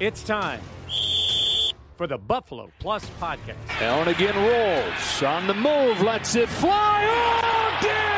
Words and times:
It's 0.00 0.24
time 0.24 0.60
for 1.96 2.08
the 2.08 2.18
Buffalo 2.18 2.72
Plus 2.80 3.08
podcast. 3.20 3.54
Allen 3.80 4.08
again 4.08 4.34
rolls 4.34 5.22
on 5.22 5.46
the 5.46 5.54
move, 5.54 6.02
lets 6.02 6.34
it 6.34 6.48
fly. 6.48 7.04
Oh, 7.06 7.78
Diggs! 7.80 8.13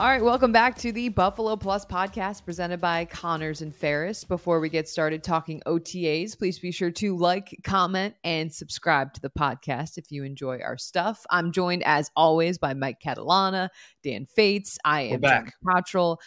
All 0.00 0.08
right, 0.08 0.20
welcome 0.20 0.50
back 0.50 0.76
to 0.78 0.90
the 0.90 1.08
Buffalo 1.08 1.54
Plus 1.54 1.86
podcast 1.86 2.44
presented 2.44 2.80
by 2.80 3.04
Connors 3.04 3.62
and 3.62 3.72
Ferris. 3.72 4.24
Before 4.24 4.58
we 4.58 4.68
get 4.68 4.88
started 4.88 5.22
talking 5.22 5.62
OTAs, 5.66 6.36
please 6.36 6.58
be 6.58 6.72
sure 6.72 6.90
to 6.90 7.16
like, 7.16 7.56
comment, 7.62 8.16
and 8.24 8.52
subscribe 8.52 9.14
to 9.14 9.20
the 9.20 9.30
podcast 9.30 9.96
if 9.96 10.10
you 10.10 10.24
enjoy 10.24 10.58
our 10.58 10.76
stuff. 10.76 11.24
I'm 11.30 11.52
joined 11.52 11.84
as 11.84 12.10
always 12.16 12.58
by 12.58 12.74
Mike 12.74 12.98
Catalana, 13.00 13.68
Dan 14.02 14.26
Fates. 14.26 14.78
I 14.84 15.02
am 15.02 15.20
back. 15.20 15.54
Cottrell. 15.64 16.20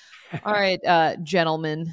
All 0.45 0.54
right, 0.54 0.80
uh, 0.86 1.18
gentlemen. 1.18 1.92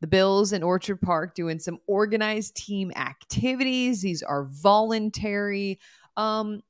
The 0.00 0.06
Bills 0.06 0.54
in 0.54 0.62
Orchard 0.62 1.02
Park 1.02 1.34
doing 1.34 1.58
some 1.58 1.80
organized 1.86 2.56
team 2.56 2.92
activities. 2.96 4.00
These 4.00 4.22
are 4.22 4.44
voluntary. 4.44 5.80
Um, 6.16 6.62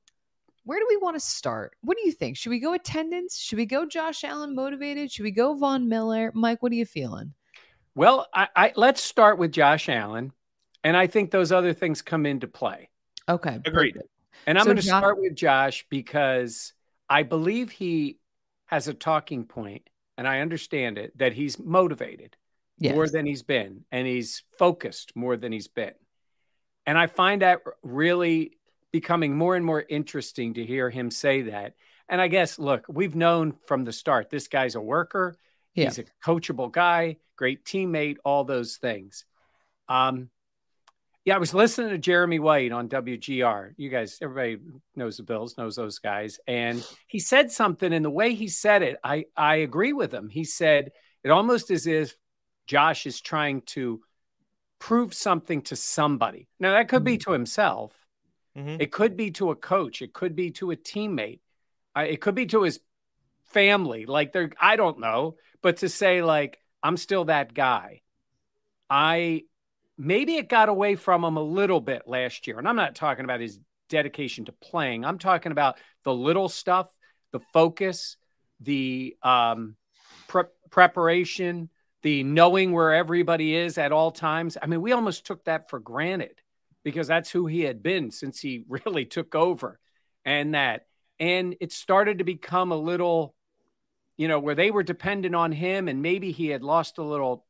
where 0.63 0.79
do 0.79 0.85
we 0.89 0.97
want 0.97 1.15
to 1.15 1.19
start? 1.19 1.75
What 1.81 1.97
do 1.97 2.05
you 2.05 2.11
think? 2.11 2.37
Should 2.37 2.49
we 2.51 2.59
go 2.59 2.73
attendance? 2.73 3.37
Should 3.39 3.57
we 3.57 3.65
go 3.65 3.85
Josh 3.85 4.23
Allen 4.23 4.55
motivated? 4.55 5.11
Should 5.11 5.23
we 5.23 5.31
go 5.31 5.55
Von 5.55 5.89
Miller? 5.89 6.31
Mike, 6.33 6.61
what 6.61 6.71
are 6.71 6.75
you 6.75 6.85
feeling? 6.85 7.33
Well, 7.95 8.27
I, 8.33 8.47
I 8.55 8.73
let's 8.75 9.01
start 9.01 9.37
with 9.37 9.51
Josh 9.51 9.89
Allen, 9.89 10.31
and 10.83 10.95
I 10.95 11.07
think 11.07 11.31
those 11.31 11.51
other 11.51 11.73
things 11.73 12.01
come 12.01 12.25
into 12.25 12.47
play. 12.47 12.89
Okay, 13.27 13.59
agreed. 13.65 13.95
Perfect. 13.95 14.09
And 14.47 14.57
I'm 14.57 14.63
so 14.63 14.67
going 14.69 14.77
to 14.77 14.83
start 14.83 15.19
with 15.19 15.35
Josh 15.35 15.85
because 15.89 16.73
I 17.09 17.23
believe 17.23 17.69
he 17.69 18.17
has 18.67 18.87
a 18.87 18.93
talking 18.93 19.43
point, 19.43 19.89
and 20.17 20.27
I 20.27 20.39
understand 20.39 20.97
it 20.97 21.17
that 21.17 21.33
he's 21.33 21.59
motivated 21.59 22.37
yes. 22.77 22.95
more 22.95 23.07
than 23.07 23.25
he's 23.25 23.43
been, 23.43 23.83
and 23.91 24.07
he's 24.07 24.43
focused 24.57 25.15
more 25.15 25.37
than 25.37 25.51
he's 25.51 25.67
been. 25.67 25.93
And 26.85 26.97
I 26.97 27.07
find 27.07 27.41
that 27.41 27.61
really 27.83 28.57
becoming 28.91 29.35
more 29.35 29.55
and 29.55 29.65
more 29.65 29.83
interesting 29.87 30.55
to 30.55 30.65
hear 30.65 30.89
him 30.89 31.11
say 31.11 31.43
that. 31.43 31.75
And 32.09 32.19
I 32.19 32.27
guess, 32.27 32.59
look, 32.59 32.85
we've 32.89 33.15
known 33.15 33.53
from 33.65 33.85
the 33.85 33.93
start 33.93 34.29
this 34.29 34.47
guy's 34.47 34.75
a 34.75 34.81
worker. 34.81 35.37
Yeah. 35.75 35.85
He's 35.85 35.99
a 35.99 36.05
coachable 36.23 36.71
guy, 36.71 37.17
great 37.37 37.63
teammate, 37.63 38.17
all 38.25 38.43
those 38.43 38.77
things. 38.77 39.25
Um, 39.87 40.29
yeah, 41.23 41.35
I 41.35 41.39
was 41.39 41.53
listening 41.53 41.89
to 41.91 41.99
Jeremy 41.99 42.39
White 42.39 42.71
on 42.71 42.89
WGR. 42.89 43.73
You 43.77 43.89
guys, 43.89 44.17
everybody 44.21 44.57
knows 44.95 45.17
the 45.17 45.23
Bills, 45.23 45.55
knows 45.57 45.75
those 45.75 45.99
guys. 45.99 46.39
And 46.47 46.83
he 47.07 47.19
said 47.19 47.51
something, 47.51 47.93
and 47.93 48.03
the 48.03 48.09
way 48.09 48.33
he 48.33 48.47
said 48.47 48.81
it, 48.81 48.97
I, 49.03 49.25
I 49.37 49.57
agree 49.57 49.93
with 49.93 50.11
him. 50.11 50.29
He 50.29 50.43
said 50.43 50.91
it 51.23 51.29
almost 51.29 51.69
as 51.69 51.85
if 51.85 52.15
Josh 52.65 53.05
is 53.05 53.21
trying 53.21 53.61
to 53.67 54.01
prove 54.79 55.13
something 55.13 55.61
to 55.63 55.75
somebody. 55.75 56.47
Now, 56.59 56.71
that 56.71 56.89
could 56.89 57.03
be 57.03 57.17
mm-hmm. 57.17 57.29
to 57.29 57.33
himself, 57.33 57.93
Mm-hmm. 58.57 58.81
It 58.81 58.91
could 58.91 59.15
be 59.15 59.31
to 59.31 59.51
a 59.51 59.55
coach. 59.55 60.01
It 60.01 60.13
could 60.13 60.35
be 60.35 60.51
to 60.51 60.71
a 60.71 60.75
teammate. 60.75 61.39
It 61.95 62.21
could 62.21 62.35
be 62.35 62.45
to 62.47 62.63
his 62.63 62.79
family. 63.45 64.05
Like 64.05 64.33
they're, 64.33 64.51
I 64.59 64.75
don't 64.75 64.99
know, 64.99 65.35
but 65.61 65.77
to 65.77 65.89
say 65.89 66.21
like 66.21 66.59
I'm 66.83 66.97
still 66.97 67.25
that 67.25 67.53
guy. 67.53 68.01
I 68.89 69.43
maybe 69.97 70.35
it 70.35 70.49
got 70.49 70.69
away 70.69 70.95
from 70.95 71.23
him 71.23 71.37
a 71.37 71.43
little 71.43 71.79
bit 71.79 72.03
last 72.07 72.47
year, 72.47 72.59
and 72.59 72.67
I'm 72.67 72.75
not 72.75 72.95
talking 72.95 73.23
about 73.23 73.39
his 73.39 73.59
dedication 73.89 74.45
to 74.45 74.51
playing. 74.51 75.05
I'm 75.05 75.19
talking 75.19 75.51
about 75.51 75.77
the 76.03 76.13
little 76.13 76.49
stuff, 76.49 76.89
the 77.31 77.39
focus, 77.53 78.17
the 78.59 79.15
um, 79.21 79.75
pre- 80.27 80.43
preparation, 80.69 81.69
the 82.01 82.23
knowing 82.23 82.71
where 82.71 82.93
everybody 82.93 83.55
is 83.55 83.77
at 83.77 83.91
all 83.91 84.11
times. 84.11 84.57
I 84.61 84.65
mean, 84.65 84.81
we 84.81 84.91
almost 84.91 85.25
took 85.25 85.45
that 85.45 85.69
for 85.69 85.79
granted 85.79 86.40
because 86.83 87.07
that's 87.07 87.31
who 87.31 87.47
he 87.47 87.61
had 87.61 87.83
been 87.83 88.11
since 88.11 88.39
he 88.39 88.65
really 88.69 89.05
took 89.05 89.35
over. 89.35 89.79
And 90.25 90.53
that 90.53 90.85
and 91.19 91.55
it 91.59 91.71
started 91.71 92.19
to 92.19 92.23
become 92.23 92.71
a 92.71 92.77
little 92.77 93.35
you 94.17 94.27
know 94.27 94.39
where 94.39 94.55
they 94.55 94.71
were 94.71 94.83
dependent 94.83 95.33
on 95.33 95.51
him 95.51 95.87
and 95.87 96.01
maybe 96.01 96.31
he 96.31 96.47
had 96.47 96.63
lost 96.63 96.97
a 96.97 97.03
little 97.03 97.45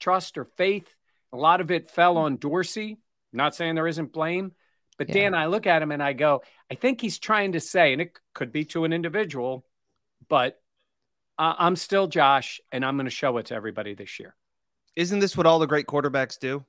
trust 0.00 0.38
or 0.38 0.44
faith. 0.44 0.94
A 1.32 1.36
lot 1.36 1.60
of 1.60 1.70
it 1.70 1.90
fell 1.90 2.16
on 2.16 2.36
dorsey. 2.36 2.98
Not 3.32 3.54
saying 3.54 3.74
there 3.74 3.88
isn't 3.88 4.12
blame 4.12 4.52
but 4.96 5.08
yeah. 5.08 5.14
dan 5.14 5.34
i 5.34 5.46
look 5.46 5.66
at 5.66 5.82
him 5.82 5.92
and 5.92 6.02
i 6.02 6.12
go 6.12 6.42
i 6.70 6.74
think 6.74 7.00
he's 7.00 7.18
trying 7.18 7.52
to 7.52 7.60
say 7.60 7.92
and 7.92 8.02
it 8.02 8.18
could 8.32 8.52
be 8.52 8.64
to 8.64 8.84
an 8.84 8.92
individual 8.92 9.64
but 10.28 10.60
uh, 11.38 11.54
i'm 11.58 11.76
still 11.76 12.06
josh 12.06 12.60
and 12.72 12.84
i'm 12.84 12.96
going 12.96 13.06
to 13.06 13.10
show 13.10 13.36
it 13.38 13.46
to 13.46 13.54
everybody 13.54 13.94
this 13.94 14.18
year. 14.18 14.34
Isn't 14.96 15.18
this 15.18 15.36
what 15.36 15.46
all 15.46 15.58
the 15.58 15.66
great 15.66 15.86
quarterbacks 15.86 16.38
do? 16.38 16.64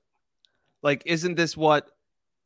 Like 0.82 1.04
isn't 1.06 1.36
this 1.36 1.56
what 1.56 1.90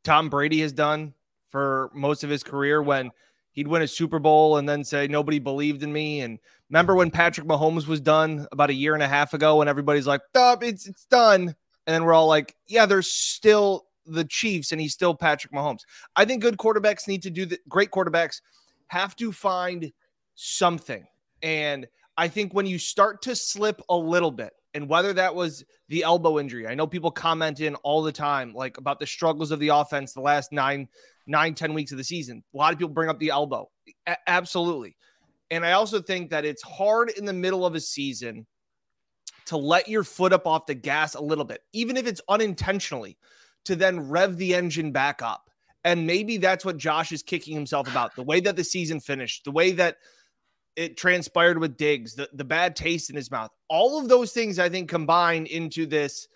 Tom 0.04 0.28
Brady 0.28 0.60
has 0.60 0.72
done 0.72 1.14
for 1.48 1.90
most 1.94 2.24
of 2.24 2.30
his 2.30 2.42
career 2.42 2.82
when 2.82 3.10
he'd 3.52 3.68
win 3.68 3.82
a 3.82 3.88
Super 3.88 4.18
Bowl 4.18 4.56
and 4.56 4.68
then 4.68 4.84
say 4.84 5.06
nobody 5.06 5.38
believed 5.38 5.82
in 5.82 5.92
me. 5.92 6.20
And 6.20 6.38
remember 6.68 6.94
when 6.94 7.10
Patrick 7.10 7.46
Mahomes 7.46 7.86
was 7.86 8.00
done 8.00 8.46
about 8.52 8.70
a 8.70 8.74
year 8.74 8.94
and 8.94 9.02
a 9.02 9.08
half 9.08 9.34
ago, 9.34 9.60
and 9.60 9.68
everybody's 9.68 10.06
like, 10.06 10.20
"Stop, 10.30 10.62
it's 10.62 10.86
it's 10.86 11.04
done," 11.06 11.42
and 11.42 11.94
then 11.94 12.04
we're 12.04 12.14
all 12.14 12.26
like, 12.26 12.56
"Yeah, 12.66 12.86
there's 12.86 13.10
still 13.10 13.86
the 14.06 14.24
Chiefs, 14.24 14.72
and 14.72 14.80
he's 14.80 14.94
still 14.94 15.14
Patrick 15.14 15.52
Mahomes." 15.52 15.80
I 16.16 16.24
think 16.24 16.42
good 16.42 16.56
quarterbacks 16.56 17.08
need 17.08 17.22
to 17.22 17.30
do 17.30 17.46
that. 17.46 17.68
Great 17.68 17.90
quarterbacks 17.90 18.40
have 18.88 19.16
to 19.16 19.32
find 19.32 19.92
something, 20.34 21.06
and 21.42 21.86
I 22.16 22.28
think 22.28 22.52
when 22.52 22.66
you 22.66 22.78
start 22.78 23.22
to 23.22 23.34
slip 23.34 23.80
a 23.88 23.96
little 23.96 24.30
bit, 24.30 24.52
and 24.74 24.88
whether 24.88 25.12
that 25.12 25.34
was 25.34 25.64
the 25.88 26.02
elbow 26.04 26.38
injury. 26.38 26.66
I 26.66 26.74
know 26.74 26.86
people 26.86 27.10
comment 27.10 27.60
in 27.60 27.74
all 27.76 28.02
the 28.02 28.12
time, 28.12 28.54
like 28.54 28.78
about 28.78 29.00
the 29.00 29.06
struggles 29.06 29.50
of 29.50 29.58
the 29.58 29.68
offense 29.68 30.12
the 30.12 30.20
last 30.20 30.52
nine, 30.52 30.88
nine, 31.26 31.54
ten 31.54 31.74
weeks 31.74 31.92
of 31.92 31.98
the 31.98 32.04
season. 32.04 32.44
A 32.54 32.56
lot 32.56 32.72
of 32.72 32.78
people 32.78 32.94
bring 32.94 33.10
up 33.10 33.18
the 33.18 33.30
elbow. 33.30 33.68
A- 34.06 34.16
absolutely. 34.28 34.96
And 35.50 35.66
I 35.66 35.72
also 35.72 36.00
think 36.00 36.30
that 36.30 36.44
it's 36.44 36.62
hard 36.62 37.10
in 37.10 37.24
the 37.24 37.32
middle 37.32 37.66
of 37.66 37.74
a 37.74 37.80
season 37.80 38.46
to 39.46 39.56
let 39.56 39.88
your 39.88 40.04
foot 40.04 40.32
up 40.32 40.46
off 40.46 40.66
the 40.66 40.74
gas 40.74 41.14
a 41.14 41.20
little 41.20 41.44
bit, 41.44 41.62
even 41.72 41.96
if 41.96 42.06
it's 42.06 42.20
unintentionally, 42.28 43.18
to 43.64 43.74
then 43.74 44.08
rev 44.08 44.36
the 44.36 44.54
engine 44.54 44.92
back 44.92 45.22
up. 45.22 45.50
And 45.82 46.06
maybe 46.06 46.36
that's 46.36 46.64
what 46.64 46.76
Josh 46.76 47.10
is 47.10 47.22
kicking 47.22 47.54
himself 47.54 47.90
about 47.90 48.14
the 48.14 48.22
way 48.22 48.38
that 48.40 48.54
the 48.54 48.62
season 48.62 49.00
finished, 49.00 49.44
the 49.44 49.50
way 49.50 49.72
that 49.72 49.96
it 50.80 50.96
transpired 50.96 51.58
with 51.58 51.76
Diggs, 51.76 52.14
the, 52.14 52.26
the 52.32 52.44
bad 52.44 52.74
taste 52.74 53.10
in 53.10 53.16
his 53.16 53.30
mouth. 53.30 53.50
All 53.68 54.00
of 54.00 54.08
those 54.08 54.32
things, 54.32 54.58
I 54.58 54.70
think, 54.70 54.88
combine 54.88 55.44
into 55.44 55.84
this 55.84 56.26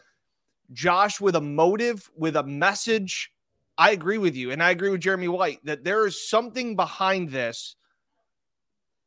Josh 0.70 1.18
with 1.18 1.34
a 1.34 1.40
motive, 1.40 2.10
with 2.14 2.36
a 2.36 2.42
message. 2.42 3.32
I 3.78 3.92
agree 3.92 4.18
with 4.18 4.36
you. 4.36 4.50
And 4.50 4.62
I 4.62 4.70
agree 4.70 4.90
with 4.90 5.00
Jeremy 5.00 5.28
White 5.28 5.64
that 5.64 5.82
there 5.82 6.06
is 6.06 6.28
something 6.28 6.76
behind 6.76 7.30
this 7.30 7.76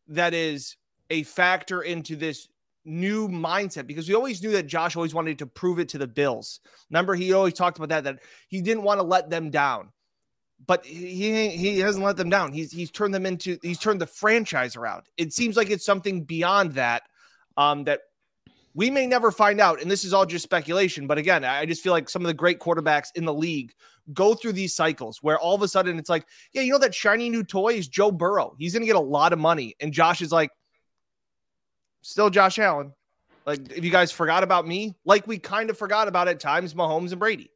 that 0.08 0.34
is 0.34 0.76
a 1.12 1.22
factor 1.22 1.84
into 1.84 2.16
this 2.16 2.48
new 2.84 3.28
mindset 3.28 3.86
because 3.86 4.10
we 4.10 4.16
always 4.16 4.42
knew 4.42 4.54
that 4.54 4.66
Josh 4.66 4.96
always 4.96 5.14
wanted 5.14 5.38
to 5.38 5.46
prove 5.46 5.78
it 5.78 5.90
to 5.90 6.00
the 6.00 6.08
Bills. 6.08 6.62
Remember, 6.90 7.14
he 7.14 7.32
always 7.34 7.54
talked 7.54 7.78
about 7.78 7.90
that, 7.90 8.06
that 8.06 8.24
he 8.48 8.60
didn't 8.60 8.82
want 8.82 9.00
to 9.00 9.06
let 9.06 9.30
them 9.30 9.52
down 9.52 9.92
but 10.66 10.86
he 10.86 11.50
he 11.50 11.80
hasn't 11.80 12.04
let 12.04 12.18
them 12.18 12.30
down. 12.30 12.52
He's 12.52 12.72
he's 12.72 12.92
turned 12.92 13.14
them 13.14 13.26
into 13.26 13.58
he's 13.62 13.80
turned 13.80 14.02
the 14.02 14.08
franchise 14.08 14.76
around. 14.76 15.04
It 15.18 15.32
seems 15.34 15.56
like 15.56 15.70
it's 15.70 15.86
something 15.86 16.24
beyond 16.24 16.74
that 16.74 17.04
um, 17.56 17.84
that 17.84 18.02
We 18.78 18.92
may 18.92 19.08
never 19.08 19.32
find 19.32 19.60
out, 19.60 19.82
and 19.82 19.90
this 19.90 20.06
is 20.06 20.14
all 20.14 20.28
just 20.28 20.44
speculation. 20.44 21.08
But 21.08 21.18
again, 21.18 21.44
I 21.44 21.66
just 21.66 21.82
feel 21.82 21.94
like 21.94 22.08
some 22.08 22.22
of 22.22 22.28
the 22.28 22.34
great 22.36 22.60
quarterbacks 22.60 23.08
in 23.16 23.26
the 23.26 23.34
league 23.34 23.74
go 24.14 24.36
through 24.36 24.54
these 24.54 24.76
cycles 24.76 25.18
where 25.24 25.40
all 25.40 25.56
of 25.56 25.64
a 25.64 25.68
sudden 25.68 25.98
it's 25.98 26.12
like, 26.12 26.28
yeah, 26.54 26.62
you 26.62 26.74
know 26.74 26.78
that 26.78 26.94
shiny 26.94 27.32
new 27.32 27.44
toy 27.44 27.74
is 27.74 27.88
Joe 27.88 28.12
Burrow. 28.12 28.54
He's 28.60 28.74
going 28.74 28.84
to 28.84 28.86
get 28.86 28.96
a 28.96 29.00
lot 29.00 29.34
of 29.34 29.40
money, 29.40 29.76
and 29.80 29.92
Josh 29.92 30.22
is 30.22 30.32
like, 30.32 30.52
still 32.04 32.30
Josh 32.30 32.60
Allen. 32.60 32.94
Like, 33.48 33.72
if 33.72 33.84
you 33.84 33.90
guys 33.90 34.12
forgot 34.12 34.44
about 34.44 34.68
me, 34.68 34.94
like 35.06 35.26
we 35.26 35.40
kind 35.40 35.72
of 35.72 35.78
forgot 35.78 36.08
about 36.08 36.28
at 36.28 36.40
times 36.40 36.76
Mahomes 36.76 37.10
and 37.10 37.20
Brady. 37.20 37.50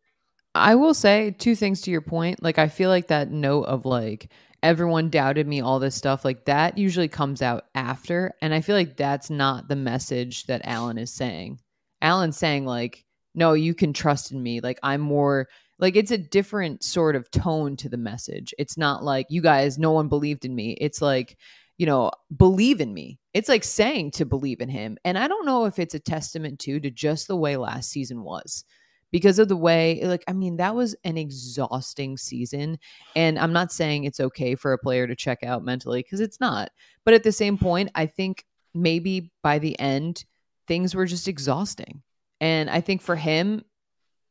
I 0.54 0.76
will 0.76 0.94
say 0.94 1.32
two 1.32 1.56
things 1.56 1.82
to 1.82 1.92
your 1.92 2.02
point. 2.02 2.44
Like, 2.44 2.60
I 2.60 2.68
feel 2.68 2.90
like 2.90 3.08
that 3.08 3.32
note 3.32 3.64
of 3.64 3.86
like 3.86 4.32
everyone 4.64 5.10
doubted 5.10 5.48
me, 5.48 5.62
all 5.62 5.80
this 5.80 5.96
stuff, 5.96 6.24
like 6.24 6.46
that 6.46 6.78
usually 6.78 7.08
comes 7.08 7.42
out 7.42 7.66
after. 7.74 8.34
And 8.42 8.54
I 8.54 8.62
feel 8.62 8.76
like 8.76 8.98
that's 8.98 9.30
not 9.30 9.68
the 9.68 9.76
message 9.76 10.46
that 10.46 10.62
Allen 10.66 10.98
is 10.98 11.14
saying. 11.14 11.60
Allen's 12.02 12.38
saying, 12.38 12.66
like, 12.66 13.06
no, 13.34 13.54
you 13.54 13.74
can 13.74 13.94
trust 13.94 14.32
in 14.32 14.42
me. 14.42 14.60
Like, 14.60 14.80
I'm 14.84 15.02
more 15.02 15.48
like 15.80 15.96
it's 15.96 16.12
a 16.12 16.18
different 16.18 16.84
sort 16.84 17.16
of 17.16 17.32
tone 17.32 17.76
to 17.78 17.90
the 17.90 17.98
message. 17.98 18.54
It's 18.60 18.78
not 18.78 19.04
like 19.04 19.28
you 19.30 19.42
guys, 19.42 19.80
no 19.80 19.92
one 19.92 20.10
believed 20.10 20.46
in 20.46 20.54
me. 20.54 20.78
It's 20.80 21.02
like, 21.02 21.38
you 21.78 21.88
know, 21.88 22.12
believe 22.36 22.82
in 22.82 22.94
me. 22.94 23.20
It's 23.34 23.50
like 23.50 23.64
saying 23.64 24.12
to 24.12 24.26
believe 24.26 24.62
in 24.62 24.70
him. 24.70 24.98
And 25.04 25.18
I 25.18 25.28
don't 25.28 25.46
know 25.46 25.66
if 25.66 25.80
it's 25.80 25.96
a 25.96 26.00
testament 26.00 26.60
to 26.60 26.80
to 26.80 26.92
just 26.92 27.28
the 27.28 27.36
way 27.36 27.58
last 27.58 27.90
season 27.90 28.24
was. 28.24 28.64
Because 29.12 29.40
of 29.40 29.50
the 29.50 29.58
way, 29.58 30.00
eh, 30.02 30.08
like, 30.08 30.24
I 30.28 30.34
mean, 30.34 30.58
that 30.58 30.76
was 30.76 30.96
an 31.04 31.18
exhausting 31.18 32.18
season. 32.18 32.80
And 33.16 33.38
I'm 33.38 33.54
not 33.54 33.72
saying 33.72 34.04
it's 34.04 34.20
okay 34.20 34.56
for 34.56 34.74
a 34.74 34.78
player 34.78 35.08
to 35.08 35.16
check 35.16 35.44
out 35.44 35.66
mentally 35.66 36.02
because 36.02 36.22
it's 36.22 36.40
not. 36.40 36.72
But 37.04 37.14
at 37.14 37.24
the 37.24 37.32
same 37.32 37.58
point, 37.58 37.92
I 37.96 38.06
think 38.06 38.46
maybe 38.74 39.32
by 39.44 39.60
the 39.60 39.78
end, 39.80 40.24
things 40.68 40.96
were 40.96 41.06
just 41.06 41.28
exhausting. 41.28 42.02
And 42.40 42.70
I 42.70 42.82
think 42.82 43.02
for 43.02 43.16
him, 43.16 43.64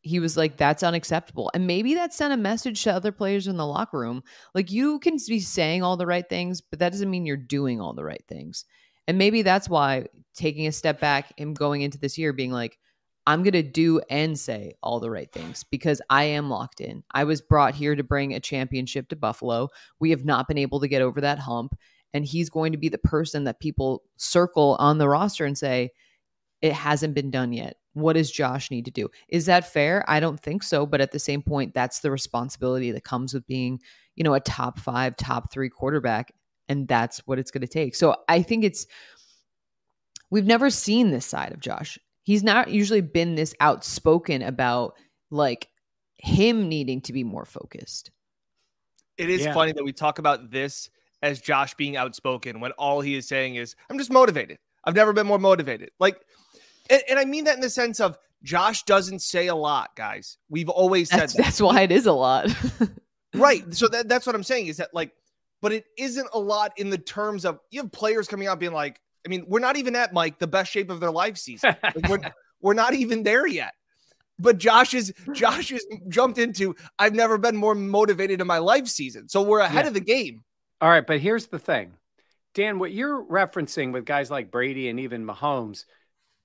he 0.02 0.18
was 0.18 0.36
like, 0.36 0.56
that's 0.56 0.82
unacceptable. 0.82 1.50
And 1.52 1.66
maybe 1.66 1.94
that 1.94 2.14
sent 2.14 2.32
a 2.32 2.38
message 2.38 2.82
to 2.84 2.92
other 2.92 3.12
players 3.12 3.46
in 3.46 3.56
the 3.56 3.66
locker 3.66 3.98
room. 3.98 4.22
Like, 4.54 4.70
you 4.70 4.98
can 4.98 5.18
be 5.28 5.40
saying 5.40 5.82
all 5.82 5.96
the 5.96 6.06
right 6.06 6.26
things, 6.26 6.60
but 6.62 6.78
that 6.78 6.92
doesn't 6.92 7.10
mean 7.10 7.26
you're 7.26 7.36
doing 7.36 7.80
all 7.80 7.92
the 7.92 8.04
right 8.04 8.24
things. 8.26 8.64
And 9.06 9.18
maybe 9.18 9.42
that's 9.42 9.68
why 9.68 10.06
taking 10.34 10.66
a 10.66 10.72
step 10.72 11.00
back 11.00 11.32
and 11.36 11.54
going 11.54 11.82
into 11.82 11.98
this 11.98 12.16
year 12.16 12.32
being 12.32 12.52
like, 12.52 12.78
I'm 13.26 13.42
going 13.42 13.52
to 13.52 13.62
do 13.62 14.00
and 14.10 14.38
say 14.38 14.74
all 14.82 14.98
the 14.98 15.10
right 15.10 15.30
things 15.30 15.64
because 15.64 16.00
I 16.10 16.24
am 16.24 16.48
locked 16.48 16.80
in. 16.80 17.04
I 17.12 17.24
was 17.24 17.40
brought 17.40 17.74
here 17.74 17.94
to 17.94 18.02
bring 18.02 18.34
a 18.34 18.40
championship 18.40 19.08
to 19.08 19.16
Buffalo. 19.16 19.68
We 20.00 20.10
have 20.10 20.24
not 20.24 20.48
been 20.48 20.58
able 20.58 20.80
to 20.80 20.88
get 20.88 21.02
over 21.02 21.20
that 21.20 21.38
hump. 21.38 21.76
And 22.12 22.24
he's 22.24 22.50
going 22.50 22.72
to 22.72 22.78
be 22.78 22.88
the 22.88 22.98
person 22.98 23.44
that 23.44 23.60
people 23.60 24.02
circle 24.16 24.76
on 24.80 24.98
the 24.98 25.08
roster 25.08 25.44
and 25.44 25.56
say, 25.56 25.90
it 26.60 26.72
hasn't 26.72 27.14
been 27.14 27.30
done 27.30 27.52
yet. 27.52 27.76
What 27.92 28.14
does 28.14 28.30
Josh 28.30 28.70
need 28.70 28.84
to 28.86 28.90
do? 28.90 29.08
Is 29.28 29.46
that 29.46 29.70
fair? 29.70 30.04
I 30.08 30.18
don't 30.18 30.40
think 30.40 30.62
so. 30.62 30.86
But 30.86 31.00
at 31.00 31.12
the 31.12 31.18
same 31.18 31.42
point, 31.42 31.72
that's 31.72 32.00
the 32.00 32.10
responsibility 32.10 32.90
that 32.90 33.04
comes 33.04 33.32
with 33.32 33.46
being, 33.46 33.80
you 34.16 34.24
know, 34.24 34.34
a 34.34 34.40
top 34.40 34.78
five, 34.78 35.16
top 35.16 35.52
three 35.52 35.68
quarterback. 35.68 36.32
And 36.68 36.88
that's 36.88 37.18
what 37.26 37.38
it's 37.38 37.50
going 37.50 37.62
to 37.62 37.68
take. 37.68 37.94
So 37.94 38.16
I 38.28 38.42
think 38.42 38.64
it's, 38.64 38.86
we've 40.30 40.46
never 40.46 40.70
seen 40.70 41.10
this 41.10 41.26
side 41.26 41.52
of 41.52 41.60
Josh. 41.60 41.98
He's 42.22 42.42
not 42.42 42.70
usually 42.70 43.00
been 43.00 43.34
this 43.34 43.54
outspoken 43.60 44.42
about 44.42 44.96
like 45.30 45.68
him 46.18 46.68
needing 46.68 47.00
to 47.02 47.12
be 47.12 47.24
more 47.24 47.44
focused. 47.44 48.10
It 49.16 49.30
is 49.30 49.42
yeah. 49.42 49.54
funny 49.54 49.72
that 49.72 49.84
we 49.84 49.92
talk 49.92 50.18
about 50.18 50.50
this 50.50 50.90
as 51.22 51.40
Josh 51.40 51.74
being 51.74 51.96
outspoken 51.96 52.60
when 52.60 52.72
all 52.72 53.00
he 53.00 53.14
is 53.14 53.28
saying 53.28 53.56
is, 53.56 53.76
I'm 53.90 53.98
just 53.98 54.10
motivated. 54.10 54.58
I've 54.84 54.94
never 54.94 55.12
been 55.12 55.26
more 55.26 55.38
motivated. 55.38 55.90
Like, 55.98 56.20
and, 56.88 57.02
and, 57.08 57.18
I 57.18 57.24
mean 57.24 57.44
that 57.44 57.54
in 57.54 57.60
the 57.60 57.70
sense 57.70 58.00
of 58.00 58.16
Josh 58.42 58.84
doesn't 58.84 59.20
say 59.20 59.48
a 59.48 59.54
lot, 59.54 59.94
guys. 59.96 60.38
We've 60.48 60.70
always 60.70 61.10
said 61.10 61.20
that's, 61.20 61.34
that. 61.34 61.42
That's 61.42 61.60
why 61.60 61.82
it 61.82 61.92
is 61.92 62.06
a 62.06 62.12
lot. 62.12 62.48
right. 63.34 63.62
So 63.74 63.88
that, 63.88 64.08
that's 64.08 64.26
what 64.26 64.34
I'm 64.34 64.42
saying 64.42 64.68
is 64.68 64.78
that 64.78 64.94
like, 64.94 65.12
but 65.60 65.72
it 65.72 65.84
isn't 65.98 66.28
a 66.32 66.38
lot 66.38 66.72
in 66.78 66.88
the 66.88 66.98
terms 66.98 67.44
of 67.44 67.60
you 67.70 67.82
have 67.82 67.92
players 67.92 68.26
coming 68.26 68.48
out 68.48 68.58
being 68.58 68.72
like, 68.72 69.00
I 69.24 69.28
mean, 69.28 69.44
we're 69.46 69.60
not 69.60 69.76
even 69.76 69.96
at 69.96 70.12
Mike 70.12 70.38
the 70.38 70.46
best 70.46 70.70
shape 70.70 70.90
of 70.90 71.00
their 71.00 71.10
life 71.10 71.36
season. 71.36 71.76
Like, 71.82 72.08
we're, 72.08 72.20
we're 72.60 72.74
not 72.74 72.94
even 72.94 73.22
there 73.22 73.46
yet. 73.46 73.74
But 74.38 74.58
Josh 74.58 74.94
is 74.94 75.12
Josh 75.34 75.68
has 75.68 75.84
jumped 76.08 76.38
into 76.38 76.74
I've 76.98 77.14
never 77.14 77.36
been 77.36 77.56
more 77.56 77.74
motivated 77.74 78.40
in 78.40 78.46
my 78.46 78.58
life 78.58 78.88
season. 78.88 79.28
So 79.28 79.42
we're 79.42 79.60
ahead 79.60 79.84
yeah. 79.84 79.88
of 79.88 79.94
the 79.94 80.00
game. 80.00 80.44
All 80.80 80.88
right, 80.88 81.06
but 81.06 81.20
here's 81.20 81.46
the 81.46 81.58
thing. 81.58 81.92
Dan, 82.54 82.78
what 82.78 82.92
you're 82.92 83.22
referencing 83.22 83.92
with 83.92 84.06
guys 84.06 84.30
like 84.30 84.50
Brady 84.50 84.88
and 84.88 84.98
even 85.00 85.26
Mahomes, 85.26 85.84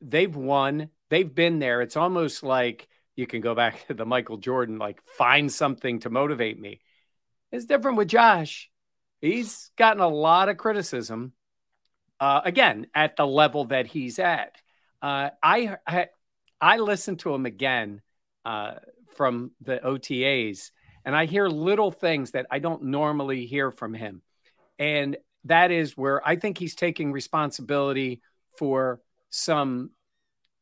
they've 0.01 0.35
won, 0.35 0.89
they've 1.09 1.33
been 1.33 1.59
there. 1.59 1.81
It's 1.81 1.97
almost 1.97 2.43
like 2.43 2.87
you 3.15 3.25
can 3.25 3.41
go 3.41 3.55
back 3.55 3.87
to 3.87 3.93
the 3.93 4.05
Michael 4.05 4.37
Jordan, 4.37 4.77
like 4.77 5.01
find 5.17 5.51
something 5.51 5.99
to 5.99 6.09
motivate 6.09 6.59
me. 6.59 6.81
It's 7.51 7.65
different 7.65 7.97
with 7.97 8.09
Josh. 8.09 8.69
He's 9.21 9.71
gotten 9.77 10.01
a 10.01 10.07
lot 10.07 10.49
of 10.49 10.57
criticism, 10.57 11.33
uh, 12.19 12.41
again, 12.43 12.87
at 12.93 13.15
the 13.15 13.25
level 13.25 13.65
that 13.65 13.87
he's 13.87 14.19
at. 14.19 14.55
Uh, 15.01 15.29
I, 15.41 15.77
I, 15.85 16.07
I 16.59 16.77
listened 16.77 17.19
to 17.19 17.33
him 17.33 17.45
again 17.45 18.01
uh, 18.45 18.75
from 19.15 19.51
the 19.61 19.79
OTAs, 19.79 20.71
and 21.03 21.15
I 21.15 21.25
hear 21.25 21.47
little 21.47 21.91
things 21.91 22.31
that 22.31 22.47
I 22.49 22.59
don't 22.59 22.83
normally 22.83 23.45
hear 23.45 23.71
from 23.71 23.93
him. 23.93 24.21
And 24.79 25.17
that 25.45 25.71
is 25.71 25.95
where 25.95 26.25
I 26.27 26.35
think 26.35 26.57
he's 26.57 26.75
taking 26.75 27.11
responsibility 27.11 28.21
for 28.57 29.01
some 29.29 29.91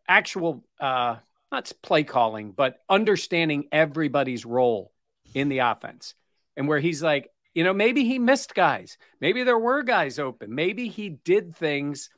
actual, 0.08 0.64
uh, 0.80 1.18
not 1.52 1.72
play 1.82 2.04
calling, 2.04 2.52
but 2.52 2.78
understanding 2.90 3.68
everybody's 3.72 4.46
role 4.46 4.92
in 5.34 5.50
the 5.50 5.60
offense. 5.60 6.16
And 6.58 6.68
where 6.68 6.80
he's 6.80 7.02
like, 7.02 7.30
you 7.54 7.64
know, 7.64 7.74
maybe 7.74 8.06
he 8.06 8.20
missed 8.20 8.56
guys. 8.56 8.98
Maybe 9.22 9.44
there 9.44 9.60
were 9.60 9.84
guys 9.84 10.20
open. 10.20 10.54
Maybe 10.54 10.88
he 10.88 11.10
did 11.10 11.56
things 11.56 12.10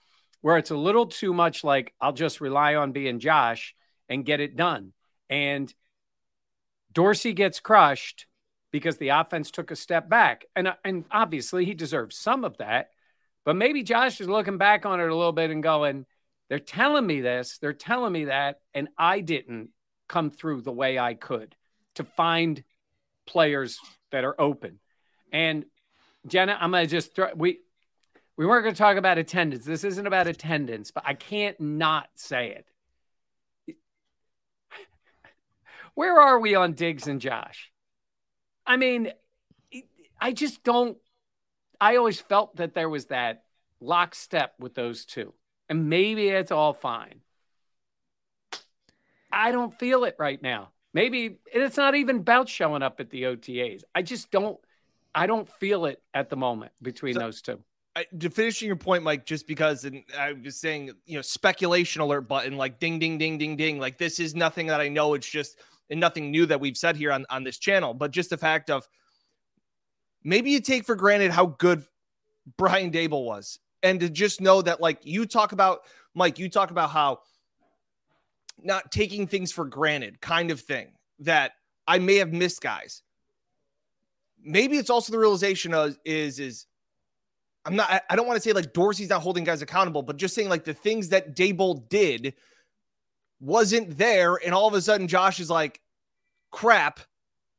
where 0.42 0.58
it's 0.58 0.72
a 0.72 0.78
little 0.78 1.08
too 1.08 1.34
much 1.34 1.64
like, 1.64 1.94
I'll 2.00 2.14
just 2.14 2.42
rely 2.42 2.76
on 2.76 2.92
being 2.92 3.20
Josh 3.20 3.76
and 4.08 4.26
get 4.26 4.40
it 4.40 4.56
done. 4.56 4.94
And 5.30 5.74
Dorsey 6.94 7.34
gets 7.34 7.60
crushed 7.60 8.28
because 8.72 8.98
the 8.98 9.10
offense 9.10 9.52
took 9.52 9.72
a 9.72 9.76
step 9.76 10.10
back. 10.10 10.46
And, 10.56 10.68
uh, 10.68 10.76
and 10.84 11.06
obviously 11.12 11.66
he 11.66 11.74
deserves 11.74 12.18
some 12.18 12.46
of 12.46 12.58
that. 12.58 12.90
But 13.44 13.56
maybe 13.56 13.84
Josh 13.84 14.22
is 14.22 14.30
looking 14.30 14.58
back 14.58 14.86
on 14.86 15.00
it 15.00 15.10
a 15.10 15.16
little 15.16 15.32
bit 15.32 15.52
and 15.52 15.64
going, 15.64 16.06
they're 16.50 16.60
telling 16.60 17.06
me 17.06 17.22
this, 17.22 17.58
they're 17.58 17.74
telling 17.74 18.14
me 18.14 18.26
that, 18.26 18.60
and 18.74 18.88
I 18.98 19.20
didn't 19.22 19.70
come 20.08 20.30
through 20.30 20.62
the 20.62 20.72
way 20.72 21.00
I 21.00 21.16
could 21.16 21.56
to 21.96 22.04
find 22.04 22.64
players 23.26 23.80
that 24.12 24.24
are 24.24 24.40
open. 24.40 24.80
And 25.36 25.66
Jenna, 26.26 26.58
I'm 26.58 26.72
gonna 26.72 26.88
just 26.88 27.14
throw 27.14 27.28
we 27.36 27.60
we 28.38 28.46
weren't 28.46 28.64
gonna 28.64 28.74
talk 28.74 28.96
about 28.96 29.18
attendance. 29.18 29.66
This 29.66 29.84
isn't 29.84 30.08
about 30.08 30.28
attendance, 30.28 30.92
but 30.92 31.04
I 31.06 31.14
can't 31.14 31.60
not 31.60 32.08
say 32.16 32.64
it. 33.68 33.76
Where 35.94 36.22
are 36.22 36.40
we 36.40 36.56
on 36.56 36.72
Diggs 36.72 37.08
and 37.08 37.20
Josh? 37.20 37.70
I 38.66 38.78
mean, 38.78 39.12
I 40.22 40.32
just 40.32 40.64
don't. 40.64 40.98
I 41.82 41.98
always 41.98 42.22
felt 42.22 42.56
that 42.56 42.74
there 42.74 42.88
was 42.88 43.08
that 43.08 43.44
lockstep 43.82 44.54
with 44.58 44.74
those 44.74 45.04
two, 45.04 45.34
and 45.68 45.90
maybe 45.90 46.30
it's 46.30 46.52
all 46.52 46.72
fine. 46.72 47.20
I 49.30 49.52
don't 49.52 49.78
feel 49.78 50.06
it 50.06 50.16
right 50.18 50.42
now. 50.42 50.70
Maybe 50.94 51.40
it's 51.48 51.76
not 51.76 51.94
even 51.94 52.20
about 52.20 52.48
showing 52.48 52.82
up 52.82 53.02
at 53.02 53.10
the 53.10 53.24
OTAs. 53.24 53.84
I 53.94 54.02
just 54.02 54.32
don't. 54.32 54.58
I 55.16 55.26
don't 55.28 55.48
feel 55.48 55.86
it 55.86 56.02
at 56.14 56.30
the 56.30 56.36
moment 56.36 56.74
between 56.82 57.14
so, 57.14 57.22
those 57.22 57.42
two. 57.42 57.60
I, 57.96 58.06
to 58.20 58.30
finishing 58.30 58.68
your 58.68 58.76
point, 58.76 59.04
Mike, 59.04 59.26
just 59.26 59.48
because 59.48 59.86
and 59.86 60.04
I 60.20 60.34
was 60.34 60.58
saying, 60.58 60.92
you 61.06 61.16
know, 61.16 61.22
speculation 61.22 62.02
alert 62.02 62.28
button, 62.28 62.58
like 62.58 62.80
ding, 62.80 63.00
ding, 63.00 63.18
ding, 63.18 63.38
ding, 63.38 63.56
ding. 63.56 63.80
Like 63.80 63.98
this 63.98 64.20
is 64.20 64.36
nothing 64.36 64.68
that 64.68 64.82
I 64.82 64.90
know. 64.90 65.14
It's 65.14 65.30
just 65.30 65.58
and 65.90 66.00
nothing 66.00 66.32
new 66.32 66.46
that 66.48 66.60
we've 66.60 66.78
said 66.78 66.96
here 66.96 67.12
on, 67.12 67.26
on 67.30 67.44
this 67.44 67.58
channel, 67.58 67.94
but 67.94 68.12
just 68.12 68.30
the 68.30 68.38
fact 68.38 68.70
of 68.70 68.88
maybe 70.24 70.50
you 70.50 70.60
take 70.60 70.84
for 70.84 70.96
granted 70.96 71.32
how 71.32 71.46
good 71.46 71.84
Brian 72.58 72.92
Daboll 72.92 73.26
was. 73.26 73.60
And 73.84 74.00
to 74.00 74.10
just 74.10 74.42
know 74.42 74.62
that, 74.64 74.82
like 74.82 75.06
you 75.06 75.26
talk 75.26 75.52
about, 75.52 75.82
Mike, 76.16 76.40
you 76.40 76.50
talk 76.50 76.72
about 76.72 76.90
how 76.90 77.20
not 78.62 78.92
taking 78.92 79.28
things 79.28 79.52
for 79.52 79.66
granted 79.66 80.20
kind 80.22 80.50
of 80.50 80.60
thing 80.60 80.88
that 81.20 81.52
I 81.88 82.00
may 82.00 82.16
have 82.16 82.34
missed 82.34 82.62
guys. 82.62 83.04
Maybe 84.46 84.78
it's 84.78 84.92
also 84.92 85.12
the 85.12 85.20
realization 85.20 85.74
of 85.74 85.98
is, 86.06 86.40
is, 86.40 86.68
I'm 87.66 87.76
not, 87.76 88.04
I 88.10 88.16
don't 88.16 88.28
want 88.28 88.38
to 88.38 88.42
say 88.42 88.54
like 88.54 88.74
Dorsey's 88.74 89.10
not 89.10 89.24
holding 89.24 89.44
guys 89.44 89.64
accountable, 89.64 90.04
but 90.04 90.18
just 90.18 90.36
saying 90.36 90.50
like 90.50 90.64
the 90.64 90.74
things 90.74 91.10
that 91.10 91.36
Daboll 91.36 91.90
did 91.90 92.36
wasn't 93.40 93.98
there. 93.98 94.36
And 94.36 94.54
all 94.54 94.68
of 94.68 94.76
a 94.76 94.82
sudden, 94.82 95.08
Josh 95.08 95.40
is 95.40 95.50
like, 95.50 95.82
crap, 96.52 97.00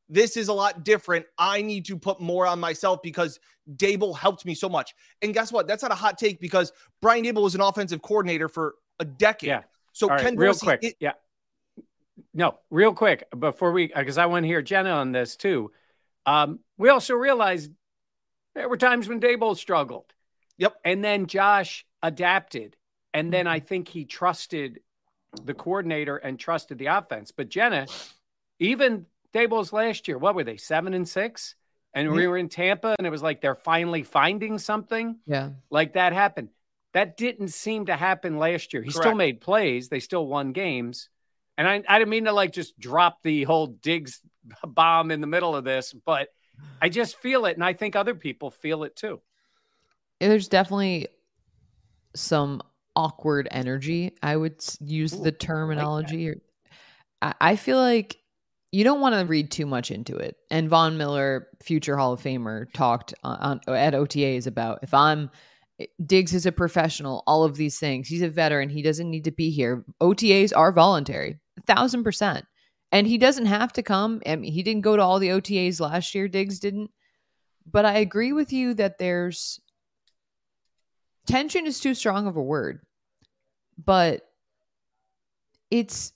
this 0.09 0.37
is 0.37 0.47
a 0.47 0.53
lot 0.53 0.85
different. 0.85 1.27
I 1.37 1.61
need 1.61 1.87
to 1.87 1.99
put 1.99 2.21
more 2.21 2.47
on 2.47 2.61
myself 2.61 3.01
because 3.03 3.41
Daboll 3.75 4.17
helped 4.17 4.45
me 4.45 4.55
so 4.55 4.69
much. 4.69 4.95
And 5.23 5.35
guess 5.35 5.51
what? 5.51 5.67
That's 5.67 5.83
not 5.83 5.91
a 5.91 5.97
hot 5.97 6.19
take 6.19 6.41
because 6.41 6.73
Brian 7.03 7.25
Daboll 7.25 7.43
was 7.43 7.57
an 7.57 7.61
offensive 7.61 8.01
coordinator 8.01 8.49
for 8.49 8.77
a 9.01 9.05
decade. 9.05 9.49
Yeah. 9.49 9.63
So 9.93 10.07
right, 10.07 10.21
Ken 10.21 10.37
real 10.37 10.53
Dorsey, 10.53 10.67
quick, 10.67 10.85
it, 10.85 10.95
yeah. 11.01 11.13
No, 12.33 12.59
real 12.71 12.93
quick 12.93 13.25
before 13.37 13.73
we, 13.73 13.89
because 13.89 14.19
I 14.19 14.27
want 14.27 14.45
to 14.45 14.47
hear 14.47 14.63
Jenna 14.63 14.91
on 14.91 15.11
this 15.11 15.35
too. 15.35 15.73
Um, 16.27 16.61
we 16.77 16.89
also 16.89 17.15
realized 17.15 17.71
there 18.55 18.69
were 18.69 18.77
times 18.77 19.09
when 19.09 19.21
Daboll 19.21 19.57
struggled. 19.57 20.13
Yep. 20.59 20.75
And 20.85 21.05
then 21.05 21.27
Josh 21.27 21.87
adapted. 22.03 22.77
And 23.15 23.33
then 23.33 23.47
I 23.47 23.61
think 23.61 23.89
he 23.89 24.05
trusted 24.05 24.81
the 25.45 25.55
coordinator 25.55 26.17
and 26.17 26.39
trusted 26.39 26.79
the 26.79 26.87
offense. 26.87 27.31
But 27.31 27.49
Jenna, 27.49 27.87
even 28.59 29.07
Daboll's 29.35 29.73
last 29.73 30.09
year, 30.09 30.19
what 30.19 30.35
were 30.35 30.45
they, 30.45 30.57
seven 30.57 30.95
and 30.95 31.09
six? 31.09 31.55
And 31.95 32.09
mm-hmm. 32.09 32.17
we 32.17 32.27
were 32.27 32.37
in 32.37 32.49
Tampa 32.49 32.95
and 32.99 33.07
it 33.07 33.11
was 33.11 33.23
like 33.23 33.41
they're 33.41 33.55
finally 33.55 34.03
finding 34.03 34.59
something. 34.59 35.19
Yeah. 35.27 35.51
Like 35.71 35.95
that 35.95 36.13
happened. 36.13 36.51
That 36.93 37.17
didn't 37.17 37.49
seem 37.49 37.87
to 37.87 37.97
happen 37.97 38.39
last 38.39 38.73
year. 38.73 38.83
He 38.83 38.91
Correct. 38.91 39.05
still 39.05 39.15
made 39.15 39.41
plays, 39.41 39.89
they 39.89 40.01
still 40.01 40.27
won 40.27 40.53
games. 40.53 41.09
And 41.59 41.69
I, 41.69 41.83
I 41.89 41.99
didn't 41.99 42.11
mean 42.11 42.25
to 42.25 42.33
like 42.33 42.53
just 42.53 42.79
drop 42.79 43.23
the 43.23 43.45
whole 43.45 43.67
Diggs 43.67 44.21
bomb 44.67 45.11
in 45.11 45.21
the 45.21 45.27
middle 45.27 45.57
of 45.57 45.65
this, 45.65 45.95
but 46.05 46.29
I 46.81 46.89
just 46.89 47.17
feel 47.17 47.47
it. 47.47 47.57
And 47.57 47.65
I 47.65 47.73
think 47.73 47.97
other 47.97 48.15
people 48.15 48.51
feel 48.51 48.85
it 48.85 48.97
too. 48.97 49.21
There's 50.21 50.49
definitely 50.49 51.09
some 52.15 52.63
awkward 52.95 53.49
energy. 53.51 54.13
I 54.23 54.37
would 54.37 54.63
use 54.81 55.15
Ooh, 55.15 55.23
the 55.23 55.33
terminology. 55.33 56.29
Like 56.29 57.37
I 57.41 57.57
feel 57.57 57.79
like 57.79 58.19
you 58.73 58.85
don't 58.85 59.01
want 59.01 59.15
to 59.15 59.25
read 59.25 59.51
too 59.51 59.67
much 59.67 59.91
into 59.91 60.17
it. 60.17 60.37
And 60.51 60.69
Von 60.69 60.99
Miller, 60.99 61.49
future 61.63 61.97
Hall 61.97 62.13
of 62.13 62.23
Famer, 62.23 62.71
talked 62.73 63.15
on, 63.23 63.61
on 63.67 63.75
at 63.75 63.95
OTAs 63.95 64.47
about 64.47 64.81
if 64.83 64.93
I'm 64.93 65.31
eh, 65.81 65.87
Diggs 66.05 66.35
is 66.35 66.47
a 66.47 66.53
professional, 66.53 67.23
all 67.27 67.45
of 67.45 67.57
these 67.57 67.79
things. 67.79 68.09
He's 68.09 68.23
a 68.23 68.29
veteran. 68.29 68.69
He 68.69 68.83
doesn't 68.83 69.11
need 69.11 69.25
to 69.25 69.31
be 69.31 69.51
here. 69.51 69.85
OTAs 70.01 70.53
are 70.55 70.73
voluntary, 70.73 71.39
thousand 71.65 72.05
percent. 72.05 72.45
And 72.93 73.07
he 73.07 73.19
doesn't 73.19 73.47
have 73.47 73.73
to 73.75 73.83
come. 73.83 74.23
I 74.27 74.37
mean, 74.37 74.53
he 74.53 74.63
didn't 74.63 74.83
go 74.83 74.97
to 74.97 75.03
all 75.03 75.19
the 75.19 75.29
OTAs 75.29 75.81
last 75.81 76.15
year. 76.15 76.29
Diggs 76.29 76.61
didn't. 76.61 76.91
But 77.71 77.85
I 77.85 77.99
agree 77.99 78.33
with 78.33 78.53
you 78.53 78.75
that 78.75 78.99
there's 78.99 79.61
tension 81.27 81.67
is 81.67 81.81
too 81.81 81.95
strong 81.95 82.27
of 82.27 82.37
a 82.37 82.43
word. 82.43 82.81
But 83.83 84.23
it's 85.71 86.13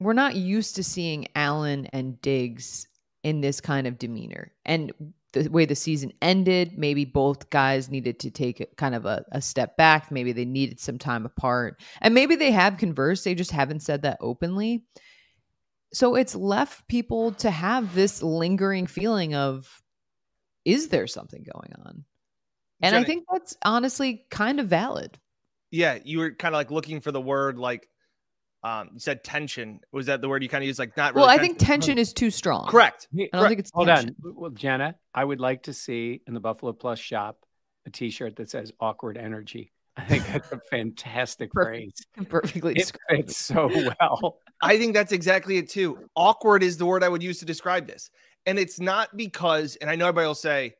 we're 0.00 0.14
not 0.14 0.34
used 0.34 0.76
to 0.76 0.84
seeing 0.84 1.28
Allen 1.36 1.86
and 1.92 2.20
Diggs 2.22 2.88
in 3.22 3.40
this 3.40 3.60
kind 3.60 3.86
of 3.86 3.98
demeanor. 3.98 4.52
And 4.64 4.92
the 5.32 5.48
way 5.48 5.64
the 5.64 5.74
season 5.74 6.12
ended, 6.20 6.76
maybe 6.76 7.04
both 7.04 7.50
guys 7.50 7.90
needed 7.90 8.20
to 8.20 8.30
take 8.30 8.76
kind 8.76 8.94
of 8.94 9.06
a, 9.06 9.24
a, 9.32 9.40
step 9.40 9.76
back. 9.76 10.10
Maybe 10.10 10.32
they 10.32 10.44
needed 10.44 10.78
some 10.78 10.98
time 10.98 11.24
apart. 11.24 11.80
And 12.00 12.14
maybe 12.14 12.36
they 12.36 12.50
have 12.50 12.76
conversed, 12.76 13.24
they 13.24 13.34
just 13.34 13.50
haven't 13.50 13.80
said 13.80 14.02
that 14.02 14.18
openly. 14.20 14.84
So 15.94 16.14
it's 16.14 16.34
left 16.34 16.88
people 16.88 17.32
to 17.32 17.50
have 17.50 17.94
this 17.94 18.22
lingering 18.22 18.86
feeling 18.86 19.34
of, 19.34 19.82
is 20.64 20.88
there 20.88 21.06
something 21.06 21.44
going 21.52 21.72
on? 21.84 22.04
And 22.80 22.92
Jenny, 22.92 23.04
I 23.04 23.06
think 23.06 23.24
that's 23.30 23.56
honestly 23.64 24.24
kind 24.30 24.60
of 24.60 24.68
valid. 24.68 25.18
Yeah, 25.70 25.98
you 26.04 26.18
were 26.18 26.30
kind 26.32 26.54
of 26.54 26.58
like 26.58 26.70
looking 26.70 27.00
for 27.00 27.12
the 27.12 27.20
word 27.20 27.58
like 27.58 27.88
um, 28.64 28.90
you 28.94 29.00
said 29.00 29.24
tension. 29.24 29.80
Was 29.90 30.06
that 30.06 30.20
the 30.20 30.28
word 30.28 30.42
you 30.42 30.48
kind 30.48 30.62
of 30.62 30.66
used? 30.66 30.78
Like 30.78 30.96
not. 30.96 31.14
Really 31.14 31.26
well, 31.26 31.34
I 31.34 31.38
think 31.38 31.58
tension 31.58 31.98
is 31.98 32.12
too 32.12 32.30
strong. 32.30 32.68
Correct. 32.68 33.08
I 33.12 33.16
don't 33.16 33.30
Correct. 33.32 33.48
think 33.48 33.60
it's. 33.60 33.70
Hold 33.74 33.88
tension. 33.88 34.16
on. 34.24 34.34
Well, 34.36 34.50
Jenna, 34.50 34.94
I 35.14 35.24
would 35.24 35.40
like 35.40 35.64
to 35.64 35.74
see 35.74 36.22
in 36.26 36.34
the 36.34 36.40
Buffalo 36.40 36.72
Plus 36.72 36.98
shop 36.98 37.38
a 37.86 37.90
T-shirt 37.90 38.36
that 38.36 38.50
says 38.50 38.72
"awkward 38.78 39.16
energy." 39.16 39.72
I 39.96 40.04
think 40.04 40.26
that's 40.26 40.50
a 40.52 40.60
fantastic 40.70 41.50
phrase. 41.52 41.92
Perfectly 42.28 42.74
it 42.76 42.90
fits 43.10 43.36
so 43.36 43.68
well. 43.68 44.38
I 44.62 44.78
think 44.78 44.94
that's 44.94 45.12
exactly 45.12 45.58
it 45.58 45.68
too. 45.68 45.98
Awkward 46.14 46.62
is 46.62 46.78
the 46.78 46.86
word 46.86 47.02
I 47.04 47.08
would 47.08 47.22
use 47.22 47.40
to 47.40 47.44
describe 47.44 47.86
this, 47.86 48.10
and 48.46 48.58
it's 48.58 48.78
not 48.78 49.16
because. 49.16 49.76
And 49.76 49.90
I 49.90 49.96
know 49.96 50.06
everybody 50.06 50.28
will 50.28 50.34
say, 50.34 50.74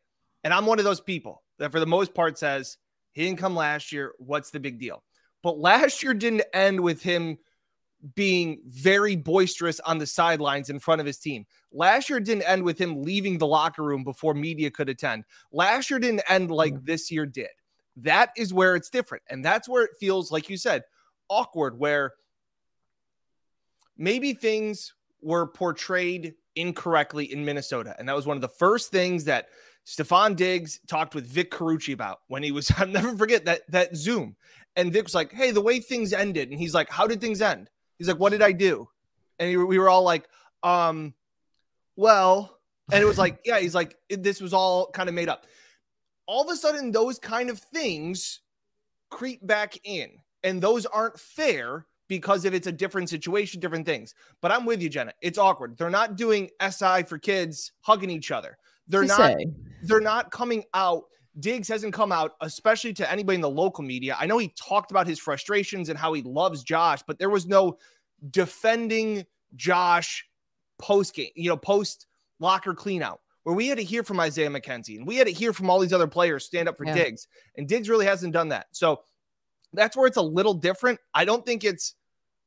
and 0.44 0.54
I'm 0.54 0.66
one 0.66 0.78
of 0.78 0.84
those 0.84 1.00
people 1.00 1.42
that 1.58 1.72
for 1.72 1.80
the 1.80 1.86
most 1.86 2.14
part 2.14 2.38
says 2.38 2.78
he 3.10 3.24
didn't 3.24 3.38
come 3.38 3.56
last 3.56 3.90
year. 3.90 4.12
What's 4.18 4.50
the 4.50 4.60
big 4.60 4.78
deal? 4.78 5.02
But 5.42 5.58
last 5.58 6.04
year 6.04 6.14
didn't 6.14 6.44
end 6.54 6.80
with 6.80 7.02
him 7.02 7.38
being 8.14 8.60
very 8.66 9.16
boisterous 9.16 9.80
on 9.80 9.98
the 9.98 10.06
sidelines 10.06 10.70
in 10.70 10.78
front 10.78 11.00
of 11.00 11.06
his 11.06 11.18
team. 11.18 11.46
Last 11.72 12.10
year 12.10 12.20
didn't 12.20 12.42
end 12.42 12.64
with 12.64 12.78
him 12.78 13.02
leaving 13.02 13.38
the 13.38 13.46
locker 13.46 13.82
room 13.82 14.04
before 14.04 14.34
media 14.34 14.70
could 14.70 14.88
attend. 14.88 15.24
Last 15.52 15.90
year 15.90 16.00
didn't 16.00 16.22
end 16.28 16.50
like 16.50 16.74
mm. 16.74 16.84
this 16.84 17.10
year 17.10 17.26
did. 17.26 17.50
That 17.96 18.30
is 18.36 18.52
where 18.52 18.74
it's 18.74 18.90
different. 18.90 19.22
And 19.28 19.44
that's 19.44 19.68
where 19.68 19.84
it 19.84 19.92
feels, 20.00 20.32
like 20.32 20.48
you 20.48 20.56
said, 20.56 20.82
awkward, 21.28 21.78
where 21.78 22.14
maybe 23.96 24.32
things 24.32 24.94
were 25.20 25.46
portrayed 25.46 26.34
incorrectly 26.56 27.32
in 27.32 27.44
Minnesota. 27.44 27.94
And 27.98 28.08
that 28.08 28.16
was 28.16 28.26
one 28.26 28.36
of 28.36 28.40
the 28.40 28.48
first 28.48 28.90
things 28.90 29.24
that 29.24 29.48
Stefon 29.86 30.36
Diggs 30.36 30.80
talked 30.86 31.14
with 31.14 31.26
Vic 31.26 31.50
Carucci 31.50 31.92
about 31.92 32.20
when 32.28 32.42
he 32.42 32.52
was, 32.52 32.70
I'll 32.76 32.86
never 32.86 33.16
forget 33.16 33.44
that 33.44 33.62
that 33.70 33.96
Zoom. 33.96 34.36
And 34.74 34.92
Vic 34.92 35.04
was 35.04 35.14
like, 35.14 35.32
Hey, 35.32 35.50
the 35.50 35.60
way 35.60 35.80
things 35.80 36.12
ended. 36.12 36.50
And 36.50 36.58
he's 36.58 36.74
like, 36.74 36.90
How 36.90 37.06
did 37.06 37.20
things 37.20 37.42
end? 37.42 37.70
He's 37.98 38.08
like, 38.08 38.18
"What 38.18 38.30
did 38.30 38.42
I 38.42 38.52
do?" 38.52 38.88
And 39.38 39.50
he, 39.50 39.56
we 39.56 39.78
were 39.78 39.88
all 39.88 40.02
like, 40.02 40.28
"Um, 40.62 41.14
well," 41.96 42.58
and 42.90 43.02
it 43.02 43.06
was 43.06 43.18
like, 43.18 43.40
"Yeah." 43.44 43.60
He's 43.60 43.74
like, 43.74 43.96
"This 44.08 44.40
was 44.40 44.52
all 44.52 44.90
kind 44.90 45.08
of 45.08 45.14
made 45.14 45.28
up." 45.28 45.46
All 46.26 46.42
of 46.42 46.50
a 46.50 46.56
sudden, 46.56 46.92
those 46.92 47.18
kind 47.18 47.50
of 47.50 47.58
things 47.58 48.40
creep 49.10 49.46
back 49.46 49.78
in, 49.84 50.10
and 50.42 50.62
those 50.62 50.86
aren't 50.86 51.18
fair 51.18 51.86
because 52.08 52.44
if 52.44 52.52
it's 52.52 52.66
a 52.66 52.72
different 52.72 53.08
situation, 53.08 53.58
different 53.58 53.86
things. 53.86 54.14
But 54.42 54.52
I'm 54.52 54.66
with 54.66 54.82
you, 54.82 54.90
Jenna. 54.90 55.12
It's 55.22 55.38
awkward. 55.38 55.78
They're 55.78 55.88
not 55.88 56.16
doing 56.16 56.50
SI 56.60 57.04
for 57.04 57.18
kids 57.18 57.72
hugging 57.80 58.10
each 58.10 58.30
other. 58.30 58.58
They're 58.86 59.04
not. 59.04 59.38
Say. 59.38 59.46
They're 59.82 60.00
not 60.00 60.30
coming 60.30 60.64
out. 60.74 61.04
Diggs 61.40 61.68
hasn't 61.68 61.94
come 61.94 62.12
out, 62.12 62.32
especially 62.40 62.92
to 62.94 63.10
anybody 63.10 63.36
in 63.36 63.40
the 63.40 63.48
local 63.48 63.82
media. 63.82 64.16
I 64.18 64.26
know 64.26 64.38
he 64.38 64.48
talked 64.48 64.90
about 64.90 65.06
his 65.06 65.18
frustrations 65.18 65.88
and 65.88 65.98
how 65.98 66.12
he 66.12 66.22
loves 66.22 66.62
Josh, 66.62 67.00
but 67.06 67.18
there 67.18 67.30
was 67.30 67.46
no 67.46 67.78
defending 68.30 69.24
Josh 69.56 70.26
post 70.78 71.14
game, 71.14 71.30
you 71.34 71.48
know, 71.48 71.56
post 71.56 72.06
locker 72.38 72.74
cleanout, 72.74 73.18
where 73.44 73.54
we 73.54 73.68
had 73.68 73.78
to 73.78 73.84
hear 73.84 74.02
from 74.02 74.20
Isaiah 74.20 74.50
McKenzie 74.50 74.98
and 74.98 75.06
we 75.06 75.16
had 75.16 75.26
to 75.26 75.32
hear 75.32 75.52
from 75.52 75.70
all 75.70 75.78
these 75.78 75.92
other 75.92 76.06
players 76.06 76.44
stand 76.44 76.68
up 76.68 76.76
for 76.76 76.84
yeah. 76.84 76.94
Diggs. 76.94 77.28
And 77.56 77.66
Diggs 77.66 77.88
really 77.88 78.06
hasn't 78.06 78.34
done 78.34 78.48
that. 78.48 78.66
So 78.72 79.00
that's 79.72 79.96
where 79.96 80.06
it's 80.06 80.18
a 80.18 80.22
little 80.22 80.54
different. 80.54 81.00
I 81.14 81.24
don't 81.24 81.46
think 81.46 81.64
it's 81.64 81.94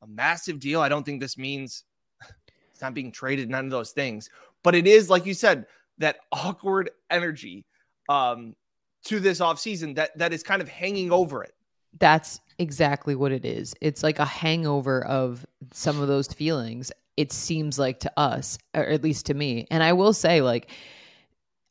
a 0.04 0.08
massive 0.08 0.60
deal. 0.60 0.82
I 0.82 0.90
don't 0.90 1.04
think 1.04 1.22
this 1.22 1.38
means 1.38 1.86
it's 2.72 2.82
not 2.82 2.94
being 2.94 3.12
traded, 3.12 3.50
none 3.50 3.66
of 3.66 3.72
those 3.72 3.92
things. 3.92 4.30
But 4.64 4.76
it 4.76 4.86
is, 4.86 5.10
like 5.10 5.26
you 5.26 5.34
said, 5.34 5.66
that 5.98 6.18
awkward 6.32 6.92
energy 7.10 7.66
um, 8.10 8.56
to 9.06 9.20
this 9.20 9.40
offseason 9.40 9.96
that 9.96 10.18
that 10.18 10.34
is 10.34 10.44
kind 10.44 10.62
of 10.62 10.68
hanging 10.68 11.12
over 11.12 11.44
it. 11.44 11.54
That's 11.98 12.40
exactly 12.60 13.16
what 13.16 13.32
it 13.32 13.46
is. 13.46 13.74
It's 13.82 14.04
like 14.04 14.20
a 14.20 14.26
hangover 14.26 15.04
of 15.06 15.46
some 15.72 16.00
of 16.02 16.08
those 16.08 16.28
feelings. 16.28 16.92
It 17.18 17.32
seems 17.32 17.80
like 17.80 18.02
to 18.02 18.12
us, 18.18 18.58
or 18.74 18.84
at 18.84 19.04
least 19.04 19.28
to 19.28 19.34
me. 19.34 19.68
And 19.72 19.82
I 19.82 19.94
will 19.94 20.14
say, 20.14 20.42
like, 20.42 20.70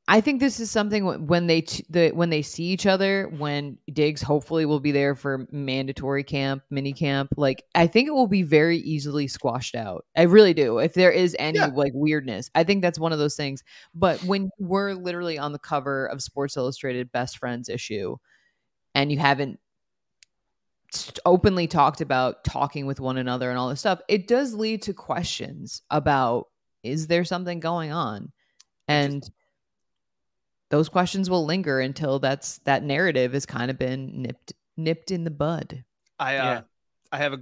I 0.06 0.20
think 0.20 0.40
this 0.40 0.60
is 0.60 0.70
something 0.70 1.26
when 1.26 1.46
they 1.46 1.62
the 1.88 2.10
when 2.10 2.28
they 2.28 2.42
see 2.42 2.64
each 2.64 2.84
other, 2.84 3.26
when 3.38 3.78
Diggs 3.90 4.20
hopefully 4.20 4.66
will 4.66 4.80
be 4.80 4.92
there 4.92 5.14
for 5.14 5.46
mandatory 5.50 6.22
camp, 6.22 6.62
mini 6.68 6.92
camp. 6.92 7.30
Like 7.38 7.64
I 7.74 7.86
think 7.86 8.08
it 8.08 8.10
will 8.10 8.26
be 8.26 8.42
very 8.42 8.78
easily 8.78 9.26
squashed 9.28 9.74
out. 9.74 10.04
I 10.14 10.22
really 10.22 10.52
do. 10.52 10.78
If 10.78 10.92
there 10.92 11.10
is 11.10 11.34
any 11.38 11.58
yeah. 11.58 11.70
like 11.74 11.92
weirdness, 11.94 12.50
I 12.54 12.64
think 12.64 12.82
that's 12.82 12.98
one 12.98 13.12
of 13.12 13.18
those 13.18 13.34
things. 13.34 13.64
But 13.94 14.22
when 14.24 14.50
we're 14.58 14.92
literally 14.92 15.38
on 15.38 15.52
the 15.52 15.58
cover 15.58 16.06
of 16.06 16.22
Sports 16.22 16.58
Illustrated 16.58 17.10
Best 17.10 17.38
Friends 17.38 17.70
issue, 17.70 18.16
and 18.94 19.10
you 19.10 19.18
haven't 19.18 19.58
openly 21.24 21.66
talked 21.66 22.02
about 22.02 22.44
talking 22.44 22.84
with 22.84 23.00
one 23.00 23.16
another 23.16 23.48
and 23.48 23.58
all 23.58 23.70
this 23.70 23.80
stuff, 23.80 24.00
it 24.08 24.28
does 24.28 24.52
lead 24.52 24.82
to 24.82 24.92
questions 24.92 25.80
about 25.90 26.48
is 26.82 27.06
there 27.06 27.24
something 27.24 27.58
going 27.58 27.90
on? 27.90 28.30
And 28.86 29.24
those 30.70 30.88
questions 30.88 31.30
will 31.30 31.44
linger 31.44 31.80
until 31.80 32.18
that's 32.18 32.58
that 32.64 32.82
narrative 32.82 33.32
has 33.32 33.46
kind 33.46 33.70
of 33.70 33.78
been 33.78 34.22
nipped 34.22 34.52
nipped 34.76 35.10
in 35.10 35.24
the 35.24 35.30
bud. 35.30 35.84
I 36.18 36.36
uh 36.36 36.44
yeah. 36.44 36.60
I 37.12 37.18
have 37.18 37.32
a 37.32 37.40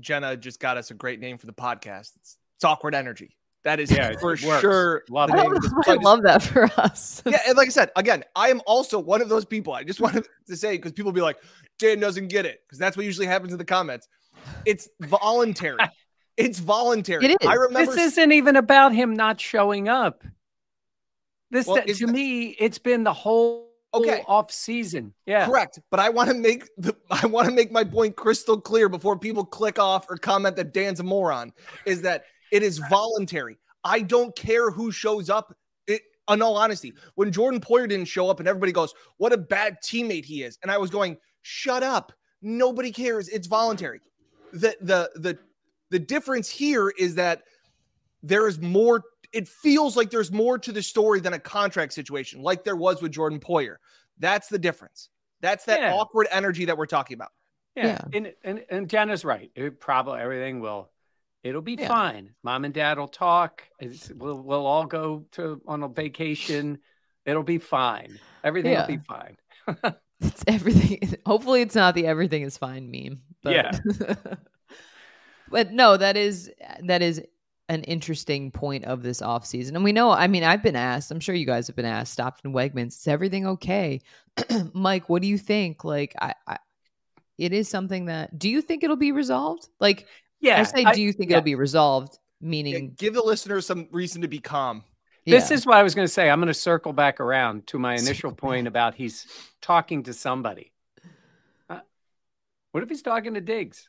Jenna 0.00 0.36
just 0.36 0.60
got 0.60 0.76
us 0.76 0.90
a 0.90 0.94
great 0.94 1.20
name 1.20 1.38
for 1.38 1.46
the 1.46 1.52
podcast. 1.52 2.16
It's, 2.16 2.36
it's 2.56 2.64
awkward 2.64 2.94
energy. 2.94 3.36
That 3.64 3.80
is 3.80 3.90
yeah, 3.90 4.12
for 4.20 4.36
sure. 4.36 5.04
Love 5.08 5.30
I, 5.32 5.46
I 5.86 5.94
love 5.94 6.22
that 6.24 6.42
for 6.42 6.64
us. 6.76 7.22
yeah, 7.24 7.40
and 7.48 7.56
like 7.56 7.68
I 7.68 7.70
said, 7.70 7.90
again, 7.96 8.22
I 8.36 8.50
am 8.50 8.60
also 8.66 8.98
one 8.98 9.22
of 9.22 9.30
those 9.30 9.46
people. 9.46 9.72
I 9.72 9.84
just 9.84 10.00
wanted 10.00 10.26
to 10.48 10.56
say 10.56 10.72
because 10.72 10.92
people 10.92 11.12
be 11.12 11.22
like, 11.22 11.38
Dan 11.78 11.98
doesn't 11.98 12.28
get 12.28 12.44
it 12.44 12.60
because 12.66 12.78
that's 12.78 12.94
what 12.94 13.06
usually 13.06 13.26
happens 13.26 13.52
in 13.52 13.58
the 13.58 13.64
comments. 13.64 14.06
It's 14.66 14.88
voluntary. 15.00 15.78
it's 16.36 16.58
voluntary. 16.58 17.24
It 17.24 17.30
is. 17.40 17.48
I 17.48 17.54
remember 17.54 17.94
this 17.94 18.12
isn't 18.12 18.32
even 18.32 18.56
about 18.56 18.94
him 18.94 19.14
not 19.14 19.40
showing 19.40 19.88
up. 19.88 20.24
This 21.54 21.68
well, 21.68 21.80
to 21.84 22.06
me, 22.08 22.56
it's 22.58 22.78
been 22.78 23.04
the 23.04 23.12
whole 23.12 23.70
okay. 23.94 24.24
off 24.26 24.50
season. 24.50 25.14
Yeah. 25.24 25.46
Correct. 25.46 25.78
But 25.88 26.00
I 26.00 26.08
want 26.08 26.28
to 26.30 26.34
make 26.34 26.68
the 26.76 26.96
I 27.12 27.26
want 27.26 27.46
to 27.48 27.54
make 27.54 27.70
my 27.70 27.84
point 27.84 28.16
crystal 28.16 28.60
clear 28.60 28.88
before 28.88 29.16
people 29.16 29.44
click 29.44 29.78
off 29.78 30.10
or 30.10 30.16
comment 30.16 30.56
that 30.56 30.74
Dan's 30.74 30.98
a 30.98 31.04
moron 31.04 31.52
is 31.86 32.02
that 32.02 32.24
it 32.50 32.64
is 32.64 32.78
voluntary. 32.90 33.56
I 33.84 34.00
don't 34.00 34.34
care 34.34 34.72
who 34.72 34.90
shows 34.90 35.30
up. 35.30 35.56
It, 35.86 36.02
in 36.28 36.42
all 36.42 36.56
honesty, 36.56 36.92
when 37.14 37.30
Jordan 37.30 37.60
Poyer 37.60 37.88
didn't 37.88 38.06
show 38.06 38.28
up 38.28 38.40
and 38.40 38.48
everybody 38.48 38.72
goes, 38.72 38.92
"What 39.18 39.32
a 39.32 39.38
bad 39.38 39.76
teammate 39.80 40.24
he 40.24 40.42
is," 40.42 40.58
and 40.60 40.72
I 40.72 40.78
was 40.78 40.90
going, 40.90 41.18
"Shut 41.42 41.84
up! 41.84 42.12
Nobody 42.42 42.90
cares. 42.90 43.28
It's 43.28 43.46
voluntary." 43.46 44.00
The 44.52 44.76
the 44.80 45.08
the 45.14 45.38
the 45.90 46.00
difference 46.00 46.50
here 46.50 46.92
is 46.98 47.14
that 47.14 47.42
there 48.24 48.48
is 48.48 48.58
more 48.60 49.04
it 49.34 49.48
feels 49.48 49.96
like 49.96 50.10
there's 50.10 50.32
more 50.32 50.58
to 50.58 50.72
the 50.72 50.82
story 50.82 51.20
than 51.20 51.32
a 51.32 51.38
contract 51.38 51.92
situation, 51.92 52.40
like 52.40 52.64
there 52.64 52.76
was 52.76 53.02
with 53.02 53.12
Jordan 53.12 53.40
Poyer. 53.40 53.76
That's 54.18 54.48
the 54.48 54.58
difference. 54.58 55.08
That's 55.40 55.64
that 55.66 55.80
yeah. 55.80 55.94
awkward 55.94 56.28
energy 56.30 56.66
that 56.66 56.78
we're 56.78 56.86
talking 56.86 57.16
about. 57.16 57.32
Yeah, 57.76 57.86
yeah. 57.86 58.18
And, 58.18 58.32
and 58.44 58.64
and 58.70 58.88
Jenna's 58.88 59.24
right. 59.24 59.50
It 59.54 59.80
probably 59.80 60.20
everything 60.20 60.60
will 60.60 60.90
it'll 61.42 61.62
be 61.62 61.74
yeah. 61.74 61.88
fine. 61.88 62.30
Mom 62.42 62.64
and 62.64 62.72
dad 62.72 62.98
will 62.98 63.08
talk. 63.08 63.62
we'll 64.14 64.40
we'll 64.40 64.66
all 64.66 64.86
go 64.86 65.26
to 65.32 65.60
on 65.66 65.82
a 65.82 65.88
vacation. 65.88 66.78
It'll 67.26 67.42
be 67.42 67.58
fine. 67.58 68.18
Everything 68.44 68.74
will 68.74 68.86
be 68.86 68.98
fine. 68.98 69.36
it's 70.20 70.44
everything. 70.46 71.14
Hopefully, 71.26 71.62
it's 71.62 71.74
not 71.74 71.94
the 71.94 72.06
"everything 72.06 72.42
is 72.42 72.56
fine" 72.56 72.90
meme. 72.90 73.20
But... 73.42 73.52
Yeah. 73.52 73.70
but 75.50 75.72
no, 75.72 75.96
that 75.96 76.16
is 76.16 76.50
that 76.84 77.02
is 77.02 77.20
an 77.68 77.82
interesting 77.84 78.50
point 78.50 78.84
of 78.84 79.02
this 79.02 79.22
off 79.22 79.46
season. 79.46 79.74
And 79.74 79.84
we 79.84 79.92
know, 79.92 80.10
I 80.10 80.26
mean, 80.26 80.44
I've 80.44 80.62
been 80.62 80.76
asked, 80.76 81.10
I'm 81.10 81.20
sure 81.20 81.34
you 81.34 81.46
guys 81.46 81.66
have 81.66 81.76
been 81.76 81.84
asked, 81.84 82.12
stopped 82.12 82.44
in 82.44 82.52
Wegmans, 82.52 82.98
is 82.98 83.08
everything 83.08 83.46
okay? 83.46 84.00
Mike, 84.74 85.08
what 85.08 85.22
do 85.22 85.28
you 85.28 85.38
think? 85.38 85.84
Like, 85.84 86.14
I, 86.20 86.34
I, 86.46 86.58
it 87.38 87.52
is 87.52 87.68
something 87.68 88.06
that, 88.06 88.38
do 88.38 88.50
you 88.50 88.60
think 88.60 88.84
it'll 88.84 88.96
be 88.96 89.12
resolved? 89.12 89.68
Like, 89.80 90.06
yeah, 90.40 90.60
I 90.60 90.64
say, 90.64 90.84
do 90.92 91.00
you 91.00 91.12
think 91.12 91.30
yeah. 91.30 91.38
it'll 91.38 91.44
be 91.44 91.54
resolved? 91.54 92.18
Meaning, 92.40 92.74
yeah, 92.74 92.90
give 92.98 93.14
the 93.14 93.22
listeners 93.22 93.64
some 93.64 93.88
reason 93.90 94.20
to 94.22 94.28
be 94.28 94.38
calm. 94.38 94.84
This 95.26 95.50
is 95.50 95.64
what 95.64 95.78
I 95.78 95.82
was 95.82 95.94
going 95.94 96.06
to 96.06 96.12
say. 96.12 96.28
I'm 96.28 96.38
going 96.38 96.48
to 96.48 96.54
circle 96.54 96.92
back 96.92 97.18
around 97.18 97.66
to 97.68 97.78
my 97.78 97.94
initial 97.94 98.32
point 98.32 98.66
about 98.66 98.94
he's 98.94 99.26
talking 99.62 100.02
to 100.02 100.12
somebody. 100.12 100.72
Uh, 101.70 101.80
what 102.72 102.82
if 102.82 102.90
he's 102.90 103.00
talking 103.00 103.32
to 103.32 103.40
Diggs? 103.40 103.88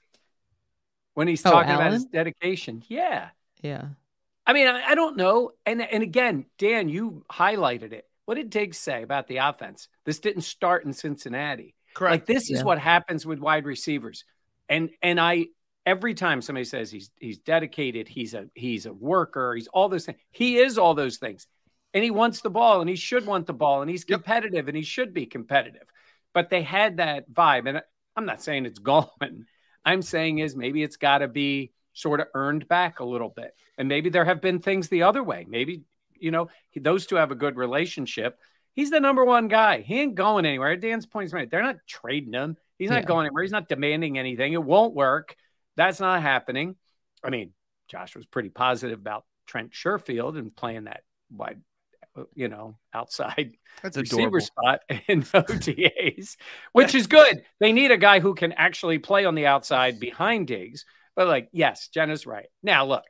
When 1.13 1.27
he's 1.27 1.45
oh, 1.45 1.51
talking 1.51 1.71
Allen? 1.71 1.87
about 1.87 1.93
his 1.93 2.05
dedication. 2.05 2.83
Yeah. 2.87 3.29
Yeah. 3.65 3.87
I 4.47 4.53
mean, 4.53 4.67
I, 4.67 4.83
I, 4.89 4.95
don't 4.95 5.17
know. 5.17 5.51
And 5.65 5.81
and 5.81 6.03
again, 6.03 6.45
Dan, 6.57 6.87
you 6.87 7.25
highlighted 7.31 7.93
it. 7.93 8.05
What 8.25 8.35
did 8.35 8.49
Diggs 8.49 8.77
say 8.77 9.03
about 9.03 9.27
the 9.27 9.37
offense? 9.37 9.87
This 10.05 10.19
didn't 10.19 10.43
start 10.43 10.85
in 10.85 10.93
Cincinnati. 10.93 11.75
Correct. 11.95 12.11
Like 12.11 12.25
this 12.25 12.49
yeah. 12.49 12.57
is 12.57 12.63
what 12.63 12.77
happens 12.77 13.25
with 13.25 13.39
wide 13.39 13.65
receivers. 13.65 14.25
And 14.69 14.89
and 15.01 15.19
I 15.19 15.47
every 15.85 16.13
time 16.13 16.41
somebody 16.41 16.65
says 16.65 16.91
he's 16.91 17.09
he's 17.17 17.39
dedicated, 17.39 18.07
he's 18.07 18.33
a 18.33 18.47
he's 18.53 18.85
a 18.85 18.93
worker, 18.93 19.55
he's 19.55 19.67
all 19.67 19.89
those 19.89 20.05
things. 20.05 20.19
He 20.31 20.57
is 20.57 20.77
all 20.77 20.93
those 20.93 21.17
things. 21.17 21.47
And 21.93 22.03
he 22.03 22.11
wants 22.11 22.41
the 22.41 22.49
ball 22.49 22.81
and 22.81 22.89
he 22.89 22.97
should 22.97 23.25
want 23.25 23.47
the 23.47 23.53
ball 23.53 23.81
and 23.81 23.89
he's 23.89 24.03
competitive 24.03 24.53
yep. 24.53 24.67
and 24.67 24.75
he 24.75 24.83
should 24.83 25.13
be 25.13 25.25
competitive. 25.25 25.87
But 26.33 26.49
they 26.49 26.61
had 26.61 26.97
that 26.97 27.31
vibe. 27.31 27.69
And 27.69 27.81
I'm 28.15 28.25
not 28.25 28.43
saying 28.43 28.65
it's 28.65 28.79
gone. 28.91 29.45
I'm 29.85 30.01
saying 30.01 30.39
is 30.39 30.55
maybe 30.55 30.83
it's 30.83 30.97
got 30.97 31.19
to 31.19 31.27
be 31.27 31.71
sort 31.95 32.19
of 32.19 32.27
earned 32.35 32.67
back 32.67 32.99
a 32.99 33.05
little 33.05 33.29
bit. 33.29 33.55
And 33.77 33.87
maybe 33.87 34.09
there 34.09 34.25
have 34.25 34.41
been 34.41 34.59
things 34.59 34.89
the 34.89 35.03
other 35.03 35.23
way. 35.23 35.45
Maybe, 35.49 35.81
you 36.19 36.29
know, 36.29 36.49
those 36.75 37.07
two 37.07 37.15
have 37.15 37.31
a 37.31 37.35
good 37.35 37.55
relationship. 37.55 38.39
He's 38.73 38.91
the 38.91 38.99
number 38.99 39.23
one 39.23 39.47
guy. 39.47 39.81
He 39.81 40.01
ain't 40.01 40.15
going 40.15 40.45
anywhere. 40.45 40.75
Dan's 40.75 41.05
point 41.05 41.27
is 41.27 41.33
made. 41.33 41.49
They're 41.49 41.63
not 41.63 41.77
trading 41.87 42.33
him. 42.33 42.57
He's 42.77 42.89
not 42.89 43.03
yeah. 43.03 43.07
going 43.07 43.25
anywhere. 43.25 43.43
He's 43.43 43.53
not 43.53 43.69
demanding 43.69 44.19
anything. 44.19 44.53
It 44.53 44.63
won't 44.63 44.93
work. 44.93 45.35
That's 45.77 46.01
not 46.01 46.21
happening. 46.21 46.75
I 47.23 47.29
mean, 47.29 47.53
Josh 47.87 48.15
was 48.15 48.25
pretty 48.25 48.49
positive 48.49 48.99
about 48.99 49.23
Trent 49.47 49.71
Sherfield 49.71 50.37
and 50.37 50.53
playing 50.53 50.83
that 50.83 51.03
wide, 51.31 51.61
uh, 52.17 52.23
you 52.33 52.49
know, 52.49 52.77
outside 52.93 53.53
That's 53.81 53.95
receiver 53.95 54.27
adorable. 54.27 54.41
spot 54.41 54.81
in 55.07 55.23
OTAs, 55.23 56.35
which 56.73 56.93
is 56.93 57.07
good. 57.07 57.43
They 57.61 57.71
need 57.71 57.91
a 57.91 57.97
guy 57.97 58.19
who 58.19 58.35
can 58.35 58.51
actually 58.51 58.99
play 58.99 59.23
on 59.23 59.35
the 59.35 59.47
outside 59.47 59.97
behind 60.01 60.47
Diggs 60.47 60.85
but 61.15 61.27
like, 61.27 61.49
yes, 61.51 61.87
Jenna's 61.87 62.25
right. 62.25 62.47
Now, 62.61 62.85
look, 62.85 63.05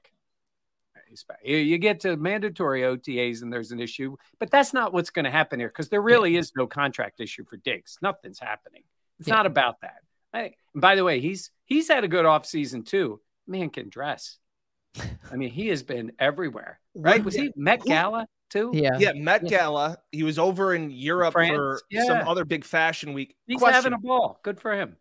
you 1.44 1.78
get 1.78 2.02
to 2.02 2.18
mandatory 2.18 2.82
OTAs 2.82 3.42
and 3.42 3.52
there's 3.52 3.72
an 3.72 3.80
issue, 3.80 4.16
but 4.40 4.52
that's 4.52 4.74
not 4.74 4.94
what's 4.94 5.10
going 5.10 5.26
to 5.26 5.32
happen 5.32 5.60
here 5.60 5.70
because 5.70 5.90
there 5.90 6.02
really 6.02 6.34
yeah. 6.34 6.40
is 6.40 6.52
no 6.56 6.68
contract 6.68 7.20
issue 7.20 7.46
for 7.46 7.58
Diggs. 7.58 7.98
Nothing's 8.02 8.40
happening. 8.40 8.84
It's 9.20 9.28
yeah. 9.28 9.36
not 9.36 9.46
about 9.46 9.82
that. 9.82 9.98
I, 10.34 10.54
by 10.74 10.96
the 10.96 11.04
way, 11.04 11.20
he's 11.22 11.52
he's 11.66 11.88
had 11.88 12.04
a 12.04 12.08
good 12.08 12.26
off 12.26 12.46
season 12.46 12.84
too. 12.84 13.22
Man 13.48 13.70
can 13.70 13.90
dress. 13.90 14.38
I 15.32 15.36
mean, 15.36 15.50
he 15.50 15.68
has 15.70 15.84
been 15.84 16.12
everywhere, 16.20 16.80
right? 16.96 17.24
Was 17.24 17.36
he 17.36 17.54
Met 17.56 17.84
Gala 17.84 18.28
too? 18.50 18.72
Yeah, 18.74 18.98
yeah, 19.00 19.14
Met 19.14 19.48
Gala. 19.48 19.98
He 20.12 20.24
was 20.24 20.38
over 20.38 20.74
in 20.74 20.90
Europe 20.92 21.34
France. 21.34 21.56
for 21.56 21.82
yeah. 21.90 22.06
some 22.06 22.28
other 22.28 22.44
big 22.44 22.66
fashion 22.66 23.14
week. 23.14 23.36
He's 23.48 23.60
Question. 23.60 23.76
having 23.76 23.94
a 23.94 23.98
ball. 23.98 24.40
Good 24.44 24.60
for 24.60 24.74
him 24.74 24.98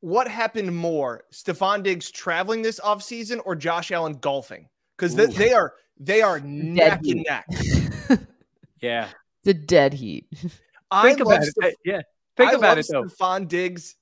what 0.00 0.28
happened 0.28 0.74
more, 0.76 1.24
Stefon 1.32 1.82
Diggs 1.82 2.10
traveling 2.10 2.62
this 2.62 2.80
offseason 2.80 3.40
or 3.44 3.56
Josh 3.56 3.90
Allen 3.90 4.14
golfing? 4.14 4.68
Because 4.96 5.14
they, 5.14 5.26
they, 5.26 5.52
are 5.52 5.74
they 5.98 6.22
are 6.22 6.40
neck 6.40 7.00
and 7.04 7.24
neck. 7.26 7.46
yeah, 8.80 9.08
the 9.44 9.54
dead 9.54 9.94
heat. 9.94 10.26
I 10.90 11.02
Think 11.02 11.20
about 11.20 11.42
it. 11.44 11.76
yeah, 11.84 12.02
think 12.36 12.52
I 12.52 12.54
about 12.54 12.78
it 12.78 12.86
though. 12.90 13.04
Stefon 13.04 13.48
Diggs 13.48 13.96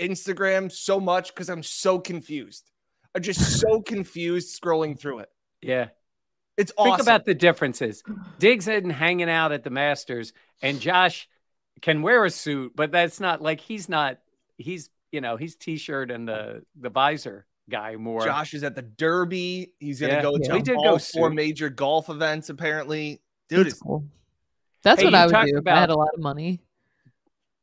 Instagram 0.00 0.72
so 0.72 0.98
much 0.98 1.32
because 1.34 1.48
I'm 1.48 1.62
so 1.62 1.98
confused. 1.98 2.70
I'm 3.14 3.22
just 3.22 3.60
so 3.60 3.82
confused 3.86 4.60
scrolling 4.60 4.98
through 4.98 5.20
it. 5.20 5.28
Yeah. 5.60 5.88
It's 6.56 6.72
awesome. 6.76 6.92
Think 6.92 7.02
about 7.02 7.24
the 7.24 7.34
differences. 7.34 8.02
Diggs 8.38 8.68
isn't 8.68 8.90
hanging 8.90 9.30
out 9.30 9.52
at 9.52 9.64
the 9.64 9.70
Masters, 9.70 10.32
and 10.60 10.80
Josh 10.80 11.28
can 11.80 12.02
wear 12.02 12.24
a 12.24 12.30
suit, 12.30 12.72
but 12.74 12.92
that's 12.92 13.20
not 13.20 13.40
like 13.40 13.60
he's 13.60 13.88
not. 13.88 14.18
He's 14.58 14.90
you 15.12 15.20
know, 15.20 15.36
he's 15.36 15.56
t-shirt 15.56 16.10
and 16.10 16.28
the 16.28 16.62
the 16.78 16.90
visor 16.90 17.46
guy 17.68 17.96
more. 17.96 18.24
Josh 18.24 18.54
is 18.54 18.64
at 18.64 18.74
the 18.74 18.82
Derby. 18.82 19.72
He's 19.78 20.00
gonna 20.00 20.14
yeah, 20.14 20.22
go 20.22 20.38
to 20.38 20.62
yeah. 20.66 20.74
all 20.76 20.98
four 20.98 21.30
major 21.30 21.70
golf 21.70 22.08
events. 22.08 22.48
Apparently, 22.48 23.20
dude, 23.48 23.66
That's 23.66 23.80
cool. 23.80 24.04
That's 24.82 25.00
hey, 25.00 25.06
what 25.06 25.14
I 25.14 25.26
would 25.26 25.32
do 25.32 25.58
about, 25.58 25.72
if 25.72 25.76
I 25.76 25.80
had 25.80 25.90
a 25.90 25.96
lot 25.96 26.14
of 26.14 26.20
money. 26.20 26.60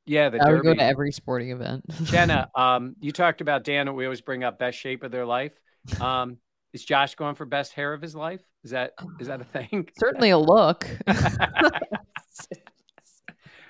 Yeah, 0.05 0.29
the 0.29 0.41
I 0.41 0.45
Derby. 0.45 0.55
would 0.55 0.63
go 0.63 0.73
to 0.75 0.83
every 0.83 1.11
sporting 1.11 1.51
event. 1.51 1.83
Jenna, 2.05 2.49
um, 2.55 2.95
you 3.01 3.11
talked 3.11 3.41
about 3.41 3.63
Dan. 3.63 3.93
We 3.93 4.05
always 4.05 4.21
bring 4.21 4.43
up 4.43 4.57
best 4.57 4.77
shape 4.77 5.03
of 5.03 5.11
their 5.11 5.25
life. 5.25 5.59
Um, 5.99 6.37
is 6.73 6.85
Josh 6.85 7.15
going 7.15 7.35
for 7.35 7.45
best 7.45 7.73
hair 7.73 7.93
of 7.93 8.01
his 8.01 8.15
life? 8.15 8.41
Is 8.63 8.71
that 8.71 8.93
is 9.19 9.27
that 9.27 9.41
a 9.41 9.45
thing? 9.45 9.89
Certainly 9.97 10.29
a 10.29 10.37
look. 10.37 10.87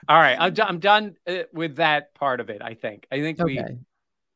All 0.10 0.20
right, 0.20 0.38
I'm, 0.40 0.54
I'm 0.60 0.80
done 0.80 1.16
uh, 1.28 1.44
with 1.54 1.78
that 1.78 2.14
part 2.14 2.40
of 2.40 2.50
it. 2.50 2.62
I 2.62 2.74
think. 2.74 3.08
I 3.12 3.20
think 3.20 3.40
okay. 3.40 3.64
we 3.64 3.78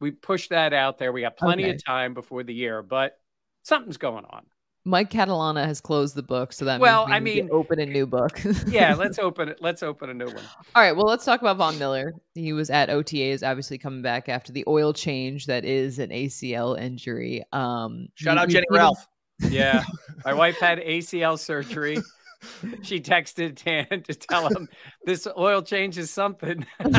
we 0.02 0.12
pushed 0.12 0.50
that 0.50 0.74
out 0.74 0.98
there. 0.98 1.12
We 1.12 1.22
got 1.22 1.38
plenty 1.38 1.64
okay. 1.64 1.76
of 1.76 1.84
time 1.84 2.14
before 2.14 2.44
the 2.44 2.54
year, 2.54 2.82
but 2.82 3.20
something's 3.64 3.98
going 3.98 4.26
on. 4.26 4.46
Mike 4.84 5.12
Catalana 5.12 5.64
has 5.66 5.80
closed 5.80 6.16
the 6.16 6.24
book, 6.24 6.52
so 6.52 6.66
that 6.66 6.80
well, 6.80 7.06
I 7.08 7.20
mean, 7.20 7.50
open 7.52 7.80
a 7.80 7.86
new 7.86 8.08
book. 8.08 8.42
yeah, 8.68 8.96
let's 8.96 9.20
open 9.20 9.50
it. 9.50 9.60
Let's 9.62 9.84
open 9.84 10.10
a 10.10 10.14
new 10.14 10.26
one. 10.26 10.44
All 10.76 10.82
right. 10.82 10.96
Well, 10.96 11.06
let's 11.06 11.24
talk 11.24 11.42
about 11.42 11.58
Von 11.58 11.78
Miller. 11.78 12.14
He 12.34 12.52
was 12.52 12.72
at 12.72 12.90
OTAs, 12.90 13.48
obviously 13.48 13.78
coming 13.78 14.02
back 14.02 14.28
after 14.28 14.52
the 14.52 14.64
oil 14.68 14.92
change 14.92 15.46
that 15.46 15.66
is 15.66 16.00
an 16.00 16.10
ACL 16.10 16.80
injury. 16.80 17.44
Um, 17.54 18.08
Shout 18.16 18.40
out 18.40 18.50
Jenny 18.50 18.66
Ralph. 18.72 19.08
Yeah, 19.50 19.84
my 20.26 20.34
wife 20.34 20.60
had 20.60 20.80
ACL 20.80 21.38
surgery. 21.38 22.00
she 22.82 23.00
texted 23.00 23.64
Dan 23.64 24.04
to 24.04 24.14
tell 24.14 24.48
him 24.48 24.68
this 25.06 25.28
oil 25.38 25.62
change 25.62 25.98
is 25.98 26.12
something. 26.12 26.66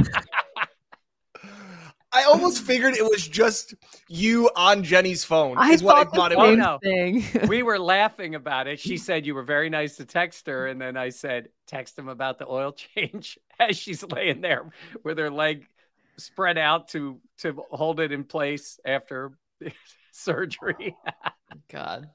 I 2.14 2.24
almost 2.24 2.62
figured 2.62 2.94
it 2.94 3.04
was 3.04 3.26
just 3.26 3.74
you 4.06 4.50
on 4.54 4.84
Jenny's 4.84 5.24
phone. 5.24 5.56
I 5.56 5.78
thought, 5.78 6.08
I 6.08 6.10
thought 6.10 6.30
the 6.30 6.36
same 6.36 6.58
was. 6.58 6.68
Oh, 6.68 6.78
thing. 6.82 7.24
we 7.48 7.62
were 7.62 7.78
laughing 7.78 8.34
about 8.34 8.66
it. 8.66 8.78
She 8.78 8.98
said 8.98 9.24
you 9.24 9.34
were 9.34 9.42
very 9.42 9.70
nice 9.70 9.96
to 9.96 10.04
text 10.04 10.46
her, 10.46 10.66
and 10.66 10.78
then 10.80 10.98
I 10.98 11.08
said 11.08 11.48
text 11.66 11.98
him 11.98 12.08
about 12.08 12.38
the 12.38 12.46
oil 12.46 12.72
change 12.72 13.38
as 13.58 13.78
she's 13.78 14.04
laying 14.04 14.42
there 14.42 14.70
with 15.04 15.18
her 15.18 15.30
leg 15.30 15.66
spread 16.18 16.58
out 16.58 16.88
to 16.88 17.18
to 17.38 17.64
hold 17.70 17.98
it 17.98 18.12
in 18.12 18.24
place 18.24 18.78
after 18.84 19.32
surgery. 20.12 20.94
God. 21.70 22.10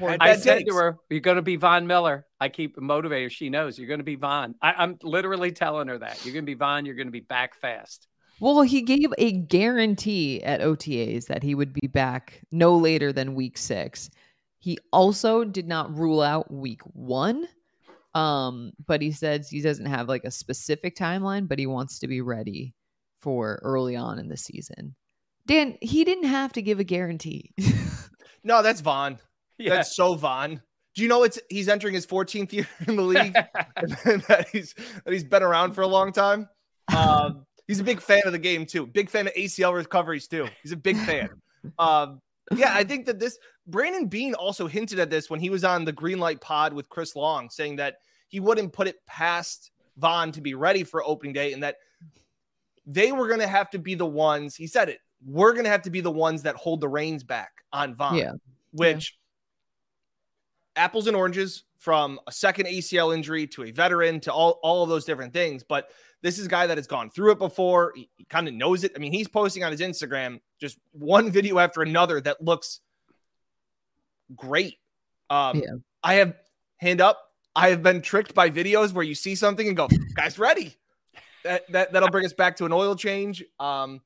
I 0.00 0.36
said 0.36 0.66
to 0.66 0.74
her, 0.74 0.98
"You're 1.10 1.20
going 1.20 1.36
to 1.36 1.42
be 1.42 1.56
Von 1.56 1.86
Miller." 1.86 2.26
I 2.40 2.48
keep 2.48 2.80
motivating. 2.80 3.28
She 3.30 3.50
knows 3.50 3.78
you're 3.78 3.88
going 3.88 4.00
to 4.00 4.04
be 4.04 4.16
Von. 4.16 4.54
I, 4.62 4.82
am 4.82 4.98
literally 5.02 5.52
telling 5.52 5.88
her 5.88 5.98
that 5.98 6.24
you're 6.24 6.32
going 6.32 6.44
to 6.44 6.50
be 6.50 6.54
Von. 6.54 6.86
You're 6.86 6.94
going 6.94 7.08
to 7.08 7.12
be 7.12 7.20
back 7.20 7.54
fast. 7.56 8.06
Well, 8.40 8.62
he 8.62 8.82
gave 8.82 9.12
a 9.18 9.32
guarantee 9.32 10.42
at 10.44 10.60
OTAs 10.60 11.26
that 11.26 11.42
he 11.42 11.54
would 11.54 11.72
be 11.72 11.88
back 11.88 12.40
no 12.52 12.76
later 12.76 13.12
than 13.12 13.34
week 13.34 13.58
six. 13.58 14.10
He 14.60 14.78
also 14.92 15.44
did 15.44 15.66
not 15.66 15.96
rule 15.96 16.20
out 16.20 16.52
week 16.52 16.80
one. 16.92 17.48
Um, 18.14 18.72
but 18.86 19.02
he 19.02 19.12
says 19.12 19.48
he 19.48 19.60
doesn't 19.60 19.86
have 19.86 20.08
like 20.08 20.24
a 20.24 20.30
specific 20.30 20.96
timeline, 20.96 21.48
but 21.48 21.58
he 21.58 21.66
wants 21.66 21.98
to 22.00 22.08
be 22.08 22.20
ready 22.20 22.74
for 23.20 23.60
early 23.62 23.96
on 23.96 24.18
in 24.18 24.28
the 24.28 24.36
season. 24.36 24.94
Dan, 25.46 25.76
he 25.80 26.04
didn't 26.04 26.28
have 26.28 26.52
to 26.52 26.62
give 26.62 26.78
a 26.78 26.84
guarantee. 26.84 27.54
no, 28.44 28.62
that's 28.62 28.80
Von. 28.80 29.18
Yeah. 29.64 29.70
That's 29.74 29.96
so 29.96 30.14
Von. 30.14 30.62
Do 30.94 31.02
you 31.02 31.08
know 31.08 31.24
it's 31.24 31.38
he's 31.48 31.68
entering 31.68 31.94
his 31.94 32.06
14th 32.06 32.52
year 32.52 32.68
in 32.86 32.94
the 32.96 33.02
league 33.02 33.36
and 33.76 33.90
that 34.28 34.46
he's 34.52 34.74
that 35.04 35.12
he's 35.12 35.24
been 35.24 35.42
around 35.42 35.72
for 35.72 35.82
a 35.82 35.86
long 35.86 36.12
time? 36.12 36.48
Um, 36.96 37.44
he's 37.66 37.80
a 37.80 37.84
big 37.84 38.00
fan 38.00 38.22
of 38.24 38.32
the 38.32 38.38
game 38.38 38.66
too. 38.66 38.86
Big 38.86 39.10
fan 39.10 39.26
of 39.26 39.34
ACL 39.34 39.74
recoveries 39.74 40.28
too. 40.28 40.46
He's 40.62 40.72
a 40.72 40.76
big 40.76 40.96
fan. 40.96 41.30
Um, 41.78 42.20
yeah, 42.54 42.72
I 42.72 42.84
think 42.84 43.06
that 43.06 43.18
this 43.18 43.38
Brandon 43.66 44.06
Beane 44.06 44.34
also 44.34 44.66
hinted 44.66 44.98
at 44.98 45.10
this 45.10 45.28
when 45.28 45.40
he 45.40 45.50
was 45.50 45.64
on 45.64 45.84
the 45.84 45.92
Greenlight 45.92 46.40
Pod 46.40 46.72
with 46.72 46.88
Chris 46.88 47.14
Long, 47.14 47.50
saying 47.50 47.76
that 47.76 47.96
he 48.28 48.40
wouldn't 48.40 48.72
put 48.72 48.88
it 48.88 48.96
past 49.06 49.70
Von 49.98 50.32
to 50.32 50.40
be 50.40 50.54
ready 50.54 50.84
for 50.84 51.04
opening 51.04 51.32
day, 51.32 51.52
and 51.52 51.62
that 51.62 51.76
they 52.86 53.12
were 53.12 53.28
going 53.28 53.40
to 53.40 53.46
have 53.46 53.70
to 53.70 53.78
be 53.78 53.94
the 53.94 54.06
ones. 54.06 54.56
He 54.56 54.66
said 54.66 54.88
it. 54.88 55.00
We're 55.24 55.52
going 55.52 55.64
to 55.64 55.70
have 55.70 55.82
to 55.82 55.90
be 55.90 56.00
the 56.00 56.10
ones 56.10 56.42
that 56.42 56.54
hold 56.56 56.80
the 56.80 56.88
reins 56.88 57.24
back 57.24 57.50
on 57.72 57.94
Von, 57.94 58.14
Yeah. 58.14 58.32
Which 58.72 59.14
yeah. 59.14 59.17
Apples 60.78 61.06
and 61.06 61.16
oranges 61.16 61.64
from 61.78 62.18
a 62.26 62.32
second 62.32 62.66
ACL 62.66 63.14
injury 63.14 63.46
to 63.48 63.64
a 63.64 63.70
veteran 63.70 64.20
to 64.20 64.32
all 64.32 64.58
all 64.62 64.82
of 64.82 64.88
those 64.88 65.04
different 65.04 65.32
things, 65.32 65.62
but 65.62 65.90
this 66.22 66.38
is 66.38 66.46
a 66.46 66.48
guy 66.48 66.66
that 66.66 66.78
has 66.78 66.86
gone 66.86 67.10
through 67.10 67.32
it 67.32 67.38
before. 67.38 67.92
He, 67.94 68.08
he 68.16 68.24
kind 68.24 68.48
of 68.48 68.54
knows 68.54 68.82
it. 68.82 68.92
I 68.96 68.98
mean, 68.98 69.12
he's 69.12 69.28
posting 69.28 69.62
on 69.62 69.70
his 69.70 69.80
Instagram 69.80 70.40
just 70.60 70.78
one 70.92 71.30
video 71.38 71.58
after 71.58 71.82
another 71.82 72.20
that 72.20 72.42
looks 72.42 72.80
great. 74.34 74.78
Um, 75.30 75.58
yeah. 75.58 75.74
I 76.02 76.14
have 76.14 76.34
hand 76.78 77.00
up. 77.00 77.20
I 77.54 77.70
have 77.70 77.82
been 77.82 78.02
tricked 78.02 78.34
by 78.34 78.50
videos 78.50 78.92
where 78.92 79.04
you 79.04 79.14
see 79.14 79.34
something 79.34 79.66
and 79.66 79.76
go, 79.76 79.88
"Guys, 80.14 80.38
ready." 80.38 80.76
That, 81.44 81.70
that 81.72 81.92
that'll 81.92 82.10
bring 82.10 82.26
us 82.26 82.32
back 82.32 82.56
to 82.56 82.66
an 82.66 82.72
oil 82.72 82.94
change. 82.94 83.44
Um, 83.58 84.00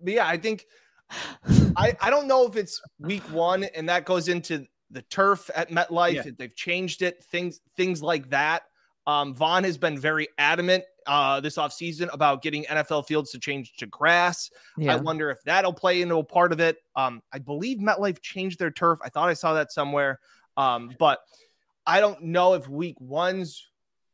but 0.00 0.12
yeah, 0.12 0.26
I 0.26 0.36
think 0.36 0.66
I 1.76 1.96
I 2.00 2.10
don't 2.10 2.26
know 2.26 2.46
if 2.46 2.56
it's 2.56 2.80
week 2.98 3.22
one 3.30 3.64
and 3.64 3.88
that 3.88 4.04
goes 4.04 4.28
into 4.28 4.66
the 4.90 5.02
turf 5.02 5.50
at 5.54 5.70
MetLife. 5.70 6.24
Yeah. 6.24 6.32
They've 6.36 6.54
changed 6.54 7.02
it. 7.02 7.22
Things 7.24 7.60
things 7.76 8.02
like 8.02 8.30
that. 8.30 8.64
Um, 9.06 9.34
Von 9.34 9.64
has 9.64 9.76
been 9.76 9.98
very 9.98 10.28
adamant 10.38 10.84
uh, 11.06 11.40
this 11.40 11.56
offseason 11.56 12.08
about 12.12 12.42
getting 12.42 12.64
NFL 12.64 13.06
fields 13.06 13.32
to 13.32 13.38
change 13.38 13.74
to 13.76 13.86
grass. 13.86 14.50
Yeah. 14.78 14.94
I 14.94 14.96
wonder 14.96 15.30
if 15.30 15.42
that'll 15.44 15.74
play 15.74 16.00
into 16.00 16.16
a 16.16 16.24
part 16.24 16.52
of 16.52 16.60
it. 16.60 16.78
Um, 16.96 17.22
I 17.32 17.38
believe 17.38 17.78
MetLife 17.78 18.22
changed 18.22 18.58
their 18.58 18.70
turf. 18.70 18.98
I 19.04 19.10
thought 19.10 19.28
I 19.28 19.34
saw 19.34 19.54
that 19.54 19.72
somewhere. 19.72 20.20
Um, 20.56 20.94
but 20.98 21.20
I 21.86 22.00
don't 22.00 22.22
know 22.22 22.54
if 22.54 22.66
week 22.68 22.96
one's 22.98 23.68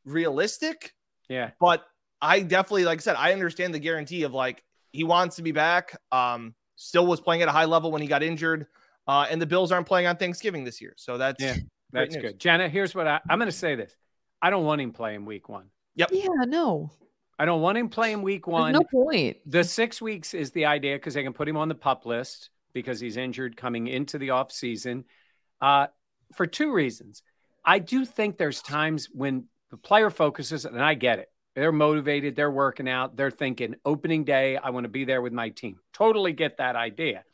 realistic. 0.04 0.92
Yeah. 1.28 1.50
But 1.61 1.85
I 2.20 2.40
definitely, 2.40 2.85
like 2.85 2.98
I 2.98 3.02
said, 3.02 3.16
I 3.16 3.33
understand 3.33 3.72
the 3.72 3.78
guarantee 3.78 4.24
of 4.24 4.35
like 4.35 4.64
he 4.92 5.04
wants 5.04 5.37
to 5.37 5.42
be 5.42 5.52
back. 5.52 5.96
Um, 6.11 6.54
still 6.76 7.06
was 7.06 7.20
playing 7.20 7.42
at 7.42 7.48
a 7.48 7.52
high 7.52 7.66
level 7.66 7.92
when 7.92 8.02
he 8.02 8.09
got 8.09 8.22
injured. 8.22 8.66
Uh, 9.11 9.27
and 9.29 9.42
the 9.42 9.46
Bills 9.46 9.73
aren't 9.73 9.88
playing 9.88 10.07
on 10.07 10.16
Thanksgiving 10.16 10.62
this 10.62 10.81
year. 10.81 10.94
So 10.96 11.18
that's 11.18 11.42
yeah, 11.42 11.57
that's 11.90 12.14
good. 12.14 12.38
Jenna, 12.38 12.68
here's 12.68 12.94
what 12.94 13.09
I, 13.09 13.18
I'm 13.29 13.40
going 13.40 13.51
to 13.51 13.53
say 13.53 13.75
this. 13.75 13.92
I 14.40 14.51
don't 14.51 14.64
want 14.64 14.81
him 14.81 14.92
playing 14.92 15.25
week 15.25 15.49
one. 15.49 15.66
Yep. 15.96 16.11
Yeah, 16.12 16.29
no. 16.46 16.92
I 17.37 17.44
don't 17.44 17.61
want 17.61 17.77
him 17.77 17.88
playing 17.88 18.23
week 18.23 18.46
one. 18.46 18.73
There's 18.73 18.85
no 18.92 19.05
point. 19.05 19.38
The 19.46 19.64
six 19.64 20.01
weeks 20.01 20.33
is 20.33 20.53
the 20.53 20.66
idea 20.66 20.94
because 20.94 21.14
they 21.14 21.25
can 21.25 21.33
put 21.33 21.49
him 21.49 21.57
on 21.57 21.66
the 21.66 21.75
pup 21.75 22.07
list 22.07 22.51
because 22.73 23.01
he's 23.01 23.16
injured 23.16 23.57
coming 23.57 23.88
into 23.88 24.16
the 24.16 24.31
off 24.31 24.53
season. 24.53 25.07
Uh, 25.61 25.88
for 26.37 26.46
two 26.46 26.73
reasons. 26.73 27.25
I 27.64 27.81
do 27.81 28.05
think 28.05 28.38
there's 28.38 28.62
times 28.62 29.09
when 29.12 29.46
the 29.73 29.77
player 29.77 30.11
focuses, 30.11 30.66
and 30.66 30.81
I 30.81 30.94
get 30.94 31.18
it. 31.18 31.33
They're 31.57 31.73
motivated, 31.73 32.37
they're 32.37 32.49
working 32.49 32.88
out, 32.88 33.16
they're 33.16 33.33
thinking 33.33 33.75
opening 33.85 34.23
day, 34.23 34.57
I 34.57 34.70
want 34.70 34.85
to 34.85 34.88
be 34.88 35.05
there 35.05 35.20
with 35.20 35.33
my 35.33 35.49
team. 35.49 35.81
Totally 35.92 36.33
get 36.33 36.59
that 36.59 36.77
idea. 36.77 37.25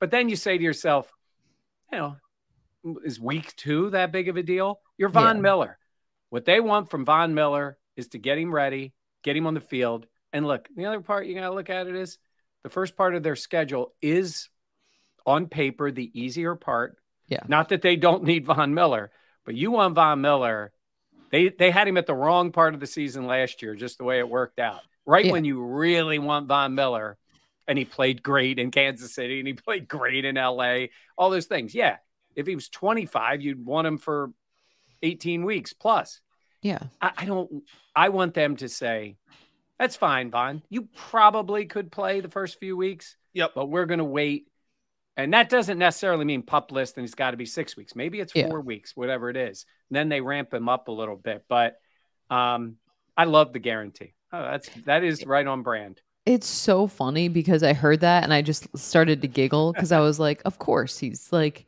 But 0.00 0.10
then 0.10 0.28
you 0.28 0.36
say 0.36 0.56
to 0.56 0.64
yourself, 0.64 1.12
you 1.92 1.98
know, 1.98 2.16
is 3.04 3.20
week 3.20 3.54
two 3.56 3.90
that 3.90 4.12
big 4.12 4.28
of 4.28 4.36
a 4.36 4.42
deal? 4.42 4.80
You're 4.96 5.08
Von 5.08 5.36
yeah. 5.36 5.42
Miller. 5.42 5.78
What 6.30 6.44
they 6.44 6.60
want 6.60 6.90
from 6.90 7.04
Von 7.04 7.34
Miller 7.34 7.78
is 7.96 8.08
to 8.08 8.18
get 8.18 8.38
him 8.38 8.54
ready, 8.54 8.92
get 9.22 9.36
him 9.36 9.46
on 9.46 9.54
the 9.54 9.60
field. 9.60 10.06
And 10.32 10.46
look, 10.46 10.68
the 10.74 10.86
other 10.86 11.00
part 11.00 11.26
you 11.26 11.34
got 11.34 11.48
to 11.48 11.54
look 11.54 11.70
at 11.70 11.86
it 11.86 11.96
is 11.96 12.18
the 12.62 12.68
first 12.68 12.96
part 12.96 13.14
of 13.14 13.22
their 13.22 13.36
schedule 13.36 13.94
is 14.02 14.48
on 15.26 15.46
paper 15.46 15.90
the 15.90 16.10
easier 16.18 16.54
part. 16.54 16.96
Yeah. 17.26 17.42
Not 17.48 17.70
that 17.70 17.82
they 17.82 17.96
don't 17.96 18.24
need 18.24 18.46
Von 18.46 18.74
Miller, 18.74 19.10
but 19.44 19.54
you 19.54 19.70
want 19.70 19.94
Von 19.94 20.20
Miller. 20.20 20.72
They 21.30 21.50
they 21.50 21.70
had 21.70 21.88
him 21.88 21.98
at 21.98 22.06
the 22.06 22.14
wrong 22.14 22.52
part 22.52 22.74
of 22.74 22.80
the 22.80 22.86
season 22.86 23.26
last 23.26 23.60
year, 23.62 23.74
just 23.74 23.98
the 23.98 24.04
way 24.04 24.18
it 24.18 24.28
worked 24.28 24.58
out. 24.58 24.80
Right 25.04 25.26
yeah. 25.26 25.32
when 25.32 25.44
you 25.44 25.62
really 25.62 26.18
want 26.18 26.48
Von 26.48 26.74
Miller, 26.74 27.18
and 27.68 27.78
he 27.78 27.84
played 27.84 28.22
great 28.22 28.58
in 28.58 28.70
Kansas 28.70 29.14
City 29.14 29.38
and 29.38 29.46
he 29.46 29.52
played 29.52 29.86
great 29.86 30.24
in 30.24 30.36
LA, 30.36 30.86
all 31.16 31.28
those 31.30 31.46
things. 31.46 31.74
Yeah. 31.74 31.96
If 32.34 32.46
he 32.46 32.54
was 32.54 32.70
25, 32.70 33.42
you'd 33.42 33.64
want 33.64 33.86
him 33.86 33.98
for 33.98 34.32
18 35.02 35.44
weeks 35.44 35.74
plus. 35.74 36.20
Yeah. 36.62 36.78
I, 37.00 37.12
I 37.18 37.24
don't, 37.26 37.62
I 37.94 38.08
want 38.08 38.32
them 38.34 38.56
to 38.56 38.68
say, 38.68 39.16
that's 39.78 39.96
fine, 39.96 40.30
Von. 40.30 40.62
You 40.70 40.88
probably 40.96 41.66
could 41.66 41.92
play 41.92 42.20
the 42.20 42.30
first 42.30 42.58
few 42.58 42.76
weeks. 42.76 43.16
Yep. 43.34 43.52
But 43.54 43.66
we're 43.66 43.86
going 43.86 43.98
to 43.98 44.04
wait. 44.04 44.48
And 45.16 45.34
that 45.34 45.50
doesn't 45.50 45.78
necessarily 45.78 46.24
mean 46.24 46.42
pup 46.42 46.72
list 46.72 46.96
and 46.96 47.04
he's 47.04 47.14
got 47.14 47.32
to 47.32 47.36
be 47.36 47.44
six 47.44 47.76
weeks. 47.76 47.94
Maybe 47.94 48.20
it's 48.20 48.32
four 48.32 48.60
weeks, 48.60 48.96
whatever 48.96 49.28
it 49.28 49.36
is. 49.36 49.66
And 49.90 49.96
then 49.96 50.08
they 50.08 50.20
ramp 50.20 50.54
him 50.54 50.68
up 50.68 50.88
a 50.88 50.92
little 50.92 51.16
bit. 51.16 51.44
But 51.48 51.76
um, 52.30 52.76
I 53.16 53.24
love 53.24 53.52
the 53.52 53.58
guarantee. 53.58 54.14
Oh, 54.32 54.42
that's 54.42 54.68
that 54.84 55.02
is 55.04 55.26
right 55.26 55.46
on 55.46 55.62
brand. 55.62 56.00
It's 56.28 56.46
so 56.46 56.86
funny 56.86 57.28
because 57.28 57.62
I 57.62 57.72
heard 57.72 58.00
that 58.00 58.22
and 58.22 58.34
I 58.34 58.42
just 58.42 58.76
started 58.76 59.22
to 59.22 59.28
giggle 59.28 59.72
because 59.72 59.92
I 59.92 60.00
was 60.00 60.20
like, 60.20 60.42
of 60.44 60.58
course 60.58 60.98
he's 60.98 61.32
like 61.32 61.64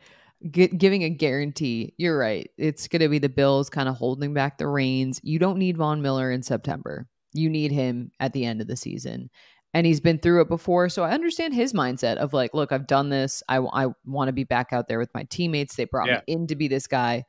giving 0.51 1.03
a 1.05 1.09
guarantee. 1.09 1.95
You're 1.97 2.19
right. 2.19 2.51
It's 2.59 2.87
going 2.87 3.01
to 3.01 3.09
be 3.09 3.19
the 3.19 3.31
Bills 3.31 3.71
kind 3.71 3.89
of 3.89 3.97
holding 3.97 4.35
back 4.35 4.59
the 4.59 4.67
reins. 4.67 5.19
You 5.25 5.39
don't 5.39 5.57
need 5.57 5.79
Von 5.79 6.03
Miller 6.03 6.31
in 6.31 6.43
September. 6.43 7.09
You 7.33 7.49
need 7.49 7.73
him 7.73 8.13
at 8.21 8.35
the 8.35 8.45
end 8.45 8.61
of 8.61 8.67
the 8.67 8.77
season. 8.77 9.31
And 9.73 9.87
he's 9.87 10.01
been 10.01 10.19
through 10.19 10.43
it 10.43 10.49
before. 10.49 10.91
So 10.91 11.05
I 11.05 11.13
understand 11.13 11.55
his 11.55 11.73
mindset 11.73 12.19
of 12.19 12.35
like, 12.35 12.53
look, 12.53 12.71
I've 12.71 12.87
done 12.87 13.09
this. 13.09 13.43
I, 13.49 13.61
I 13.61 13.87
want 14.05 14.29
to 14.29 14.33
be 14.35 14.45
back 14.45 14.75
out 14.75 14.89
there 14.89 14.99
with 14.99 15.15
my 15.15 15.23
teammates. 15.25 15.75
They 15.75 15.85
brought 15.85 16.09
yeah. 16.09 16.17
me 16.17 16.35
in 16.35 16.47
to 16.49 16.55
be 16.55 16.69
this 16.69 16.87
guy. 16.87 17.25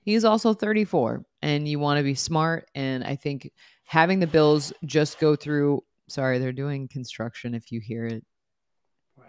He's 0.00 0.24
also 0.24 0.54
34 0.54 1.26
and 1.42 1.68
you 1.68 1.78
want 1.78 1.98
to 1.98 2.04
be 2.04 2.14
smart. 2.14 2.70
And 2.74 3.04
I 3.04 3.16
think 3.16 3.52
having 3.86 4.18
the 4.20 4.26
Bills 4.26 4.72
just 4.84 5.18
go 5.18 5.36
through, 5.36 5.82
sorry, 6.08 6.38
they're 6.38 6.52
doing 6.52 6.88
construction 6.88 7.54
if 7.54 7.72
you 7.72 7.80
hear 7.80 8.06
it 8.06 8.24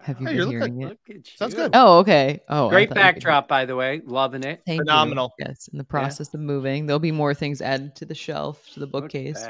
have 0.01 0.21
you 0.21 0.27
hey, 0.27 0.37
been 0.37 0.49
hearing 0.49 0.81
it? 0.81 1.27
Sounds 1.35 1.53
good. 1.53 1.71
Oh, 1.73 1.99
okay. 1.99 2.41
Oh, 2.47 2.69
great 2.69 2.89
backdrop, 2.89 3.47
by 3.47 3.65
the 3.65 3.75
way. 3.75 4.01
Loving 4.05 4.43
it. 4.43 4.61
Thank 4.65 4.81
Phenomenal. 4.81 5.33
You. 5.37 5.45
Yes, 5.47 5.67
in 5.69 5.77
the 5.77 5.83
process 5.83 6.29
yeah. 6.33 6.39
of 6.39 6.45
moving, 6.45 6.85
there'll 6.85 6.99
be 6.99 7.11
more 7.11 7.33
things 7.33 7.61
added 7.61 7.95
to 7.97 8.05
the 8.05 8.15
shelf, 8.15 8.69
to 8.73 8.79
the 8.79 8.87
bookcase. 8.87 9.45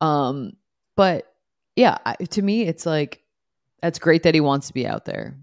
Um, 0.00 0.52
but 0.94 1.32
yeah, 1.74 1.98
to 2.30 2.42
me, 2.42 2.62
it's 2.62 2.86
like 2.86 3.22
that's 3.82 3.98
great 3.98 4.22
that 4.24 4.34
he 4.34 4.40
wants 4.40 4.68
to 4.68 4.74
be 4.74 4.86
out 4.86 5.04
there 5.04 5.36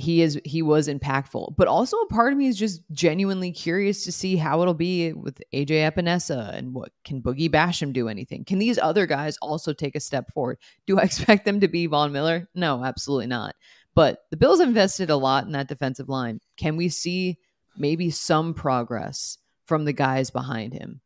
he 0.00 0.22
is 0.22 0.40
he 0.44 0.62
was 0.62 0.88
impactful. 0.88 1.54
But 1.56 1.68
also 1.68 1.96
a 1.98 2.06
part 2.06 2.32
of 2.32 2.38
me 2.38 2.46
is 2.46 2.58
just 2.58 2.82
genuinely 2.90 3.52
curious 3.52 4.04
to 4.04 4.12
see 4.12 4.36
how 4.36 4.62
it'll 4.62 4.74
be 4.74 5.12
with 5.12 5.40
AJ 5.52 5.92
Epenesa 5.92 6.54
and 6.54 6.74
what 6.74 6.90
can 7.04 7.22
Boogie 7.22 7.50
Basham 7.50 7.92
do 7.92 8.08
anything? 8.08 8.44
Can 8.44 8.58
these 8.58 8.78
other 8.78 9.06
guys 9.06 9.36
also 9.42 9.72
take 9.72 9.94
a 9.94 10.00
step 10.00 10.32
forward? 10.32 10.58
Do 10.86 10.98
I 10.98 11.02
expect 11.04 11.44
them 11.44 11.60
to 11.60 11.68
be 11.68 11.86
Von 11.86 12.12
Miller? 12.12 12.48
No, 12.54 12.84
absolutely 12.84 13.26
not. 13.26 13.54
But 13.94 14.20
the 14.30 14.36
Bills 14.36 14.60
invested 14.60 15.10
a 15.10 15.16
lot 15.16 15.44
in 15.44 15.52
that 15.52 15.68
defensive 15.68 16.08
line. 16.08 16.40
Can 16.56 16.76
we 16.76 16.88
see 16.88 17.38
maybe 17.76 18.10
some 18.10 18.54
progress 18.54 19.38
from 19.66 19.84
the 19.84 19.92
guys 19.92 20.30
behind 20.30 20.72
him? 20.72 21.00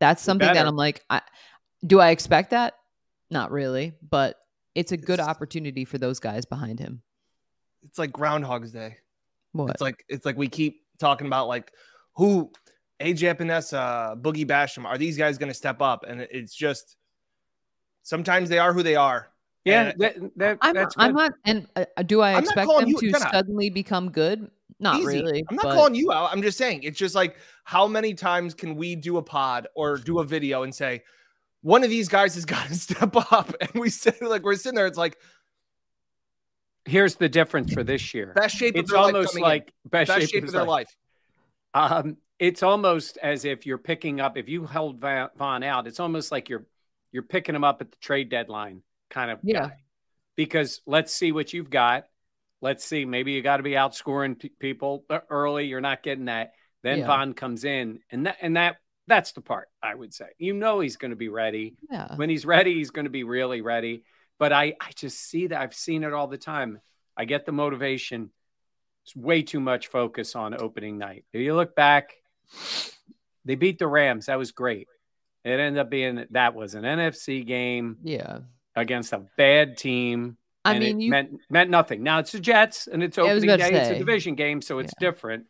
That's 0.00 0.22
something 0.22 0.52
that 0.52 0.66
I'm 0.66 0.76
like, 0.76 1.02
I, 1.10 1.20
do 1.86 2.00
I 2.00 2.10
expect 2.10 2.50
that? 2.50 2.74
Not 3.30 3.50
really, 3.50 3.92
but 4.08 4.36
it's 4.74 4.92
a 4.92 4.96
good 4.96 5.20
opportunity 5.20 5.84
for 5.84 5.98
those 5.98 6.18
guys 6.18 6.44
behind 6.44 6.80
him 6.80 7.02
it's 7.84 7.98
like 7.98 8.12
Groundhog's 8.12 8.72
Day. 8.72 8.96
What? 9.52 9.70
It's 9.70 9.80
like 9.80 10.04
it's 10.08 10.24
like 10.24 10.36
we 10.36 10.48
keep 10.48 10.82
talking 10.98 11.26
about 11.26 11.48
like 11.48 11.72
who 12.14 12.50
AJ 13.02 13.36
Epenesa, 13.36 14.20
Boogie 14.20 14.46
Basham, 14.46 14.84
are 14.84 14.96
these 14.96 15.16
guys 15.16 15.38
going 15.38 15.48
to 15.48 15.54
step 15.54 15.82
up? 15.82 16.04
And 16.06 16.20
it's 16.20 16.54
just 16.54 16.96
sometimes 18.02 18.48
they 18.48 18.58
are 18.58 18.72
who 18.72 18.82
they 18.82 18.96
are. 18.96 19.28
Yeah, 19.64 19.92
that, 19.98 20.16
that, 20.36 20.58
I'm, 20.60 20.74
not, 20.74 20.94
I'm, 20.96 21.14
not. 21.14 21.32
And 21.44 21.68
uh, 21.76 21.84
do 22.04 22.20
I 22.20 22.32
I'm 22.32 22.42
expect 22.42 22.68
them 22.68 22.88
you, 22.88 22.98
to 22.98 23.20
suddenly 23.20 23.70
become 23.70 24.10
good? 24.10 24.50
Not 24.80 24.96
Easy. 24.96 25.06
really. 25.06 25.44
I'm 25.48 25.54
not 25.54 25.66
but... 25.66 25.74
calling 25.76 25.94
you 25.94 26.10
out. 26.10 26.32
I'm 26.32 26.42
just 26.42 26.58
saying 26.58 26.82
it's 26.82 26.98
just 26.98 27.14
like 27.14 27.36
how 27.62 27.86
many 27.86 28.14
times 28.14 28.54
can 28.54 28.74
we 28.74 28.96
do 28.96 29.18
a 29.18 29.22
pod 29.22 29.68
or 29.76 29.98
do 29.98 30.18
a 30.18 30.24
video 30.24 30.64
and 30.64 30.74
say 30.74 31.02
one 31.60 31.84
of 31.84 31.90
these 31.90 32.08
guys 32.08 32.34
has 32.34 32.44
got 32.54 32.66
to 32.66 32.74
step 32.74 33.14
up, 33.32 33.54
and 33.60 33.70
we 33.74 33.88
say 33.88 34.14
like 34.20 34.42
we're 34.42 34.56
sitting 34.56 34.74
there. 34.74 34.86
It's 34.86 34.98
like 34.98 35.18
Here's 36.84 37.14
the 37.16 37.28
difference 37.28 37.72
for 37.72 37.84
this 37.84 38.12
year. 38.12 38.32
Best 38.34 38.56
shape 38.56 38.76
of 38.76 38.88
their 38.88 38.98
life. 38.98 39.08
it's 39.08 39.14
almost 39.14 39.40
like 39.40 39.72
best, 39.84 40.08
best, 40.08 40.20
shape, 40.22 40.30
shape 40.30 40.44
of, 40.44 40.52
their 40.52 40.64
life. 40.64 40.88
life. 41.74 41.92
Um, 41.92 42.16
it's 42.38 42.62
almost 42.62 43.18
as 43.22 43.44
if 43.44 43.66
you're 43.66 43.78
picking 43.78 44.20
up. 44.20 44.36
If 44.36 44.48
you 44.48 44.66
held 44.66 45.00
Von 45.00 45.62
out, 45.62 45.86
it's 45.86 46.00
almost 46.00 46.32
like 46.32 46.48
you're 46.48 46.66
you're 47.12 47.22
picking 47.22 47.54
him 47.54 47.62
up 47.62 47.80
at 47.80 47.90
the 47.90 47.96
trade 47.98 48.30
deadline, 48.30 48.82
kind 49.10 49.30
of 49.30 49.38
yeah. 49.42 49.60
Guy. 49.60 49.76
Because 50.34 50.80
let's 50.86 51.14
see 51.14 51.30
what 51.30 51.52
you've 51.52 51.70
got. 51.70 52.06
Let's 52.60 52.84
see. 52.84 53.04
Maybe 53.04 53.32
you 53.32 53.42
got 53.42 53.58
to 53.58 53.62
be 53.62 53.72
outscoring 53.72 54.38
p- 54.38 54.52
people 54.58 55.04
early. 55.30 55.66
You're 55.66 55.80
not 55.80 56.02
getting 56.02 56.24
that. 56.24 56.52
Then 56.82 57.00
yeah. 57.00 57.06
Von 57.06 57.34
comes 57.34 57.64
in, 57.64 58.00
and 58.10 58.26
that 58.26 58.38
and 58.40 58.56
that 58.56 58.76
that's 59.06 59.32
the 59.32 59.40
part 59.40 59.68
I 59.82 59.94
would 59.94 60.12
say. 60.12 60.26
You 60.38 60.54
know 60.54 60.80
he's 60.80 60.96
going 60.96 61.10
to 61.10 61.16
be 61.16 61.28
ready. 61.28 61.76
Yeah. 61.90 62.16
When 62.16 62.28
he's 62.28 62.44
ready, 62.44 62.74
he's 62.74 62.90
going 62.90 63.04
to 63.04 63.10
be 63.10 63.24
really 63.24 63.60
ready. 63.60 64.04
But 64.42 64.52
I 64.52 64.74
I 64.80 64.90
just 64.96 65.20
see 65.20 65.46
that 65.46 65.60
I've 65.60 65.72
seen 65.72 66.02
it 66.02 66.12
all 66.12 66.26
the 66.26 66.36
time. 66.36 66.80
I 67.16 67.26
get 67.26 67.46
the 67.46 67.52
motivation. 67.52 68.32
It's 69.04 69.14
way 69.14 69.42
too 69.42 69.60
much 69.60 69.86
focus 69.86 70.34
on 70.34 70.60
opening 70.60 70.98
night. 70.98 71.24
If 71.32 71.42
you 71.42 71.54
look 71.54 71.76
back, 71.76 72.14
they 73.44 73.54
beat 73.54 73.78
the 73.78 73.86
Rams. 73.86 74.26
That 74.26 74.38
was 74.38 74.50
great. 74.50 74.88
It 75.44 75.60
ended 75.60 75.78
up 75.78 75.90
being 75.90 76.26
that 76.30 76.56
was 76.56 76.74
an 76.74 76.82
NFC 76.82 77.46
game. 77.46 77.98
Yeah. 78.02 78.40
Against 78.74 79.12
a 79.12 79.24
bad 79.36 79.76
team. 79.76 80.38
I 80.64 80.76
mean, 80.76 81.00
you 81.00 81.12
meant 81.12 81.38
meant 81.48 81.70
nothing. 81.70 82.02
Now 82.02 82.18
it's 82.18 82.32
the 82.32 82.40
Jets 82.40 82.88
and 82.88 83.00
it's 83.00 83.18
opening 83.18 83.42
day. 83.42 83.70
It's 83.70 83.90
a 83.90 83.98
division 84.00 84.34
game, 84.34 84.60
so 84.60 84.80
it's 84.80 84.92
yeah. 85.00 85.08
different. 85.08 85.46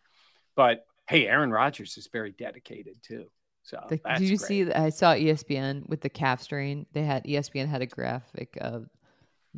But 0.55 0.85
hey, 1.09 1.27
Aaron 1.27 1.51
Rodgers 1.51 1.97
is 1.97 2.11
very 2.13 2.33
dedicated 2.33 2.97
too. 3.01 3.25
So 3.63 3.81
the, 3.89 4.01
did 4.19 4.29
you 4.29 4.39
great. 4.39 4.41
see? 4.41 4.73
I 4.73 4.91
saw 4.91 5.15
ESPN 5.15 5.89
with 5.89 6.01
the 6.01 6.09
calf 6.09 6.43
strain. 6.43 6.87
They 6.93 7.05
had 7.05 7.25
ESPN 7.25 7.69
had 7.69 7.81
a 7.81 7.87
graphic 7.87 8.59
of 8.61 8.89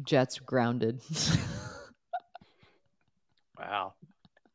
Jets 0.02 0.38
grounded. 0.38 1.00
wow. 3.58 3.94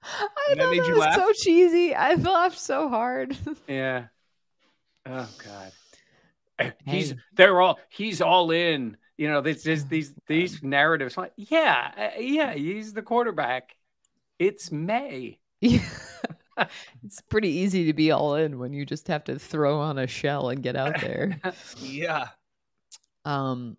I 0.02 0.54
know 0.56 0.70
that, 0.74 0.84
that 0.88 0.96
was 0.96 1.16
so 1.16 1.32
cheesy. 1.44 1.94
I 1.96 2.14
laughed 2.14 2.60
so 2.60 2.90
hard. 2.90 3.36
yeah. 3.68 4.06
Oh 5.06 5.30
God. 5.44 5.72
Eh, 6.60 6.72
he's 6.86 7.16
they're 7.34 7.60
all 7.62 7.80
he's 7.90 8.22
all 8.22 8.52
in. 8.52 8.98
You 9.18 9.28
know, 9.30 9.42
this 9.42 9.66
is 9.66 9.88
these 9.88 10.14
these 10.28 10.64
narratives. 10.64 11.18
Like, 11.18 11.34
yeah, 11.36 11.92
uh, 11.98 12.20
yeah, 12.20 12.54
he's 12.54 12.94
the 12.94 13.02
quarterback. 13.02 13.76
It's 14.38 14.72
May. 14.72 15.40
Yeah. 15.62 15.82
it's 17.04 17.22
pretty 17.22 17.50
easy 17.50 17.86
to 17.86 17.94
be 17.94 18.12
all 18.12 18.36
in 18.36 18.60
when 18.60 18.74
you 18.74 18.86
just 18.86 19.08
have 19.08 19.24
to 19.26 19.40
throw 19.40 19.80
on 19.80 19.98
a 20.00 20.08
shell 20.08 20.50
and 20.50 20.64
get 20.64 20.76
out 20.76 21.00
there. 21.02 21.40
yeah. 21.78 22.30
Um 23.26 23.78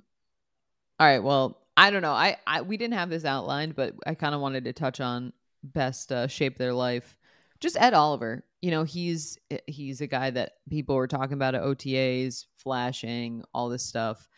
all 0.99 1.07
right, 1.07 1.23
well, 1.23 1.63
I 1.79 1.91
don't 1.91 2.03
know. 2.03 2.13
I, 2.13 2.37
I 2.47 2.61
we 2.61 2.77
didn't 2.77 2.95
have 2.95 3.09
this 3.09 3.25
outlined, 3.25 3.75
but 3.75 3.95
I 4.07 4.15
kind 4.15 4.35
of 4.35 4.43
wanted 4.43 4.65
to 4.65 4.75
touch 4.75 5.01
on 5.01 5.33
best 5.63 6.13
uh, 6.13 6.27
shape 6.27 6.59
their 6.59 6.75
life. 6.75 7.17
Just 7.59 7.79
Ed 7.81 7.95
Oliver, 7.95 8.45
you 8.61 8.71
know, 8.71 8.85
he's 8.85 9.39
he's 9.67 10.01
a 10.03 10.07
guy 10.07 10.31
that 10.31 10.53
people 10.69 10.95
were 10.97 11.07
talking 11.07 11.35
about 11.35 11.55
at 11.55 11.63
OTAs, 11.63 12.45
flashing, 12.59 13.45
all 13.55 13.71
this 13.71 13.85
stuff. 13.85 14.29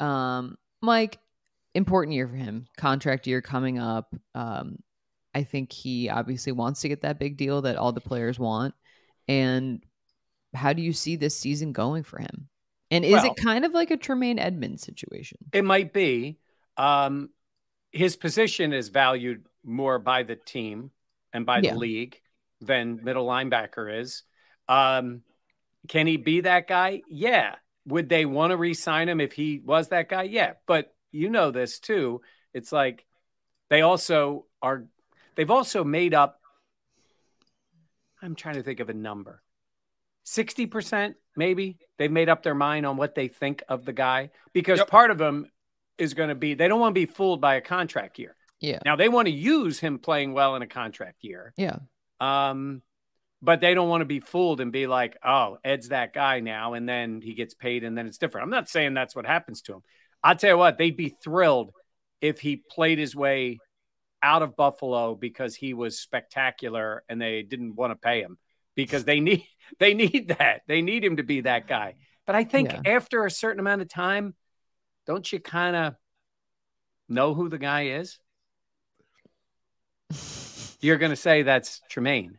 Um, 0.00 0.56
Mike, 0.82 1.18
important 1.74 2.14
year 2.14 2.26
for 2.26 2.36
him. 2.36 2.66
Contract 2.76 3.26
year 3.26 3.40
coming 3.40 3.78
up. 3.78 4.12
Um, 4.34 4.78
I 5.34 5.42
think 5.42 5.72
he 5.72 6.08
obviously 6.08 6.52
wants 6.52 6.80
to 6.82 6.88
get 6.88 7.02
that 7.02 7.18
big 7.18 7.36
deal 7.36 7.62
that 7.62 7.76
all 7.76 7.92
the 7.92 8.00
players 8.00 8.38
want. 8.38 8.74
And 9.26 9.82
how 10.54 10.72
do 10.72 10.82
you 10.82 10.92
see 10.92 11.16
this 11.16 11.36
season 11.36 11.72
going 11.72 12.04
for 12.04 12.18
him? 12.18 12.48
And 12.90 13.04
is 13.04 13.12
well, 13.12 13.26
it 13.26 13.36
kind 13.36 13.64
of 13.64 13.72
like 13.72 13.90
a 13.90 13.96
Tremaine 13.96 14.38
Edmunds 14.38 14.82
situation? 14.82 15.38
It 15.52 15.64
might 15.64 15.92
be. 15.92 16.38
Um, 16.76 17.30
his 17.90 18.16
position 18.16 18.72
is 18.72 18.88
valued 18.88 19.46
more 19.64 19.98
by 19.98 20.22
the 20.22 20.36
team 20.36 20.90
and 21.32 21.46
by 21.46 21.58
yeah. 21.58 21.72
the 21.72 21.78
league 21.78 22.20
than 22.60 23.02
middle 23.02 23.26
linebacker 23.26 24.00
is. 24.00 24.22
Um, 24.68 25.22
can 25.88 26.06
he 26.06 26.16
be 26.16 26.42
that 26.42 26.68
guy? 26.68 27.02
Yeah. 27.08 27.56
Would 27.86 28.08
they 28.08 28.26
want 28.26 28.50
to 28.50 28.56
re-sign 28.56 29.08
him 29.08 29.20
if 29.20 29.32
he 29.32 29.60
was 29.64 29.88
that 29.88 30.08
guy? 30.08 30.24
Yeah. 30.24 30.52
But 30.66 30.94
you 31.10 31.28
know 31.30 31.50
this 31.50 31.80
too. 31.80 32.22
It's 32.52 32.72
like 32.72 33.04
they 33.70 33.82
also 33.82 34.46
are 34.62 34.86
They've 35.36 35.50
also 35.50 35.84
made 35.84 36.14
up, 36.14 36.40
I'm 38.22 38.34
trying 38.34 38.54
to 38.54 38.62
think 38.62 38.80
of 38.80 38.88
a 38.88 38.94
number, 38.94 39.42
60% 40.26 41.14
maybe. 41.36 41.78
They've 41.98 42.10
made 42.10 42.28
up 42.28 42.42
their 42.42 42.54
mind 42.54 42.86
on 42.86 42.96
what 42.96 43.14
they 43.14 43.28
think 43.28 43.62
of 43.68 43.84
the 43.84 43.92
guy 43.92 44.30
because 44.52 44.78
yep. 44.78 44.88
part 44.88 45.10
of 45.10 45.18
them 45.18 45.46
is 45.98 46.14
going 46.14 46.28
to 46.28 46.34
be 46.34 46.54
they 46.54 46.66
don't 46.66 46.80
want 46.80 46.94
to 46.94 47.00
be 47.00 47.06
fooled 47.06 47.40
by 47.40 47.54
a 47.54 47.60
contract 47.60 48.18
year. 48.18 48.34
Yeah. 48.60 48.78
Now 48.84 48.96
they 48.96 49.08
want 49.08 49.26
to 49.26 49.32
use 49.32 49.78
him 49.78 49.98
playing 49.98 50.32
well 50.32 50.56
in 50.56 50.62
a 50.62 50.66
contract 50.66 51.22
year. 51.22 51.52
Yeah. 51.56 51.78
Um, 52.20 52.82
but 53.42 53.60
they 53.60 53.74
don't 53.74 53.90
want 53.90 54.00
to 54.00 54.06
be 54.06 54.20
fooled 54.20 54.60
and 54.60 54.72
be 54.72 54.86
like, 54.86 55.18
oh, 55.22 55.58
Ed's 55.62 55.90
that 55.90 56.14
guy 56.14 56.40
now, 56.40 56.72
and 56.72 56.88
then 56.88 57.20
he 57.20 57.34
gets 57.34 57.52
paid, 57.52 57.84
and 57.84 57.96
then 57.96 58.06
it's 58.06 58.16
different. 58.16 58.44
I'm 58.44 58.50
not 58.50 58.70
saying 58.70 58.94
that's 58.94 59.14
what 59.14 59.26
happens 59.26 59.60
to 59.62 59.74
him. 59.74 59.82
I'll 60.22 60.34
tell 60.34 60.50
you 60.50 60.56
what, 60.56 60.78
they'd 60.78 60.96
be 60.96 61.14
thrilled 61.22 61.72
if 62.22 62.40
he 62.40 62.56
played 62.56 62.98
his 62.98 63.14
way 63.14 63.58
out 64.24 64.42
of 64.42 64.56
Buffalo 64.56 65.14
because 65.14 65.54
he 65.54 65.74
was 65.74 65.98
spectacular 65.98 67.04
and 67.10 67.20
they 67.20 67.42
didn't 67.42 67.76
want 67.76 67.90
to 67.90 67.96
pay 67.96 68.22
him 68.22 68.38
because 68.74 69.04
they 69.04 69.20
need 69.28 69.46
they 69.78 69.92
need 69.92 70.34
that. 70.38 70.62
They 70.66 70.80
need 70.80 71.04
him 71.04 71.18
to 71.18 71.22
be 71.22 71.42
that 71.42 71.68
guy. 71.68 71.94
But 72.26 72.34
I 72.34 72.44
think 72.44 72.72
yeah. 72.72 72.80
after 72.86 73.26
a 73.26 73.30
certain 73.30 73.60
amount 73.60 73.82
of 73.82 73.88
time, 73.88 74.34
don't 75.06 75.30
you 75.30 75.38
kind 75.40 75.76
of 75.76 75.94
know 77.06 77.34
who 77.34 77.50
the 77.50 77.58
guy 77.58 77.88
is? 77.88 78.18
You're 80.80 80.96
going 80.96 81.10
to 81.10 81.16
say 81.16 81.42
that's 81.42 81.82
Tremaine. 81.90 82.38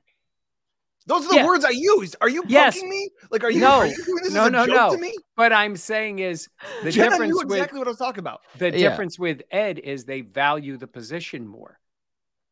Those 1.08 1.26
are 1.26 1.30
the 1.30 1.36
yeah. 1.36 1.46
words 1.46 1.64
I 1.64 1.70
used. 1.70 2.16
Are 2.20 2.30
you 2.30 2.44
yes. 2.48 2.82
me? 2.82 3.10
Like, 3.30 3.44
are 3.44 3.52
you, 3.52 3.60
no. 3.60 3.80
are 3.80 3.88
you 3.88 4.04
doing 4.04 4.24
this 4.24 4.34
no, 4.34 4.44
as 4.44 4.48
a 4.48 4.52
no, 4.52 4.66
joke 4.66 4.76
no. 4.76 4.96
to 4.96 4.98
me? 4.98 5.14
What 5.36 5.54
I'm 5.54 5.76
saying 5.76 6.20
is 6.20 6.50
the 6.84 6.92
Jen, 6.92 7.12
difference 7.12 7.22
I 7.22 7.34
knew 7.34 7.42
exactly 7.42 7.80
with, 7.80 7.86
what 7.86 7.88
I 7.88 7.92
was 7.92 8.00
talking 8.00 8.20
about. 8.20 8.42
The 8.58 8.66
yeah. 8.72 8.90
difference 8.90 9.20
with 9.20 9.44
Ed 9.52 9.80
is 9.80 10.06
they 10.06 10.22
value 10.22 10.78
the 10.78 10.88
position 10.88 11.48
more, 11.48 11.80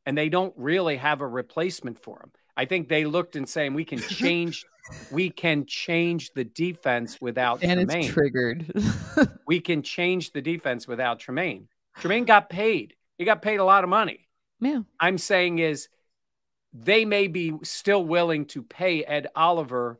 and 0.05 0.15
they 0.15 0.29
don't 0.29 0.53
really 0.55 0.97
have 0.97 1.21
a 1.21 1.27
replacement 1.27 2.03
for 2.03 2.19
him. 2.19 2.31
I 2.55 2.65
think 2.65 2.89
they 2.89 3.05
looked 3.05 3.35
and 3.35 3.49
saying 3.49 3.73
we 3.73 3.85
can 3.85 3.99
change, 4.09 4.65
we 5.11 5.31
can 5.31 5.65
change 5.65 6.31
the 6.33 6.43
defense 6.43 7.19
without 7.19 7.63
and 7.63 7.79
Tremaine. 7.79 8.05
it's 8.05 8.13
triggered. 8.13 9.39
we 9.47 9.61
can 9.61 9.81
change 9.81 10.31
the 10.31 10.41
defense 10.41 10.87
without 10.87 11.19
Tremaine. 11.19 11.67
Tremaine 11.97 12.25
got 12.25 12.49
paid. 12.49 12.95
He 13.17 13.25
got 13.25 13.41
paid 13.41 13.57
a 13.57 13.65
lot 13.65 13.83
of 13.83 13.89
money. 13.89 14.27
Yeah. 14.59 14.81
I'm 14.99 15.17
saying 15.17 15.59
is 15.59 15.87
they 16.73 17.05
may 17.05 17.27
be 17.27 17.53
still 17.63 18.03
willing 18.03 18.45
to 18.47 18.63
pay 18.63 19.03
Ed 19.03 19.27
Oliver 19.35 19.99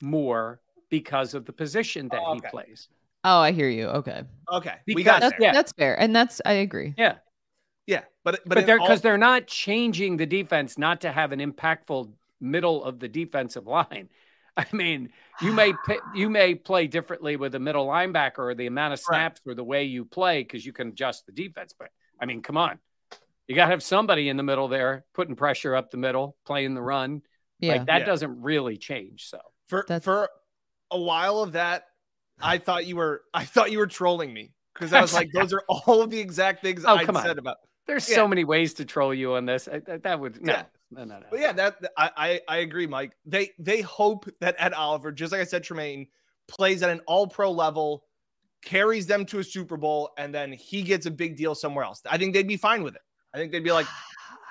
more 0.00 0.60
because 0.88 1.34
of 1.34 1.44
the 1.44 1.52
position 1.52 2.08
that 2.08 2.20
oh, 2.24 2.32
okay. 2.32 2.40
he 2.46 2.50
plays. 2.50 2.88
Oh, 3.22 3.38
I 3.38 3.52
hear 3.52 3.68
you. 3.68 3.86
Okay. 3.86 4.22
Okay. 4.50 4.74
Because, 4.86 4.96
we 4.96 5.02
got 5.02 5.20
that's, 5.20 5.34
yeah. 5.38 5.52
that's 5.52 5.72
fair. 5.72 5.98
And 5.98 6.16
that's 6.16 6.40
I 6.44 6.52
agree. 6.54 6.94
Yeah. 6.96 7.16
Yeah. 7.86 8.02
But 8.24 8.40
but, 8.44 8.56
but 8.56 8.66
they're 8.66 8.78
because 8.78 9.00
all... 9.00 9.02
they're 9.02 9.18
not 9.18 9.46
changing 9.46 10.16
the 10.16 10.26
defense 10.26 10.78
not 10.78 11.02
to 11.02 11.12
have 11.12 11.32
an 11.32 11.40
impactful 11.40 12.12
middle 12.40 12.82
of 12.82 12.98
the 12.98 13.08
defensive 13.08 13.66
line. 13.66 14.08
I 14.56 14.66
mean, 14.72 15.10
you 15.42 15.52
may 15.52 15.74
you 16.14 16.30
may 16.30 16.54
play 16.54 16.86
differently 16.86 17.36
with 17.36 17.54
a 17.54 17.60
middle 17.60 17.86
linebacker 17.86 18.38
or 18.38 18.54
the 18.54 18.66
amount 18.66 18.94
of 18.94 19.00
snaps 19.00 19.42
right. 19.44 19.52
or 19.52 19.54
the 19.54 19.64
way 19.64 19.84
you 19.84 20.04
play 20.04 20.42
because 20.42 20.64
you 20.64 20.72
can 20.72 20.88
adjust 20.88 21.26
the 21.26 21.32
defense. 21.32 21.74
But 21.78 21.90
I 22.18 22.26
mean, 22.26 22.42
come 22.42 22.56
on, 22.56 22.78
you 23.50 23.56
got 23.56 23.64
to 23.64 23.72
have 23.72 23.82
somebody 23.82 24.28
in 24.28 24.36
the 24.36 24.44
middle 24.44 24.68
there 24.68 25.04
putting 25.12 25.34
pressure 25.34 25.74
up 25.74 25.90
the 25.90 25.96
middle, 25.96 26.36
playing 26.46 26.74
the 26.74 26.82
run. 26.82 27.22
Yeah. 27.58 27.72
Like 27.72 27.86
that 27.86 28.00
yeah. 28.02 28.06
doesn't 28.06 28.40
really 28.40 28.76
change. 28.76 29.28
So 29.28 29.40
for 29.66 29.84
That's... 29.88 30.04
for 30.04 30.30
a 30.92 31.00
while 31.00 31.40
of 31.40 31.52
that, 31.52 31.86
I 32.40 32.58
thought 32.58 32.86
you 32.86 32.94
were 32.94 33.22
I 33.34 33.44
thought 33.44 33.72
you 33.72 33.78
were 33.78 33.88
trolling 33.88 34.32
me 34.32 34.52
because 34.72 34.92
I 34.92 35.00
was 35.00 35.12
like, 35.12 35.32
those 35.34 35.52
are 35.52 35.64
all 35.68 36.00
of 36.00 36.10
the 36.10 36.20
exact 36.20 36.62
things 36.62 36.84
oh, 36.86 36.94
I 36.94 37.04
said 37.04 37.16
on. 37.16 37.38
about. 37.38 37.56
There's 37.88 38.08
yeah. 38.08 38.14
so 38.14 38.28
many 38.28 38.44
ways 38.44 38.74
to 38.74 38.84
troll 38.84 39.12
you 39.12 39.34
on 39.34 39.46
this. 39.46 39.66
I, 39.66 39.80
that 39.98 40.20
would 40.20 40.40
no. 40.40 40.52
Yeah. 40.52 40.62
No, 40.92 41.04
no, 41.04 41.18
no. 41.18 41.26
But 41.28 41.40
yeah, 41.40 41.52
that 41.52 41.76
I, 41.96 42.10
I 42.16 42.40
I 42.46 42.56
agree, 42.58 42.86
Mike. 42.86 43.16
They 43.26 43.50
they 43.58 43.80
hope 43.80 44.28
that 44.40 44.54
Ed 44.58 44.74
Oliver, 44.74 45.10
just 45.10 45.32
like 45.32 45.40
I 45.40 45.44
said, 45.44 45.64
Tremaine, 45.64 46.06
plays 46.46 46.84
at 46.84 46.90
an 46.90 47.00
all 47.08 47.26
pro 47.26 47.50
level, 47.50 48.04
carries 48.64 49.06
them 49.06 49.24
to 49.26 49.40
a 49.40 49.44
Super 49.44 49.76
Bowl, 49.76 50.10
and 50.16 50.32
then 50.32 50.52
he 50.52 50.82
gets 50.82 51.06
a 51.06 51.10
big 51.10 51.36
deal 51.36 51.56
somewhere 51.56 51.84
else. 51.84 52.00
I 52.08 52.16
think 52.16 52.32
they'd 52.32 52.46
be 52.46 52.56
fine 52.56 52.84
with 52.84 52.94
it. 52.94 53.02
I 53.34 53.38
think 53.38 53.52
they'd 53.52 53.64
be 53.64 53.72
like, 53.72 53.86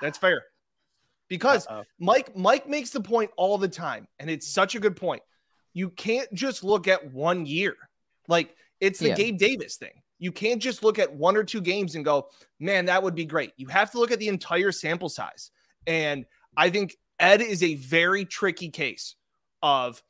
that's 0.00 0.18
fair. 0.18 0.42
Because 1.28 1.66
Uh-oh. 1.68 1.84
Mike 1.98 2.36
Mike 2.36 2.68
makes 2.68 2.90
the 2.90 3.00
point 3.00 3.30
all 3.36 3.56
the 3.58 3.68
time, 3.68 4.08
and 4.18 4.28
it's 4.28 4.48
such 4.48 4.74
a 4.74 4.80
good 4.80 4.96
point. 4.96 5.22
You 5.72 5.90
can't 5.90 6.32
just 6.34 6.64
look 6.64 6.88
at 6.88 7.12
one 7.12 7.46
year. 7.46 7.76
Like 8.26 8.54
it's 8.80 8.98
the 8.98 9.08
yeah. 9.08 9.14
Gabe 9.14 9.38
Davis 9.38 9.76
thing. 9.76 10.02
You 10.18 10.32
can't 10.32 10.60
just 10.60 10.82
look 10.82 10.98
at 10.98 11.12
one 11.12 11.36
or 11.36 11.44
two 11.44 11.60
games 11.60 11.94
and 11.94 12.04
go, 12.04 12.28
man, 12.58 12.86
that 12.86 13.02
would 13.02 13.14
be 13.14 13.24
great. 13.24 13.52
You 13.56 13.68
have 13.68 13.90
to 13.92 13.98
look 13.98 14.10
at 14.10 14.18
the 14.18 14.28
entire 14.28 14.72
sample 14.72 15.08
size. 15.08 15.50
And 15.86 16.26
I 16.56 16.68
think 16.68 16.96
Ed 17.18 17.40
is 17.40 17.62
a 17.62 17.76
very 17.76 18.24
tricky 18.24 18.68
case 18.68 19.14
of 19.62 20.02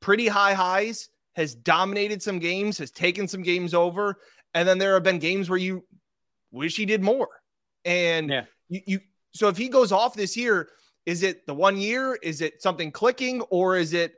pretty 0.00 0.28
high 0.28 0.54
highs, 0.54 1.10
has 1.34 1.54
dominated 1.54 2.22
some 2.22 2.38
games, 2.38 2.78
has 2.78 2.90
taken 2.90 3.28
some 3.28 3.42
games 3.42 3.74
over. 3.74 4.16
And 4.54 4.66
then 4.66 4.78
there 4.78 4.94
have 4.94 5.02
been 5.02 5.18
games 5.18 5.50
where 5.50 5.58
you 5.58 5.84
wish 6.50 6.76
he 6.76 6.86
did 6.86 7.02
more. 7.02 7.28
And 7.84 8.30
yeah. 8.30 8.44
you, 8.68 8.80
you 8.86 9.00
so 9.32 9.48
if 9.48 9.56
he 9.56 9.68
goes 9.68 9.92
off 9.92 10.14
this 10.14 10.36
year, 10.36 10.68
Is 11.06 11.22
it 11.22 11.46
the 11.46 11.54
one 11.54 11.78
year? 11.78 12.18
Is 12.22 12.40
it 12.40 12.62
something 12.62 12.92
clicking, 12.92 13.40
or 13.50 13.76
is 13.76 13.94
it, 13.94 14.14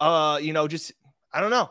uh, 0.00 0.38
you 0.42 0.52
know, 0.52 0.66
just 0.66 0.92
I 1.32 1.40
don't 1.40 1.50
know. 1.50 1.70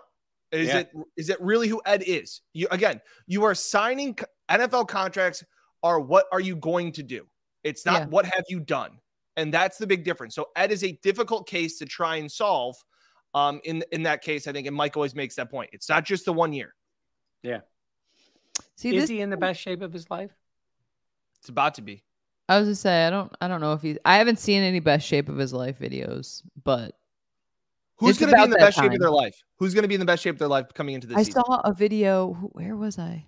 Is 0.51 0.69
yeah. 0.69 0.79
it 0.79 0.91
is 1.17 1.29
it 1.29 1.39
really 1.41 1.67
who 1.67 1.81
Ed 1.85 2.03
is? 2.07 2.41
You 2.53 2.67
again, 2.71 3.01
you 3.27 3.43
are 3.43 3.53
signing 3.53 4.17
NFL 4.49 4.87
contracts. 4.87 5.43
Are 5.83 5.99
what 5.99 6.25
are 6.31 6.39
you 6.39 6.55
going 6.55 6.93
to 6.93 7.03
do? 7.03 7.27
It's 7.63 7.85
not 7.85 8.01
yeah. 8.01 8.07
what 8.07 8.25
have 8.25 8.45
you 8.47 8.59
done, 8.59 8.99
and 9.35 9.53
that's 9.53 9.77
the 9.77 9.85
big 9.85 10.03
difference. 10.05 10.33
So 10.33 10.47
Ed 10.55 10.71
is 10.71 10.83
a 10.83 10.93
difficult 11.03 11.47
case 11.47 11.77
to 11.79 11.85
try 11.85 12.15
and 12.15 12.31
solve. 12.31 12.77
Um, 13.33 13.59
in 13.63 13.83
in 13.91 14.03
that 14.03 14.21
case, 14.23 14.47
I 14.47 14.53
think, 14.53 14.65
and 14.65 14.75
Mike 14.75 14.95
always 14.97 15.13
makes 15.13 15.35
that 15.35 15.51
point. 15.51 15.69
It's 15.73 15.89
not 15.89 16.05
just 16.05 16.25
the 16.25 16.33
one 16.33 16.53
year. 16.53 16.73
Yeah. 17.43 17.59
See, 18.75 18.95
is 18.95 19.03
this- 19.03 19.09
he 19.09 19.21
in 19.21 19.29
the 19.29 19.37
best 19.37 19.59
shape 19.59 19.81
of 19.81 19.93
his 19.93 20.09
life? 20.09 20.31
It's 21.39 21.49
about 21.49 21.75
to 21.75 21.81
be. 21.81 22.03
I 22.47 22.59
was 22.59 22.67
to 22.67 22.75
say 22.75 23.05
I 23.05 23.09
don't 23.09 23.31
I 23.41 23.47
don't 23.47 23.61
know 23.61 23.73
if 23.73 23.81
he's 23.81 23.97
I 24.03 24.17
haven't 24.17 24.39
seen 24.39 24.63
any 24.63 24.79
best 24.79 25.05
shape 25.07 25.29
of 25.29 25.37
his 25.37 25.53
life 25.53 25.79
videos, 25.79 26.41
but 26.63 26.95
who's 27.97 28.17
going 28.17 28.31
to 28.31 28.35
be 28.35 28.43
in 28.43 28.49
the 28.49 28.57
best 28.57 28.77
time. 28.77 28.85
shape 28.85 28.93
of 28.93 28.99
their 28.99 29.11
life? 29.11 29.41
Who's 29.57 29.73
going 29.73 29.83
to 29.83 29.87
be 29.87 29.93
in 29.95 29.99
the 29.99 30.05
best 30.05 30.23
shape 30.23 30.35
of 30.35 30.39
their 30.39 30.47
life 30.47 30.73
coming 30.73 30.95
into 30.95 31.07
this? 31.07 31.17
I 31.17 31.23
season? 31.23 31.43
saw 31.45 31.61
a 31.63 31.73
video. 31.73 32.33
Where 32.53 32.75
was 32.75 32.97
I? 32.97 33.25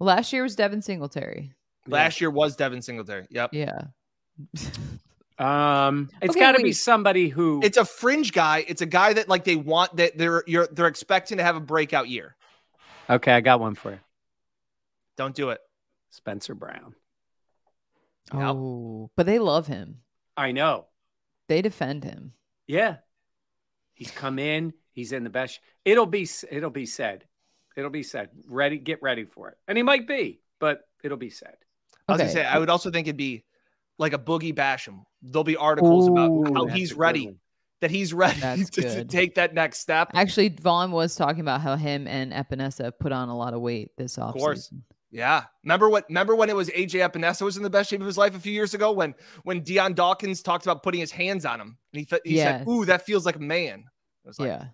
last 0.00 0.32
year 0.32 0.42
was 0.42 0.56
Devin 0.56 0.82
Singletary. 0.82 1.54
Last 1.86 2.20
year 2.20 2.30
was 2.30 2.56
Devin 2.56 2.82
Singletary. 2.82 3.26
Yep. 3.30 3.50
Yeah. 3.52 3.78
um, 5.38 6.10
it's 6.20 6.30
okay, 6.30 6.40
got 6.40 6.52
to 6.52 6.62
be 6.62 6.72
somebody 6.72 7.28
who. 7.28 7.60
It's 7.62 7.76
a 7.76 7.84
fringe 7.84 8.32
guy. 8.32 8.64
It's 8.66 8.82
a 8.82 8.86
guy 8.86 9.12
that 9.14 9.28
like 9.28 9.44
they 9.44 9.56
want 9.56 9.96
that 9.96 10.18
they're 10.18 10.42
you're 10.46 10.66
they're 10.66 10.86
expecting 10.86 11.38
to 11.38 11.44
have 11.44 11.56
a 11.56 11.60
breakout 11.60 12.08
year. 12.08 12.36
Okay, 13.08 13.32
I 13.32 13.40
got 13.40 13.60
one 13.60 13.74
for 13.74 13.92
you. 13.92 14.00
Don't 15.16 15.34
do 15.34 15.50
it. 15.50 15.60
Spencer 16.12 16.54
Brown. 16.54 16.94
Oh, 18.32 19.10
but 19.16 19.26
they 19.26 19.38
love 19.38 19.66
him. 19.66 19.98
I 20.36 20.52
know. 20.52 20.86
They 21.48 21.62
defend 21.62 22.04
him. 22.04 22.32
Yeah. 22.66 22.96
He's 23.94 24.10
come 24.10 24.38
in. 24.38 24.74
He's 24.92 25.12
in 25.12 25.24
the 25.24 25.30
best. 25.30 25.60
It'll 25.84 26.06
be. 26.06 26.28
It'll 26.50 26.70
be 26.70 26.86
said. 26.86 27.24
It'll 27.76 27.90
be 27.90 28.02
said. 28.02 28.28
Ready. 28.46 28.78
Get 28.78 29.02
ready 29.02 29.24
for 29.24 29.48
it. 29.48 29.56
And 29.66 29.76
he 29.76 29.82
might 29.82 30.06
be, 30.06 30.40
but 30.60 30.82
it'll 31.02 31.18
be 31.18 31.30
said. 31.30 31.56
I 32.08 32.12
was 32.12 32.20
gonna 32.20 32.32
say. 32.32 32.44
I 32.44 32.58
would 32.58 32.70
also 32.70 32.90
think 32.90 33.06
it'd 33.06 33.16
be 33.16 33.44
like 33.98 34.12
a 34.12 34.18
boogie 34.18 34.54
Basham. 34.54 35.04
There'll 35.22 35.44
be 35.44 35.56
articles 35.56 36.08
Ooh, 36.08 36.12
about 36.12 36.54
how 36.54 36.66
he's 36.66 36.92
ready. 36.94 37.36
That 37.80 37.90
he's 37.90 38.14
ready 38.14 38.40
to, 38.72 38.82
to, 38.82 39.04
take 39.04 39.34
that 39.36 39.54
next 39.54 39.80
step. 39.80 40.10
Actually, 40.14 40.50
Von 40.50 40.92
was 40.92 41.16
talking 41.16 41.40
about 41.40 41.62
how 41.62 41.74
him 41.74 42.06
and 42.06 42.32
Epenesa 42.32 42.92
put 42.98 43.10
on 43.10 43.28
a 43.28 43.36
lot 43.36 43.54
of 43.54 43.60
weight 43.60 43.90
this 43.96 44.18
offseason. 44.18 44.28
Of 44.28 44.34
course. 44.34 44.74
Yeah. 45.12 45.44
Remember 45.62 45.90
what 45.90 46.08
remember 46.08 46.34
when 46.34 46.48
it 46.48 46.56
was 46.56 46.70
AJ 46.70 47.06
Epenesa 47.06 47.42
was 47.42 47.58
in 47.58 47.62
the 47.62 47.70
best 47.70 47.90
shape 47.90 48.00
of 48.00 48.06
his 48.06 48.16
life 48.16 48.34
a 48.34 48.40
few 48.40 48.52
years 48.52 48.72
ago 48.72 48.92
when 48.92 49.14
when 49.44 49.60
Dion 49.60 49.92
Dawkins 49.92 50.42
talked 50.42 50.64
about 50.64 50.82
putting 50.82 51.00
his 51.00 51.12
hands 51.12 51.44
on 51.44 51.60
him 51.60 51.76
and 51.92 52.00
he, 52.00 52.16
he 52.24 52.36
yes. 52.36 52.60
said, 52.60 52.68
Ooh, 52.68 52.86
that 52.86 53.04
feels 53.04 53.26
like 53.26 53.36
a 53.36 53.40
man. 53.40 53.84
Like, 54.24 54.48
yeah. 54.48 54.64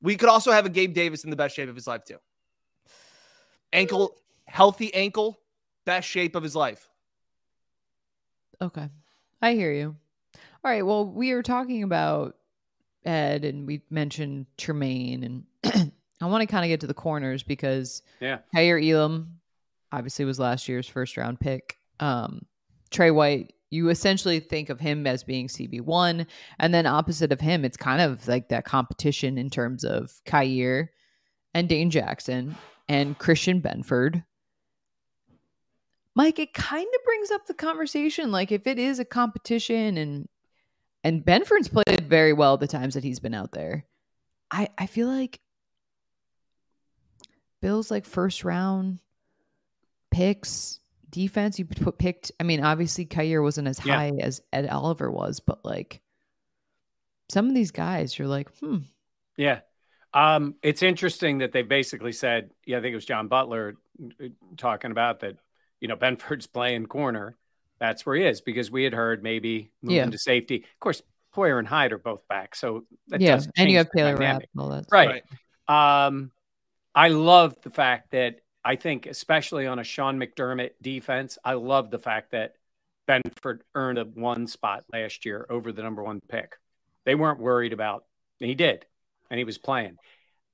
We 0.00 0.16
could 0.16 0.28
also 0.28 0.52
have 0.52 0.64
a 0.64 0.68
Gabe 0.68 0.94
Davis 0.94 1.24
in 1.24 1.30
the 1.30 1.36
best 1.36 1.56
shape 1.56 1.68
of 1.68 1.74
his 1.74 1.88
life 1.88 2.04
too. 2.04 2.18
Ankle, 3.72 4.14
healthy 4.44 4.94
ankle, 4.94 5.40
best 5.84 6.08
shape 6.08 6.36
of 6.36 6.44
his 6.44 6.54
life. 6.54 6.88
Okay. 8.62 8.88
I 9.42 9.54
hear 9.54 9.72
you. 9.72 9.96
All 10.64 10.70
right. 10.70 10.86
Well, 10.86 11.04
we 11.04 11.32
are 11.32 11.42
talking 11.42 11.82
about 11.82 12.36
Ed 13.04 13.44
and 13.44 13.66
we 13.66 13.82
mentioned 13.90 14.46
Tremaine 14.56 15.44
and 15.64 15.92
I 16.20 16.26
want 16.26 16.42
to 16.42 16.46
kind 16.46 16.64
of 16.64 16.68
get 16.68 16.80
to 16.80 16.86
the 16.86 16.94
corners 16.94 17.42
because 17.42 18.02
yeah, 18.20 18.38
Kaiir 18.54 18.78
Elam 18.78 19.38
obviously 19.92 20.24
was 20.24 20.38
last 20.38 20.68
year's 20.68 20.88
first 20.88 21.16
round 21.16 21.40
pick. 21.40 21.78
Um, 22.00 22.46
Trey 22.90 23.10
White, 23.10 23.52
you 23.70 23.88
essentially 23.88 24.40
think 24.40 24.70
of 24.70 24.80
him 24.80 25.06
as 25.06 25.24
being 25.24 25.48
CB 25.48 25.82
one, 25.82 26.26
and 26.58 26.72
then 26.72 26.86
opposite 26.86 27.32
of 27.32 27.40
him, 27.40 27.64
it's 27.64 27.76
kind 27.76 28.00
of 28.00 28.26
like 28.28 28.48
that 28.48 28.64
competition 28.64 29.38
in 29.38 29.50
terms 29.50 29.84
of 29.84 30.12
Kaiir 30.24 30.88
and 31.54 31.68
Dane 31.68 31.90
Jackson 31.90 32.56
and 32.88 33.18
Christian 33.18 33.60
Benford. 33.60 34.24
Mike, 36.14 36.38
it 36.38 36.54
kind 36.54 36.86
of 36.86 37.04
brings 37.04 37.30
up 37.30 37.46
the 37.46 37.54
conversation. 37.54 38.32
Like 38.32 38.50
if 38.50 38.66
it 38.66 38.78
is 38.78 38.98
a 38.98 39.04
competition 39.04 39.98
and 39.98 40.28
and 41.04 41.24
Benford's 41.24 41.68
played 41.68 42.08
very 42.08 42.32
well 42.32 42.56
the 42.56 42.66
times 42.66 42.94
that 42.94 43.04
he's 43.04 43.20
been 43.20 43.34
out 43.34 43.52
there. 43.52 43.84
I 44.50 44.68
I 44.78 44.86
feel 44.86 45.08
like 45.08 45.40
Bills 47.60 47.90
like 47.90 48.04
first 48.04 48.44
round 48.44 48.98
picks 50.10 50.80
defense. 51.10 51.58
You 51.58 51.64
put 51.64 51.98
picked. 51.98 52.32
I 52.38 52.42
mean, 52.42 52.62
obviously 52.62 53.06
Kaiir 53.06 53.42
wasn't 53.42 53.68
as 53.68 53.78
high 53.78 54.12
yeah. 54.16 54.24
as 54.24 54.40
Ed 54.52 54.68
Oliver 54.68 55.10
was, 55.10 55.40
but 55.40 55.64
like 55.64 56.00
some 57.28 57.48
of 57.48 57.54
these 57.54 57.70
guys, 57.70 58.18
you're 58.18 58.28
like, 58.28 58.50
hmm. 58.58 58.78
Yeah. 59.36 59.60
Um, 60.14 60.54
it's 60.62 60.82
interesting 60.82 61.38
that 61.38 61.52
they 61.52 61.62
basically 61.62 62.12
said, 62.12 62.50
yeah, 62.64 62.78
I 62.78 62.80
think 62.80 62.92
it 62.92 62.96
was 62.96 63.04
John 63.04 63.28
Butler 63.28 63.76
uh, 64.22 64.28
talking 64.56 64.90
about 64.90 65.20
that, 65.20 65.36
you 65.80 65.88
know, 65.88 65.96
Benford's 65.98 66.46
playing 66.46 66.86
corner. 66.86 67.36
That's 67.78 68.06
where 68.06 68.16
he 68.16 68.24
is 68.24 68.40
because 68.40 68.70
we 68.70 68.84
had 68.84 68.94
heard 68.94 69.22
maybe 69.22 69.70
moving 69.82 69.96
yeah. 69.96 70.06
to 70.06 70.18
safety. 70.18 70.56
Of 70.56 70.80
course, 70.80 71.02
Poyer 71.34 71.58
and 71.58 71.68
Hyde 71.68 71.92
are 71.92 71.98
both 71.98 72.26
back. 72.26 72.54
So 72.54 72.86
yeah, 73.08 73.38
and 73.58 73.70
you 73.70 73.76
have 73.76 73.90
Taylor 73.94 74.16
Rapp 74.16 74.36
and 74.40 74.62
all 74.62 74.70
that. 74.70 74.86
Right. 74.90 75.22
right. 75.68 76.06
Um, 76.06 76.30
I 76.96 77.08
love 77.08 77.54
the 77.62 77.70
fact 77.70 78.12
that 78.12 78.40
I 78.64 78.76
think, 78.76 79.06
especially 79.06 79.66
on 79.66 79.78
a 79.78 79.84
Sean 79.84 80.18
McDermott 80.18 80.70
defense, 80.82 81.38
I 81.44 81.52
love 81.52 81.90
the 81.90 81.98
fact 81.98 82.32
that 82.32 82.54
Benford 83.06 83.60
earned 83.74 83.98
a 83.98 84.04
one 84.04 84.46
spot 84.46 84.84
last 84.92 85.24
year 85.24 85.46
over 85.48 85.70
the 85.70 85.82
number 85.82 86.02
one 86.02 86.20
pick. 86.26 86.56
They 87.04 87.14
weren't 87.14 87.38
worried 87.38 87.72
about, 87.72 88.04
he 88.40 88.54
did, 88.54 88.86
and 89.30 89.38
he 89.38 89.44
was 89.44 89.58
playing. 89.58 89.96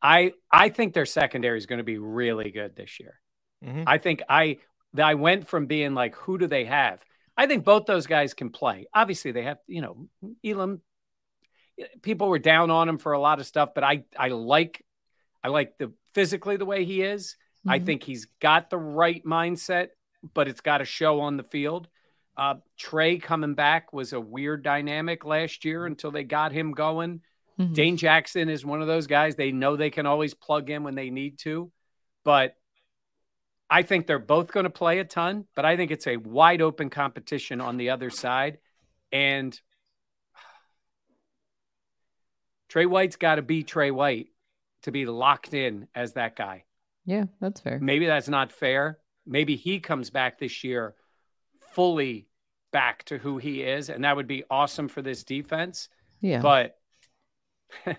I 0.02 0.32
I 0.50 0.68
think 0.68 0.92
their 0.92 1.06
secondary 1.06 1.56
is 1.56 1.66
going 1.66 1.78
to 1.78 1.84
be 1.84 1.98
really 1.98 2.50
good 2.50 2.74
this 2.74 2.98
year. 2.98 3.20
Mm-hmm. 3.64 3.84
I 3.86 3.98
think 3.98 4.22
I 4.28 4.58
I 5.00 5.14
went 5.14 5.48
from 5.48 5.66
being 5.66 5.94
like, 5.94 6.16
who 6.16 6.38
do 6.38 6.48
they 6.48 6.64
have? 6.64 7.02
I 7.36 7.46
think 7.46 7.64
both 7.64 7.86
those 7.86 8.06
guys 8.06 8.34
can 8.34 8.50
play. 8.50 8.86
Obviously, 8.92 9.30
they 9.30 9.44
have, 9.44 9.58
you 9.66 9.80
know, 9.80 10.08
Elam. 10.44 10.82
People 12.02 12.28
were 12.28 12.38
down 12.38 12.70
on 12.70 12.88
him 12.88 12.98
for 12.98 13.12
a 13.12 13.20
lot 13.20 13.40
of 13.40 13.46
stuff, 13.46 13.70
but 13.74 13.84
I 13.84 14.04
I 14.18 14.28
like 14.28 14.84
I 15.42 15.48
like 15.48 15.78
the 15.78 15.92
physically 16.14 16.56
the 16.56 16.64
way 16.64 16.84
he 16.84 17.02
is. 17.02 17.36
Mm-hmm. 17.60 17.70
I 17.70 17.78
think 17.78 18.02
he's 18.02 18.26
got 18.40 18.70
the 18.70 18.78
right 18.78 19.24
mindset, 19.24 19.88
but 20.34 20.48
it's 20.48 20.60
got 20.60 20.78
to 20.78 20.84
show 20.84 21.20
on 21.20 21.36
the 21.36 21.44
field. 21.44 21.88
Uh, 22.36 22.54
Trey 22.78 23.18
coming 23.18 23.54
back 23.54 23.92
was 23.92 24.12
a 24.12 24.20
weird 24.20 24.62
dynamic 24.62 25.24
last 25.24 25.64
year 25.64 25.86
until 25.86 26.10
they 26.10 26.24
got 26.24 26.52
him 26.52 26.72
going. 26.72 27.20
Mm-hmm. 27.58 27.74
Dane 27.74 27.96
Jackson 27.96 28.48
is 28.48 28.64
one 28.64 28.80
of 28.80 28.88
those 28.88 29.06
guys 29.06 29.36
they 29.36 29.52
know 29.52 29.76
they 29.76 29.90
can 29.90 30.06
always 30.06 30.32
plug 30.32 30.70
in 30.70 30.82
when 30.82 30.94
they 30.94 31.10
need 31.10 31.38
to, 31.40 31.70
but 32.24 32.56
I 33.68 33.82
think 33.82 34.06
they're 34.06 34.18
both 34.18 34.52
going 34.52 34.64
to 34.64 34.70
play 34.70 34.98
a 34.98 35.04
ton. 35.04 35.46
But 35.54 35.64
I 35.64 35.76
think 35.76 35.90
it's 35.90 36.06
a 36.06 36.16
wide 36.16 36.62
open 36.62 36.90
competition 36.90 37.60
on 37.60 37.76
the 37.76 37.90
other 37.90 38.08
side, 38.08 38.58
and 39.12 39.58
Trey 42.70 42.86
White's 42.86 43.16
got 43.16 43.34
to 43.34 43.42
be 43.42 43.62
Trey 43.62 43.90
White 43.90 44.28
to 44.82 44.92
be 44.92 45.06
locked 45.06 45.54
in 45.54 45.88
as 45.94 46.14
that 46.14 46.36
guy. 46.36 46.64
Yeah, 47.04 47.24
that's 47.40 47.60
fair. 47.60 47.78
Maybe 47.80 48.06
that's 48.06 48.28
not 48.28 48.52
fair. 48.52 48.98
Maybe 49.26 49.56
he 49.56 49.80
comes 49.80 50.10
back 50.10 50.38
this 50.38 50.64
year 50.64 50.94
fully 51.74 52.26
back 52.72 53.04
to 53.04 53.18
who 53.18 53.38
he 53.38 53.62
is, 53.62 53.88
and 53.88 54.04
that 54.04 54.16
would 54.16 54.26
be 54.26 54.44
awesome 54.50 54.88
for 54.88 55.02
this 55.02 55.24
defense. 55.24 55.88
Yeah. 56.20 56.40
But 56.40 56.76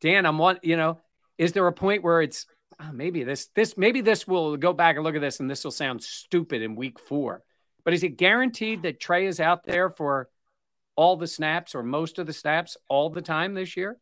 Dan, 0.00 0.26
I'm 0.26 0.38
one, 0.38 0.58
you 0.62 0.76
know, 0.76 1.00
is 1.36 1.52
there 1.52 1.66
a 1.66 1.72
point 1.72 2.02
where 2.02 2.22
it's 2.22 2.46
oh, 2.80 2.92
maybe 2.92 3.24
this 3.24 3.46
this 3.54 3.76
maybe 3.76 4.00
this 4.00 4.26
will 4.26 4.56
go 4.56 4.72
back 4.72 4.96
and 4.96 5.04
look 5.04 5.14
at 5.14 5.20
this 5.20 5.40
and 5.40 5.50
this 5.50 5.64
will 5.64 5.70
sound 5.70 6.02
stupid 6.02 6.62
in 6.62 6.76
week 6.76 6.98
four. 6.98 7.42
But 7.84 7.94
is 7.94 8.02
it 8.02 8.16
guaranteed 8.16 8.82
that 8.82 9.00
Trey 9.00 9.26
is 9.26 9.40
out 9.40 9.64
there 9.64 9.88
for 9.88 10.28
all 10.96 11.16
the 11.16 11.26
snaps 11.26 11.74
or 11.74 11.82
most 11.82 12.18
of 12.18 12.26
the 12.26 12.32
snaps 12.32 12.76
all 12.88 13.08
the 13.08 13.22
time 13.22 13.54
this 13.54 13.76
year? 13.76 13.98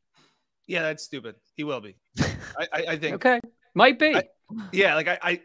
Yeah, 0.66 0.82
that's 0.82 1.04
stupid. 1.04 1.36
He 1.54 1.64
will 1.64 1.80
be. 1.80 1.96
I, 2.18 2.26
I, 2.72 2.84
I 2.88 2.96
think. 2.96 3.16
Okay, 3.16 3.40
might 3.74 3.98
be. 3.98 4.16
I, 4.16 4.24
yeah, 4.72 4.94
like 4.94 5.08
I, 5.08 5.18
I, 5.22 5.40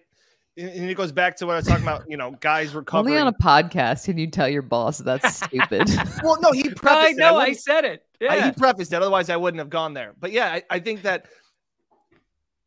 and 0.58 0.90
it 0.90 0.96
goes 0.96 1.12
back 1.12 1.38
to 1.38 1.46
what 1.46 1.54
I 1.54 1.56
was 1.58 1.68
talking 1.68 1.84
about. 1.84 2.10
You 2.10 2.18
know, 2.18 2.32
guys 2.40 2.74
recovering. 2.74 3.14
Only 3.16 3.22
on 3.22 3.28
a 3.28 3.38
podcast 3.38 4.06
can 4.06 4.18
you 4.18 4.28
tell 4.28 4.50
your 4.50 4.62
boss 4.62 4.98
that's 4.98 5.38
stupid. 5.38 5.90
well, 6.24 6.40
no, 6.42 6.52
he 6.52 6.64
prefaced. 6.70 6.88
I 6.90 7.12
know, 7.12 7.38
I, 7.38 7.44
I, 7.44 7.54
said 7.54 7.86
it. 7.86 8.06
Yeah. 8.20 8.46
he 8.46 8.52
prefaced 8.52 8.92
it. 8.94 8.96
Otherwise, 8.98 9.30
I 9.30 9.38
wouldn't 9.38 9.60
have 9.60 9.70
gone 9.70 9.94
there. 9.94 10.14
But 10.20 10.32
yeah, 10.32 10.48
I, 10.48 10.64
I 10.70 10.80
think 10.80 11.04
that 11.04 11.28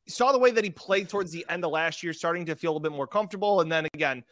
saw 0.07 0.33
the 0.33 0.39
way 0.39 0.51
that 0.51 0.65
he 0.65 0.71
played 0.71 1.09
towards 1.09 1.31
the 1.31 1.45
end 1.49 1.65
of 1.65 1.71
last 1.71 2.03
year, 2.03 2.13
starting 2.13 2.47
to 2.47 2.57
feel 2.57 2.71
a 2.71 2.73
little 2.73 2.81
bit 2.81 2.93
more 2.93 3.07
comfortable, 3.07 3.61
and 3.61 3.71
then 3.71 3.87
again. 3.95 4.25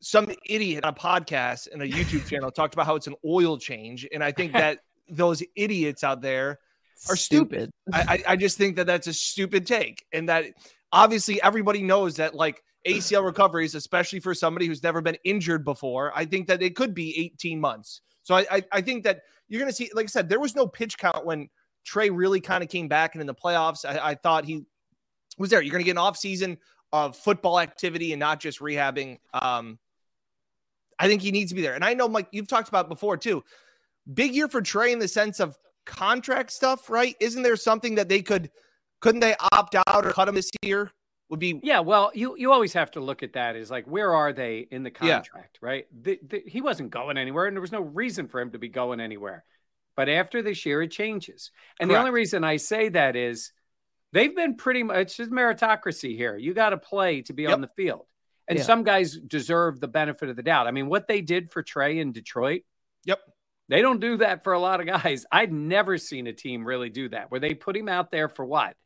Some 0.00 0.30
idiot 0.46 0.84
on 0.84 0.92
a 0.92 0.96
podcast 0.96 1.66
and 1.72 1.82
a 1.82 1.88
YouTube 1.88 2.24
channel 2.28 2.52
talked 2.52 2.72
about 2.72 2.86
how 2.86 2.94
it's 2.94 3.08
an 3.08 3.16
oil 3.26 3.58
change, 3.58 4.06
and 4.12 4.22
I 4.22 4.30
think 4.30 4.52
that 4.52 4.78
those 5.08 5.42
idiots 5.56 6.04
out 6.04 6.20
there 6.20 6.60
are 7.08 7.16
stupid. 7.16 7.70
stupid. 7.70 7.70
I, 8.10 8.22
I 8.26 8.36
just 8.36 8.58
think 8.58 8.76
that 8.76 8.86
that's 8.86 9.06
a 9.06 9.12
stupid 9.12 9.66
take, 9.66 10.04
and 10.12 10.28
that 10.28 10.46
obviously 10.92 11.40
everybody 11.42 11.82
knows 11.82 12.16
that 12.16 12.34
like 12.34 12.62
ACL 12.86 13.24
recoveries, 13.24 13.74
especially 13.74 14.20
for 14.20 14.34
somebody 14.34 14.66
who's 14.66 14.82
never 14.82 15.00
been 15.00 15.18
injured 15.24 15.64
before, 15.64 16.12
I 16.14 16.24
think 16.24 16.46
that 16.48 16.62
it 16.62 16.76
could 16.76 16.94
be 16.94 17.18
18 17.18 17.60
months. 17.60 18.00
So 18.22 18.34
I, 18.34 18.46
I, 18.50 18.62
I 18.72 18.80
think 18.80 19.04
that 19.04 19.22
you're 19.48 19.60
going 19.60 19.70
to 19.70 19.76
see, 19.76 19.90
like 19.94 20.04
I 20.04 20.08
said, 20.08 20.28
there 20.28 20.40
was 20.40 20.54
no 20.54 20.66
pitch 20.66 20.98
count 20.98 21.24
when 21.24 21.48
Trey 21.84 22.10
really 22.10 22.40
kind 22.40 22.62
of 22.62 22.68
came 22.68 22.88
back 22.88 23.14
and 23.14 23.20
in 23.20 23.26
the 23.26 23.34
playoffs. 23.34 23.84
I, 23.84 24.10
I 24.10 24.14
thought 24.14 24.44
he 24.44 24.64
was 25.38 25.50
there. 25.50 25.62
You're 25.62 25.72
going 25.72 25.82
to 25.82 25.86
get 25.86 25.92
an 25.92 25.98
off 25.98 26.16
season 26.16 26.58
of 26.92 27.16
football 27.16 27.60
activity 27.60 28.12
and 28.12 28.20
not 28.20 28.40
just 28.40 28.60
rehabbing. 28.60 29.18
Um, 29.32 29.78
I 30.98 31.06
think 31.06 31.22
he 31.22 31.30
needs 31.30 31.50
to 31.50 31.54
be 31.54 31.62
there. 31.62 31.74
And 31.74 31.84
I 31.84 31.94
know, 31.94 32.08
Mike, 32.08 32.28
you've 32.32 32.48
talked 32.48 32.68
about 32.68 32.88
before 32.88 33.16
too. 33.16 33.44
Big 34.12 34.34
year 34.34 34.48
for 34.48 34.62
Trey 34.62 34.92
in 34.92 34.98
the 34.98 35.08
sense 35.08 35.38
of 35.38 35.56
contract 35.88 36.52
stuff, 36.52 36.88
right? 36.88 37.16
Isn't 37.18 37.42
there 37.42 37.56
something 37.56 37.96
that 37.96 38.08
they 38.08 38.22
could, 38.22 38.50
couldn't 39.00 39.20
they 39.20 39.34
opt 39.52 39.74
out 39.74 40.06
or 40.06 40.12
cut 40.12 40.28
him 40.28 40.36
this 40.36 40.50
year? 40.62 40.92
Would 41.30 41.40
be 41.40 41.60
yeah. 41.62 41.80
Well, 41.80 42.10
you 42.14 42.36
you 42.38 42.52
always 42.52 42.72
have 42.72 42.90
to 42.92 43.00
look 43.00 43.22
at 43.22 43.34
that 43.34 43.54
as 43.54 43.70
like 43.70 43.84
where 43.84 44.14
are 44.14 44.32
they 44.32 44.66
in 44.70 44.82
the 44.82 44.90
contract, 44.90 45.58
yeah. 45.60 45.68
right? 45.68 45.86
The, 46.02 46.18
the, 46.26 46.42
he 46.46 46.62
wasn't 46.62 46.90
going 46.90 47.18
anywhere, 47.18 47.44
and 47.44 47.54
there 47.54 47.60
was 47.60 47.72
no 47.72 47.82
reason 47.82 48.28
for 48.28 48.40
him 48.40 48.52
to 48.52 48.58
be 48.58 48.68
going 48.68 48.98
anywhere. 48.98 49.44
But 49.94 50.08
after 50.08 50.40
this 50.40 50.64
year, 50.64 50.80
it 50.80 50.90
changes. 50.90 51.50
And 51.78 51.90
Correct. 51.90 51.96
the 51.96 51.98
only 51.98 52.12
reason 52.12 52.44
I 52.44 52.56
say 52.56 52.88
that 52.90 53.14
is 53.14 53.52
they've 54.12 54.34
been 54.34 54.54
pretty 54.54 54.82
much 54.82 55.18
just 55.18 55.30
meritocracy 55.30 56.16
here. 56.16 56.34
You 56.36 56.54
got 56.54 56.70
to 56.70 56.78
play 56.78 57.20
to 57.22 57.34
be 57.34 57.42
yep. 57.42 57.52
on 57.52 57.60
the 57.60 57.68
field. 57.68 58.06
And 58.48 58.58
yeah. 58.58 58.64
some 58.64 58.82
guys 58.82 59.18
deserve 59.18 59.80
the 59.80 59.88
benefit 59.88 60.30
of 60.30 60.36
the 60.36 60.42
doubt. 60.42 60.66
I 60.66 60.70
mean, 60.70 60.88
what 60.88 61.08
they 61.08 61.20
did 61.20 61.50
for 61.50 61.62
Trey 61.62 61.98
in 61.98 62.12
Detroit. 62.12 62.62
Yep. 63.04 63.18
They 63.68 63.82
don't 63.82 64.00
do 64.00 64.18
that 64.18 64.44
for 64.44 64.52
a 64.52 64.58
lot 64.58 64.80
of 64.80 64.86
guys. 64.86 65.26
I'd 65.32 65.52
never 65.52 65.98
seen 65.98 66.26
a 66.26 66.32
team 66.32 66.64
really 66.64 66.90
do 66.90 67.08
that 67.10 67.30
where 67.30 67.40
they 67.40 67.54
put 67.54 67.76
him 67.76 67.88
out 67.88 68.10
there 68.10 68.28
for 68.28 68.44
what? 68.44 68.76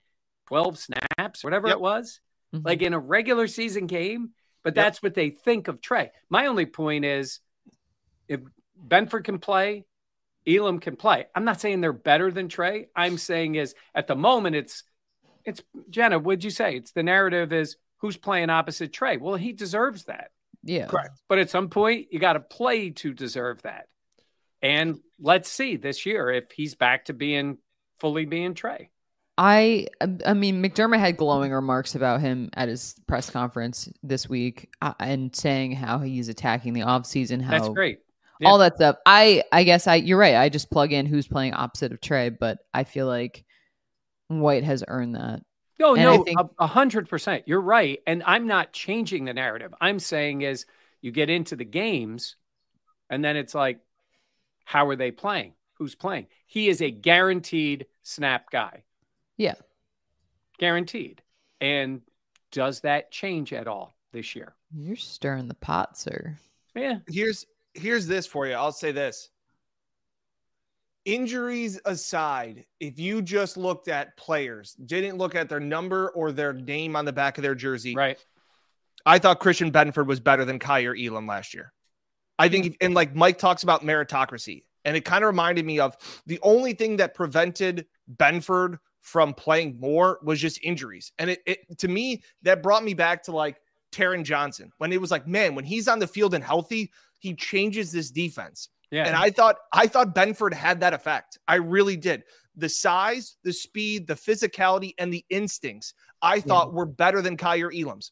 12 0.48 0.78
snaps, 0.78 1.44
whatever 1.44 1.68
yep. 1.68 1.76
it 1.76 1.80
was, 1.80 2.20
mm-hmm. 2.54 2.66
like 2.66 2.82
in 2.82 2.94
a 2.94 2.98
regular 2.98 3.46
season 3.46 3.86
game. 3.86 4.30
But 4.64 4.76
yep. 4.76 4.84
that's 4.84 5.02
what 5.02 5.14
they 5.14 5.30
think 5.30 5.68
of 5.68 5.80
Trey. 5.80 6.10
My 6.28 6.46
only 6.46 6.66
point 6.66 7.04
is 7.04 7.40
if 8.28 8.40
Benford 8.86 9.24
can 9.24 9.38
play, 9.38 9.84
Elam 10.46 10.80
can 10.80 10.96
play. 10.96 11.26
I'm 11.34 11.44
not 11.44 11.60
saying 11.60 11.80
they're 11.80 11.92
better 11.92 12.30
than 12.30 12.48
Trey. 12.48 12.88
I'm 12.94 13.18
saying 13.18 13.54
is 13.54 13.74
at 13.94 14.06
the 14.06 14.16
moment 14.16 14.56
it's 14.56 14.84
it's 15.44 15.62
Jenna. 15.90 16.18
Would 16.18 16.44
you 16.44 16.50
say 16.50 16.76
it's 16.76 16.92
the 16.92 17.02
narrative 17.02 17.52
is 17.52 17.76
who's 17.98 18.16
playing 18.16 18.50
opposite 18.50 18.92
Trey? 18.92 19.16
Well, 19.16 19.36
he 19.36 19.52
deserves 19.52 20.04
that. 20.04 20.30
Yeah, 20.64 20.86
correct. 20.86 21.20
But 21.28 21.38
at 21.38 21.50
some 21.50 21.68
point, 21.68 22.08
you 22.12 22.18
got 22.20 22.34
to 22.34 22.40
play 22.40 22.90
to 22.90 23.12
deserve 23.12 23.62
that. 23.62 23.86
And 24.62 25.00
let's 25.18 25.48
see 25.48 25.76
this 25.76 26.06
year 26.06 26.30
if 26.30 26.52
he's 26.52 26.74
back 26.74 27.06
to 27.06 27.12
being 27.12 27.58
fully 27.98 28.24
being 28.24 28.54
Trey. 28.54 28.90
I 29.38 29.86
I 30.26 30.34
mean 30.34 30.62
McDermott 30.62 30.98
had 30.98 31.16
glowing 31.16 31.52
remarks 31.52 31.94
about 31.94 32.20
him 32.20 32.50
at 32.52 32.68
his 32.68 32.94
press 33.08 33.30
conference 33.30 33.88
this 34.02 34.28
week 34.28 34.70
uh, 34.82 34.92
and 35.00 35.34
saying 35.34 35.72
how 35.72 36.00
he's 36.00 36.28
attacking 36.28 36.74
the 36.74 36.82
offseason 36.82 37.40
how 37.40 37.52
That's 37.52 37.68
great 37.70 38.00
yeah. 38.42 38.48
all 38.48 38.58
that 38.58 38.76
stuff. 38.76 38.96
I 39.06 39.44
I 39.52 39.64
guess 39.64 39.86
I 39.86 39.96
you're 39.96 40.18
right. 40.18 40.34
I 40.34 40.48
just 40.48 40.70
plug 40.70 40.92
in 40.92 41.06
who's 41.06 41.28
playing 41.28 41.54
opposite 41.54 41.92
of 41.92 42.00
Trey, 42.00 42.28
but 42.28 42.58
I 42.74 42.84
feel 42.84 43.06
like 43.06 43.44
White 44.28 44.64
has 44.64 44.84
earned 44.86 45.14
that. 45.14 45.42
No, 45.78 45.94
and 45.94 46.26
no, 46.26 46.50
a 46.58 46.66
hundred 46.66 47.08
percent. 47.08 47.44
You're 47.46 47.60
right, 47.60 48.00
and 48.06 48.22
I'm 48.26 48.46
not 48.46 48.72
changing 48.72 49.24
the 49.24 49.34
narrative. 49.34 49.72
I'm 49.80 49.98
saying 49.98 50.42
is 50.42 50.66
you 51.00 51.12
get 51.12 51.30
into 51.30 51.56
the 51.56 51.64
games, 51.64 52.36
and 53.08 53.24
then 53.24 53.36
it's 53.36 53.54
like, 53.54 53.78
how 54.64 54.88
are 54.88 54.96
they 54.96 55.10
playing? 55.10 55.54
Who's 55.74 55.94
playing? 55.94 56.26
He 56.46 56.68
is 56.68 56.80
a 56.80 56.90
guaranteed 56.90 57.86
snap 58.02 58.50
guy. 58.50 58.84
Yeah, 59.36 59.54
guaranteed. 60.58 61.22
And 61.60 62.02
does 62.50 62.80
that 62.80 63.10
change 63.10 63.52
at 63.52 63.66
all 63.66 63.96
this 64.12 64.36
year? 64.36 64.54
You're 64.74 64.96
stirring 64.96 65.48
the 65.48 65.54
pot, 65.54 65.98
sir. 65.98 66.38
Yeah. 66.74 66.98
Here's 67.08 67.46
here's 67.74 68.06
this 68.06 68.26
for 68.26 68.46
you. 68.46 68.54
I'll 68.54 68.72
say 68.72 68.92
this. 68.92 69.28
Injuries 71.04 71.80
aside, 71.84 72.64
if 72.78 72.98
you 72.98 73.22
just 73.22 73.56
looked 73.56 73.88
at 73.88 74.16
players, 74.16 74.74
didn't 74.74 75.18
look 75.18 75.34
at 75.34 75.48
their 75.48 75.58
number 75.58 76.10
or 76.10 76.30
their 76.30 76.52
name 76.52 76.94
on 76.94 77.04
the 77.04 77.12
back 77.12 77.38
of 77.38 77.42
their 77.42 77.56
jersey, 77.56 77.94
right? 77.94 78.24
I 79.04 79.18
thought 79.18 79.40
Christian 79.40 79.72
Benford 79.72 80.06
was 80.06 80.20
better 80.20 80.44
than 80.44 80.60
Kaiir 80.60 80.94
Elam 80.96 81.26
last 81.26 81.54
year. 81.54 81.72
I 82.42 82.48
think, 82.48 82.76
and 82.80 82.92
like 82.92 83.14
Mike 83.14 83.38
talks 83.38 83.62
about 83.62 83.84
meritocracy, 83.84 84.64
and 84.84 84.96
it 84.96 85.04
kind 85.04 85.22
of 85.22 85.28
reminded 85.28 85.64
me 85.64 85.78
of 85.78 85.96
the 86.26 86.40
only 86.42 86.72
thing 86.72 86.96
that 86.96 87.14
prevented 87.14 87.86
Benford 88.16 88.78
from 89.00 89.32
playing 89.32 89.78
more 89.78 90.18
was 90.24 90.40
just 90.40 90.58
injuries. 90.60 91.12
And 91.20 91.30
it, 91.30 91.40
it 91.46 91.78
to 91.78 91.86
me, 91.86 92.24
that 92.42 92.60
brought 92.60 92.82
me 92.82 92.94
back 92.94 93.22
to 93.24 93.32
like 93.32 93.60
Taron 93.92 94.24
Johnson 94.24 94.72
when 94.78 94.92
it 94.92 95.00
was 95.00 95.12
like, 95.12 95.28
man, 95.28 95.54
when 95.54 95.64
he's 95.64 95.86
on 95.86 96.00
the 96.00 96.06
field 96.08 96.34
and 96.34 96.42
healthy, 96.42 96.90
he 97.20 97.32
changes 97.34 97.92
this 97.92 98.10
defense. 98.10 98.70
Yeah. 98.90 99.04
And 99.04 99.14
I 99.14 99.30
thought 99.30 99.56
I 99.72 99.86
thought 99.86 100.12
Benford 100.12 100.52
had 100.52 100.80
that 100.80 100.94
effect. 100.94 101.38
I 101.46 101.56
really 101.56 101.96
did. 101.96 102.24
The 102.56 102.68
size, 102.68 103.36
the 103.44 103.52
speed, 103.52 104.08
the 104.08 104.14
physicality, 104.14 104.94
and 104.98 105.14
the 105.14 105.24
instincts 105.30 105.94
I 106.20 106.40
thought 106.40 106.70
yeah. 106.70 106.74
were 106.74 106.86
better 106.86 107.22
than 107.22 107.36
Kaiir 107.36 107.70
Elam's. 107.72 108.10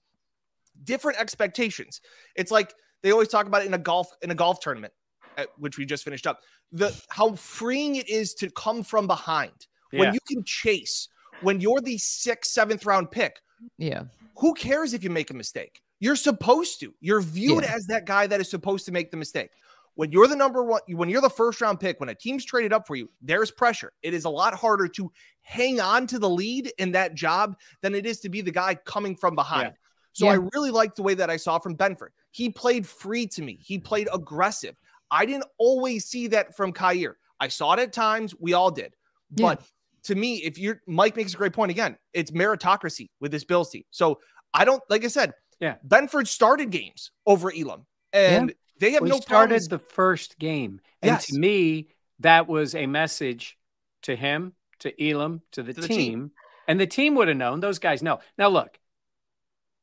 Different 0.84 1.18
expectations. 1.18 2.00
It's 2.36 2.52
like 2.52 2.72
they 3.02 3.12
always 3.12 3.28
talk 3.28 3.46
about 3.46 3.62
it 3.62 3.66
in 3.66 3.74
a 3.74 3.78
golf 3.78 4.10
in 4.22 4.30
a 4.30 4.34
golf 4.34 4.60
tournament, 4.60 4.92
at, 5.36 5.48
which 5.58 5.78
we 5.78 5.86
just 5.86 6.04
finished 6.04 6.26
up. 6.26 6.40
The 6.72 6.98
how 7.08 7.34
freeing 7.34 7.96
it 7.96 8.08
is 8.08 8.34
to 8.34 8.50
come 8.50 8.82
from 8.82 9.06
behind 9.06 9.66
yeah. 9.92 10.00
when 10.00 10.14
you 10.14 10.20
can 10.28 10.44
chase 10.44 11.08
when 11.42 11.60
you're 11.60 11.80
the 11.80 11.98
sixth, 11.98 12.50
seventh 12.50 12.86
round 12.86 13.10
pick. 13.10 13.40
Yeah. 13.78 14.04
Who 14.38 14.54
cares 14.54 14.94
if 14.94 15.04
you 15.04 15.10
make 15.10 15.30
a 15.30 15.34
mistake? 15.34 15.82
You're 15.98 16.16
supposed 16.16 16.80
to. 16.80 16.94
You're 17.00 17.20
viewed 17.20 17.64
yeah. 17.64 17.74
as 17.74 17.86
that 17.86 18.06
guy 18.06 18.26
that 18.26 18.40
is 18.40 18.48
supposed 18.48 18.86
to 18.86 18.92
make 18.92 19.10
the 19.10 19.16
mistake. 19.16 19.50
When 19.94 20.12
you're 20.12 20.28
the 20.28 20.36
number 20.36 20.62
one, 20.62 20.80
when 20.88 21.10
you're 21.10 21.20
the 21.20 21.28
first 21.28 21.60
round 21.60 21.78
pick, 21.78 22.00
when 22.00 22.08
a 22.08 22.14
team's 22.14 22.44
traded 22.44 22.72
up 22.72 22.86
for 22.86 22.96
you, 22.96 23.10
there's 23.20 23.50
pressure. 23.50 23.92
It 24.02 24.14
is 24.14 24.24
a 24.24 24.30
lot 24.30 24.54
harder 24.54 24.88
to 24.88 25.12
hang 25.42 25.80
on 25.80 26.06
to 26.06 26.18
the 26.18 26.28
lead 26.28 26.72
in 26.78 26.92
that 26.92 27.14
job 27.14 27.56
than 27.82 27.94
it 27.94 28.06
is 28.06 28.20
to 28.20 28.30
be 28.30 28.40
the 28.40 28.52
guy 28.52 28.76
coming 28.76 29.14
from 29.14 29.34
behind. 29.34 29.68
Yeah. 29.68 29.76
So 30.12 30.26
yeah. 30.26 30.32
I 30.32 30.34
really 30.54 30.70
liked 30.70 30.96
the 30.96 31.02
way 31.02 31.14
that 31.14 31.28
I 31.28 31.36
saw 31.36 31.58
from 31.58 31.76
Benford. 31.76 32.10
He 32.30 32.50
played 32.50 32.86
free 32.86 33.26
to 33.28 33.42
me. 33.42 33.58
He 33.60 33.78
played 33.78 34.08
aggressive. 34.12 34.76
I 35.10 35.26
didn't 35.26 35.46
always 35.58 36.04
see 36.04 36.28
that 36.28 36.56
from 36.56 36.72
Kaiir. 36.72 37.14
I 37.40 37.48
saw 37.48 37.72
it 37.72 37.80
at 37.80 37.92
times. 37.92 38.34
We 38.38 38.52
all 38.52 38.70
did. 38.70 38.94
But 39.30 39.62
to 40.04 40.14
me, 40.14 40.36
if 40.36 40.58
you're 40.58 40.80
Mike 40.86 41.16
makes 41.16 41.34
a 41.34 41.36
great 41.36 41.52
point 41.52 41.70
again, 41.70 41.96
it's 42.12 42.30
meritocracy 42.30 43.10
with 43.20 43.30
this 43.30 43.44
Bills 43.44 43.70
team. 43.70 43.84
So 43.90 44.20
I 44.52 44.64
don't 44.64 44.82
like 44.88 45.04
I 45.04 45.08
said, 45.08 45.32
yeah. 45.60 45.76
Benford 45.86 46.26
started 46.26 46.70
games 46.70 47.12
over 47.26 47.52
Elam. 47.52 47.86
And 48.12 48.48
yeah. 48.48 48.54
they 48.78 48.90
have 48.92 49.02
we 49.02 49.10
no 49.10 49.20
started 49.20 49.50
problems. 49.50 49.68
the 49.68 49.78
first 49.78 50.38
game. 50.38 50.80
And 51.02 51.12
yes. 51.12 51.26
to 51.26 51.38
me, 51.38 51.88
that 52.20 52.48
was 52.48 52.74
a 52.74 52.86
message 52.86 53.56
to 54.02 54.16
him, 54.16 54.54
to 54.80 55.10
Elam, 55.10 55.42
to 55.52 55.62
the, 55.62 55.74
to 55.74 55.80
team. 55.82 55.88
the 55.88 55.94
team. 55.96 56.30
And 56.66 56.80
the 56.80 56.86
team 56.86 57.14
would 57.16 57.28
have 57.28 57.36
known. 57.36 57.60
Those 57.60 57.78
guys 57.78 58.02
know. 58.02 58.20
Now 58.38 58.48
look, 58.48 58.78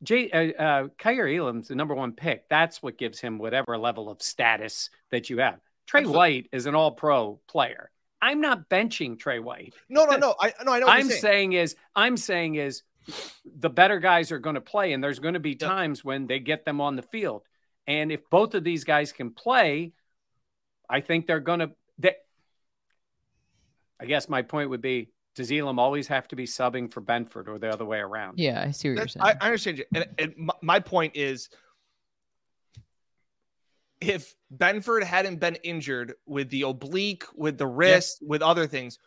Jay 0.04 0.30
uh, 0.30 0.62
uh 0.62 0.88
Kaiir 0.98 1.28
Elam's 1.28 1.70
the 1.70 1.76
number 1.76 1.96
one 1.96 2.12
pick. 2.12 2.48
That's 2.50 2.82
what 2.84 2.98
gives 2.98 3.20
him 3.20 3.38
whatever 3.38 3.78
level 3.78 4.10
of 4.10 4.22
status 4.22 4.90
that 5.12 5.30
you 5.30 5.40
have. 5.40 5.60
Trey 5.88 6.02
Absolutely. 6.02 6.18
White 6.18 6.50
is 6.52 6.66
an 6.66 6.76
all 6.76 6.92
pro 6.92 7.40
player. 7.48 7.92
I'm 8.22 8.42
not 8.42 8.70
benching 8.70 9.18
Trey 9.18 9.40
White. 9.40 9.74
No, 9.90 10.06
no, 10.06 10.18
no. 10.18 10.36
I 10.40 10.54
no, 10.64 10.74
I 10.74 10.80
know. 10.80 10.88
I'm 10.88 11.08
saying. 11.08 11.22
saying 11.22 11.54
is 11.54 11.76
I'm 11.96 12.18
saying 12.18 12.56
is 12.56 12.84
the 13.46 13.70
better 13.70 14.00
guys 14.00 14.32
are 14.32 14.40
going 14.40 14.56
to 14.56 14.62
play, 14.62 14.94
and 14.94 15.04
there's 15.04 15.20
going 15.20 15.36
to 15.36 15.40
be 15.40 15.56
times 15.56 16.04
when 16.04 16.28
they 16.28 16.40
get 16.40 16.66
them 16.66 16.82
on 16.82 16.96
the 16.96 17.02
field. 17.02 17.44
And 17.86 18.12
if 18.12 18.30
both 18.30 18.54
of 18.54 18.64
these 18.64 18.84
guys 18.84 19.12
can 19.12 19.32
play, 19.32 19.94
I 20.90 21.02
think 21.02 21.28
they're 21.28 21.40
going 21.40 21.60
to. 21.60 21.72
They, 21.98 22.16
I 24.00 24.06
guess 24.06 24.28
my 24.28 24.42
point 24.42 24.70
would 24.70 24.82
be: 24.82 25.10
Does 25.38 25.52
Elam 25.52 25.78
always 25.78 26.08
have 26.08 26.28
to 26.30 26.36
be 26.36 26.46
subbing 26.46 26.92
for 26.92 27.00
Benford, 27.00 27.48
or 27.48 27.60
the 27.60 27.70
other 27.70 27.86
way 27.86 28.00
around? 28.00 28.40
Yeah, 28.40 28.64
I 28.68 28.72
see 28.72 28.90
what 28.90 28.98
That's, 28.98 29.16
you're 29.16 29.24
saying. 29.24 29.38
I, 29.40 29.46
I 29.46 29.46
understand 29.46 29.78
you, 29.78 29.86
and, 29.94 30.06
and 30.18 30.52
my 30.62 30.80
point 30.80 31.16
is, 31.16 31.50
if 34.02 34.36
Benford 34.56 35.04
hadn't 35.04 35.40
been 35.40 35.56
injured 35.64 36.16
with 36.26 36.50
the 36.50 36.64
oblique, 36.64 37.24
with 37.36 37.58
the 37.58 37.68
wrist, 37.68 38.18
yeah. 38.22 38.28
with 38.30 38.42
other 38.42 38.66
things, 38.66 38.98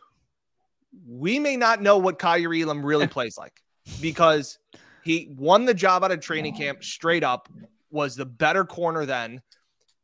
we 1.05 1.37
may 1.37 1.57
not 1.57 1.81
know 1.81 1.97
what 1.97 2.17
Kaiir 2.17 2.53
Elam 2.53 2.85
really 2.85 3.07
plays 3.17 3.37
like 3.37 3.61
because 4.01 4.57
he 5.03 5.33
won 5.37 5.65
the 5.65 5.73
job 5.73 6.03
out 6.03 6.11
of 6.11 6.21
training 6.21 6.55
camp 6.55 6.83
straight 6.83 7.23
up, 7.23 7.49
was 7.89 8.15
the 8.15 8.25
better 8.25 8.63
corner 8.63 9.05
then, 9.05 9.41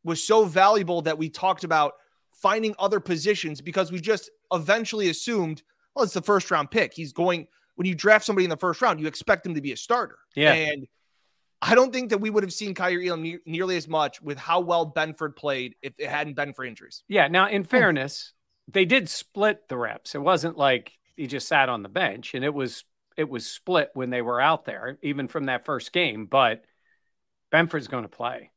was 0.04 0.22
so 0.22 0.44
valuable 0.44 1.02
that 1.02 1.16
we 1.16 1.28
talked 1.28 1.64
about 1.64 1.94
finding 2.32 2.74
other 2.78 3.00
positions 3.00 3.60
because 3.60 3.90
we 3.90 4.00
just 4.00 4.30
eventually 4.52 5.08
assumed, 5.08 5.62
well, 5.98 6.04
it's 6.04 6.14
the 6.14 6.22
first 6.22 6.48
round 6.52 6.70
pick. 6.70 6.94
He's 6.94 7.12
going, 7.12 7.48
when 7.74 7.84
you 7.84 7.94
draft 7.96 8.24
somebody 8.24 8.44
in 8.44 8.50
the 8.50 8.56
first 8.56 8.80
round, 8.80 9.00
you 9.00 9.08
expect 9.08 9.44
him 9.44 9.56
to 9.56 9.60
be 9.60 9.72
a 9.72 9.76
starter. 9.76 10.16
Yeah. 10.36 10.52
And 10.52 10.86
I 11.60 11.74
don't 11.74 11.92
think 11.92 12.10
that 12.10 12.18
we 12.18 12.30
would 12.30 12.44
have 12.44 12.52
seen 12.52 12.72
Kaiir 12.72 13.04
Elam 13.04 13.20
ne- 13.20 13.38
nearly 13.46 13.76
as 13.76 13.88
much 13.88 14.22
with 14.22 14.38
how 14.38 14.60
well 14.60 14.92
Benford 14.92 15.34
played 15.34 15.74
if 15.82 15.94
it 15.98 16.08
hadn't 16.08 16.34
been 16.34 16.52
for 16.52 16.64
injuries. 16.64 17.02
Yeah. 17.08 17.26
Now, 17.26 17.48
in 17.48 17.62
hmm. 17.62 17.68
fairness, 17.68 18.32
they 18.68 18.84
did 18.84 19.08
split 19.08 19.68
the 19.68 19.76
reps. 19.76 20.14
It 20.14 20.22
wasn't 20.22 20.56
like 20.56 20.92
he 21.16 21.26
just 21.26 21.48
sat 21.48 21.68
on 21.68 21.82
the 21.82 21.88
bench, 21.88 22.34
and 22.34 22.44
it 22.44 22.54
was 22.54 22.84
it 23.16 23.28
was 23.28 23.44
split 23.44 23.90
when 23.94 24.10
they 24.10 24.22
were 24.22 24.40
out 24.40 24.66
there, 24.66 24.98
even 25.02 25.26
from 25.26 25.46
that 25.46 25.64
first 25.64 25.92
game. 25.92 26.26
But 26.26 26.62
Benford's 27.52 27.88
going 27.88 28.04
to 28.04 28.08
play. 28.08 28.52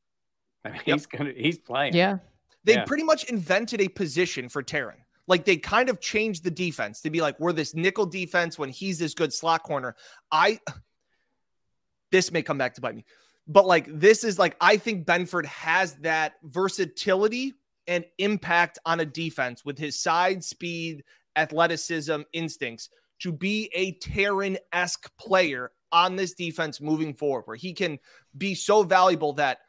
I 0.63 0.69
mean, 0.69 0.81
yep. 0.85 0.97
he's 0.97 1.05
going 1.07 1.33
to 1.33 1.41
he's 1.41 1.57
playing. 1.57 1.95
Yeah. 1.95 2.19
They 2.65 2.75
yeah. 2.75 2.85
pretty 2.85 3.03
much 3.03 3.23
invented 3.23 3.81
a 3.81 3.87
position 3.87 4.47
for 4.47 4.61
Taron. 4.61 5.01
Like 5.31 5.45
they 5.45 5.55
kind 5.55 5.87
of 5.87 6.01
changed 6.01 6.43
the 6.43 6.51
defense 6.51 6.99
to 7.03 7.09
be 7.09 7.21
like 7.21 7.39
we're 7.39 7.53
this 7.53 7.73
nickel 7.73 8.05
defense 8.05 8.59
when 8.59 8.67
he's 8.67 8.99
this 8.99 9.13
good 9.13 9.31
slot 9.31 9.63
corner. 9.63 9.95
I 10.29 10.59
this 12.11 12.33
may 12.33 12.41
come 12.41 12.57
back 12.57 12.75
to 12.75 12.81
bite 12.81 12.97
me. 12.97 13.05
But 13.47 13.65
like 13.65 13.87
this 13.87 14.25
is 14.25 14.37
like 14.37 14.57
I 14.59 14.75
think 14.75 15.05
Benford 15.05 15.45
has 15.45 15.93
that 16.01 16.33
versatility 16.43 17.53
and 17.87 18.03
impact 18.17 18.77
on 18.85 18.99
a 18.99 19.05
defense 19.05 19.63
with 19.63 19.77
his 19.77 19.97
side 19.97 20.43
speed, 20.43 21.05
athleticism, 21.37 22.23
instincts 22.33 22.89
to 23.19 23.31
be 23.31 23.71
a 23.73 23.93
Taron 23.99 24.57
esque 24.73 25.09
player 25.15 25.71
on 25.93 26.17
this 26.17 26.33
defense 26.33 26.81
moving 26.81 27.13
forward, 27.13 27.43
where 27.45 27.55
he 27.55 27.71
can 27.71 27.99
be 28.37 28.53
so 28.53 28.83
valuable 28.83 29.31
that 29.35 29.59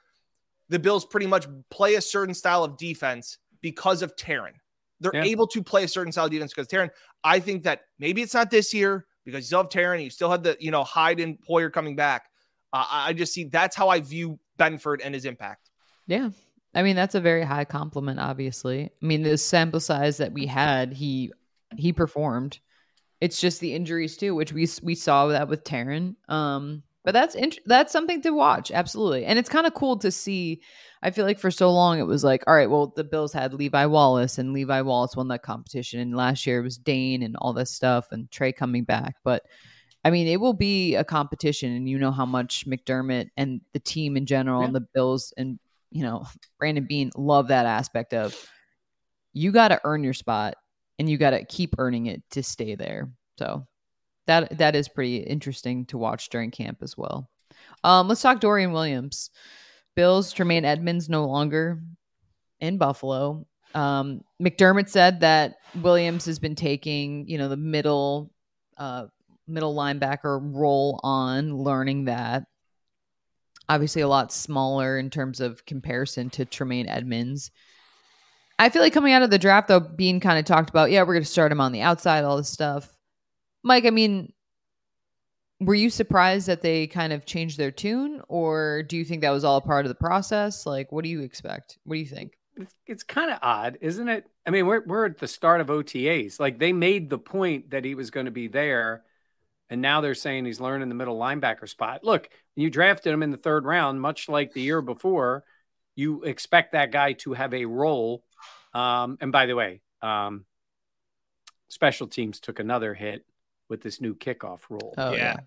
the 0.70 0.80
Bills 0.80 1.04
pretty 1.04 1.28
much 1.28 1.46
play 1.70 1.94
a 1.94 2.00
certain 2.00 2.34
style 2.34 2.64
of 2.64 2.76
defense 2.76 3.38
because 3.60 4.02
of 4.02 4.16
Taron. 4.16 4.54
They're 5.02 5.14
yeah. 5.14 5.24
able 5.24 5.46
to 5.48 5.62
play 5.62 5.84
a 5.84 5.88
certain 5.88 6.12
style 6.12 6.26
of 6.26 6.30
defense 6.30 6.52
because 6.54 6.68
Taron. 6.68 6.90
I 7.24 7.40
think 7.40 7.64
that 7.64 7.82
maybe 7.98 8.22
it's 8.22 8.34
not 8.34 8.50
this 8.50 8.72
year 8.72 9.06
because 9.24 9.40
you 9.40 9.46
still 9.46 9.58
have 9.60 9.68
Taron, 9.68 10.02
you 10.02 10.10
still 10.10 10.30
had 10.30 10.42
the 10.42 10.56
you 10.60 10.70
know 10.70 10.84
Hyde 10.84 11.20
and 11.20 11.38
Poyer 11.40 11.72
coming 11.72 11.96
back. 11.96 12.28
Uh, 12.72 12.86
I 12.88 13.12
just 13.12 13.34
see 13.34 13.44
that's 13.44 13.76
how 13.76 13.88
I 13.88 14.00
view 14.00 14.38
Benford 14.58 15.00
and 15.04 15.14
his 15.14 15.24
impact. 15.24 15.70
Yeah, 16.06 16.30
I 16.74 16.82
mean, 16.82 16.96
that's 16.96 17.14
a 17.14 17.20
very 17.20 17.44
high 17.44 17.64
compliment, 17.64 18.18
obviously. 18.18 18.84
I 18.84 19.06
mean, 19.06 19.22
the 19.22 19.36
sample 19.36 19.80
size 19.80 20.16
that 20.18 20.32
we 20.32 20.46
had, 20.46 20.92
he 20.92 21.32
he 21.76 21.92
performed. 21.92 22.58
It's 23.20 23.40
just 23.40 23.60
the 23.60 23.74
injuries 23.74 24.16
too, 24.16 24.34
which 24.34 24.52
we 24.52 24.66
we 24.82 24.94
saw 24.94 25.28
that 25.28 25.48
with 25.48 25.64
Taron. 25.64 26.16
Um, 26.28 26.82
but 27.04 27.12
that's 27.12 27.34
int- 27.34 27.60
that's 27.66 27.92
something 27.92 28.22
to 28.22 28.30
watch, 28.30 28.70
absolutely. 28.70 29.24
And 29.24 29.38
it's 29.38 29.48
kind 29.48 29.66
of 29.66 29.74
cool 29.74 29.96
to 29.98 30.10
see. 30.10 30.62
I 31.02 31.10
feel 31.10 31.24
like 31.24 31.38
for 31.38 31.50
so 31.50 31.72
long 31.72 31.98
it 31.98 32.06
was 32.06 32.22
like, 32.22 32.44
all 32.46 32.54
right, 32.54 32.70
well, 32.70 32.92
the 32.94 33.02
Bills 33.02 33.32
had 33.32 33.54
Levi 33.54 33.86
Wallace, 33.86 34.38
and 34.38 34.52
Levi 34.52 34.80
Wallace 34.82 35.16
won 35.16 35.28
that 35.28 35.42
competition, 35.42 36.00
and 36.00 36.16
last 36.16 36.46
year 36.46 36.60
it 36.60 36.64
was 36.64 36.78
Dane 36.78 37.22
and 37.22 37.36
all 37.36 37.52
this 37.52 37.70
stuff, 37.70 38.08
and 38.12 38.30
Trey 38.30 38.52
coming 38.52 38.84
back. 38.84 39.16
But 39.24 39.42
I 40.04 40.10
mean, 40.10 40.26
it 40.26 40.40
will 40.40 40.54
be 40.54 40.94
a 40.94 41.04
competition, 41.04 41.72
and 41.72 41.88
you 41.88 41.98
know 41.98 42.12
how 42.12 42.26
much 42.26 42.66
McDermott 42.66 43.28
and 43.36 43.60
the 43.72 43.80
team 43.80 44.16
in 44.16 44.26
general, 44.26 44.60
yeah. 44.60 44.66
and 44.66 44.74
the 44.74 44.86
Bills 44.94 45.32
and 45.36 45.58
you 45.92 46.02
know, 46.02 46.24
Brandon 46.58 46.86
Beane 46.88 47.10
love 47.16 47.48
that 47.48 47.66
aspect 47.66 48.14
of 48.14 48.34
you 49.32 49.52
got 49.52 49.68
to 49.68 49.80
earn 49.84 50.02
your 50.02 50.14
spot 50.14 50.54
and 50.98 51.08
you 51.08 51.16
got 51.16 51.30
to 51.30 51.44
keep 51.44 51.74
earning 51.78 52.06
it 52.06 52.22
to 52.30 52.42
stay 52.42 52.74
there. 52.74 53.10
So 53.38 53.66
that 54.26 54.58
that 54.58 54.76
is 54.76 54.88
pretty 54.88 55.18
interesting 55.18 55.86
to 55.86 55.98
watch 55.98 56.28
during 56.28 56.50
camp 56.50 56.78
as 56.82 56.96
well. 56.96 57.28
Um, 57.84 58.08
let's 58.08 58.22
talk 58.22 58.40
Dorian 58.40 58.72
Williams. 58.72 59.30
Bills 59.94 60.32
Tremaine 60.32 60.64
Edmunds 60.64 61.08
no 61.08 61.26
longer 61.26 61.82
in 62.60 62.78
Buffalo. 62.78 63.46
Um, 63.74 64.22
McDermott 64.40 64.88
said 64.88 65.20
that 65.20 65.56
Williams 65.80 66.24
has 66.26 66.38
been 66.38 66.54
taking, 66.54 67.28
you 67.28 67.38
know, 67.38 67.48
the 67.48 67.56
middle 67.56 68.32
uh, 68.78 69.06
middle 69.46 69.74
linebacker 69.74 70.40
role 70.42 71.00
on, 71.02 71.56
learning 71.56 72.06
that 72.06 72.44
obviously 73.68 74.02
a 74.02 74.08
lot 74.08 74.32
smaller 74.32 74.98
in 74.98 75.10
terms 75.10 75.40
of 75.40 75.64
comparison 75.66 76.30
to 76.30 76.44
Tremaine 76.44 76.88
Edmunds. 76.88 77.50
I 78.58 78.68
feel 78.68 78.82
like 78.82 78.92
coming 78.92 79.12
out 79.12 79.22
of 79.22 79.30
the 79.30 79.38
draft, 79.38 79.68
though, 79.68 79.80
being 79.80 80.20
kind 80.20 80.38
of 80.38 80.44
talked 80.44 80.70
about, 80.70 80.90
yeah, 80.90 81.02
we're 81.02 81.14
going 81.14 81.24
to 81.24 81.30
start 81.30 81.50
him 81.50 81.60
on 81.60 81.72
the 81.72 81.80
outside, 81.80 82.24
all 82.24 82.36
this 82.36 82.50
stuff. 82.50 82.91
Mike, 83.62 83.84
I 83.84 83.90
mean, 83.90 84.32
were 85.60 85.74
you 85.74 85.90
surprised 85.90 86.48
that 86.48 86.62
they 86.62 86.86
kind 86.86 87.12
of 87.12 87.24
changed 87.24 87.58
their 87.58 87.70
tune, 87.70 88.20
or 88.28 88.82
do 88.82 88.96
you 88.96 89.04
think 89.04 89.22
that 89.22 89.30
was 89.30 89.44
all 89.44 89.60
part 89.60 89.84
of 89.84 89.88
the 89.88 89.94
process? 89.94 90.66
Like, 90.66 90.90
what 90.90 91.04
do 91.04 91.10
you 91.10 91.20
expect? 91.20 91.78
What 91.84 91.94
do 91.94 92.00
you 92.00 92.06
think? 92.06 92.32
It's, 92.56 92.74
it's 92.86 93.02
kind 93.02 93.30
of 93.30 93.38
odd, 93.42 93.78
isn't 93.80 94.08
it? 94.08 94.26
I 94.46 94.50
mean, 94.50 94.66
we're 94.66 94.84
we're 94.84 95.06
at 95.06 95.18
the 95.18 95.28
start 95.28 95.60
of 95.60 95.68
OTAs. 95.68 96.40
Like 96.40 96.58
they 96.58 96.72
made 96.72 97.08
the 97.08 97.18
point 97.18 97.70
that 97.70 97.84
he 97.84 97.94
was 97.94 98.10
going 98.10 98.26
to 98.26 98.32
be 98.32 98.48
there, 98.48 99.04
and 99.70 99.80
now 99.80 100.00
they're 100.00 100.14
saying 100.14 100.44
he's 100.44 100.60
learning 100.60 100.88
the 100.88 100.94
middle 100.94 101.18
linebacker 101.18 101.68
spot. 101.68 102.04
Look, 102.04 102.28
you 102.56 102.68
drafted 102.68 103.12
him 103.12 103.22
in 103.22 103.30
the 103.30 103.36
third 103.36 103.64
round, 103.64 104.00
much 104.00 104.28
like 104.28 104.52
the 104.52 104.60
year 104.60 104.82
before. 104.82 105.44
You 105.94 106.22
expect 106.24 106.72
that 106.72 106.90
guy 106.90 107.12
to 107.14 107.34
have 107.34 107.54
a 107.54 107.66
role. 107.66 108.24
Um, 108.74 109.18
and 109.20 109.30
by 109.30 109.46
the 109.46 109.54
way, 109.54 109.82
um, 110.00 110.46
special 111.68 112.06
teams 112.06 112.40
took 112.40 112.58
another 112.58 112.94
hit 112.94 113.24
with 113.72 113.80
this 113.80 114.00
new 114.00 114.14
kickoff 114.14 114.60
rule. 114.68 114.94
Oh, 114.98 115.12
yeah. 115.12 115.38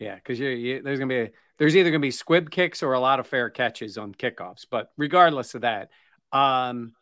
Yeah, 0.00 0.16
because 0.16 0.38
you, 0.38 0.48
you, 0.48 0.82
there's 0.82 0.98
gonna 0.98 1.08
be 1.08 1.20
a, 1.20 1.30
there's 1.58 1.76
either 1.76 1.90
gonna 1.90 2.00
be 2.00 2.10
squib 2.10 2.50
kicks 2.50 2.82
or 2.82 2.92
a 2.92 3.00
lot 3.00 3.20
of 3.20 3.26
fair 3.26 3.50
catches 3.50 3.96
on 3.96 4.12
kickoffs. 4.12 4.66
But 4.68 4.90
regardless 4.96 5.54
of 5.54 5.62
that, 5.62 5.90
um, 6.32 6.94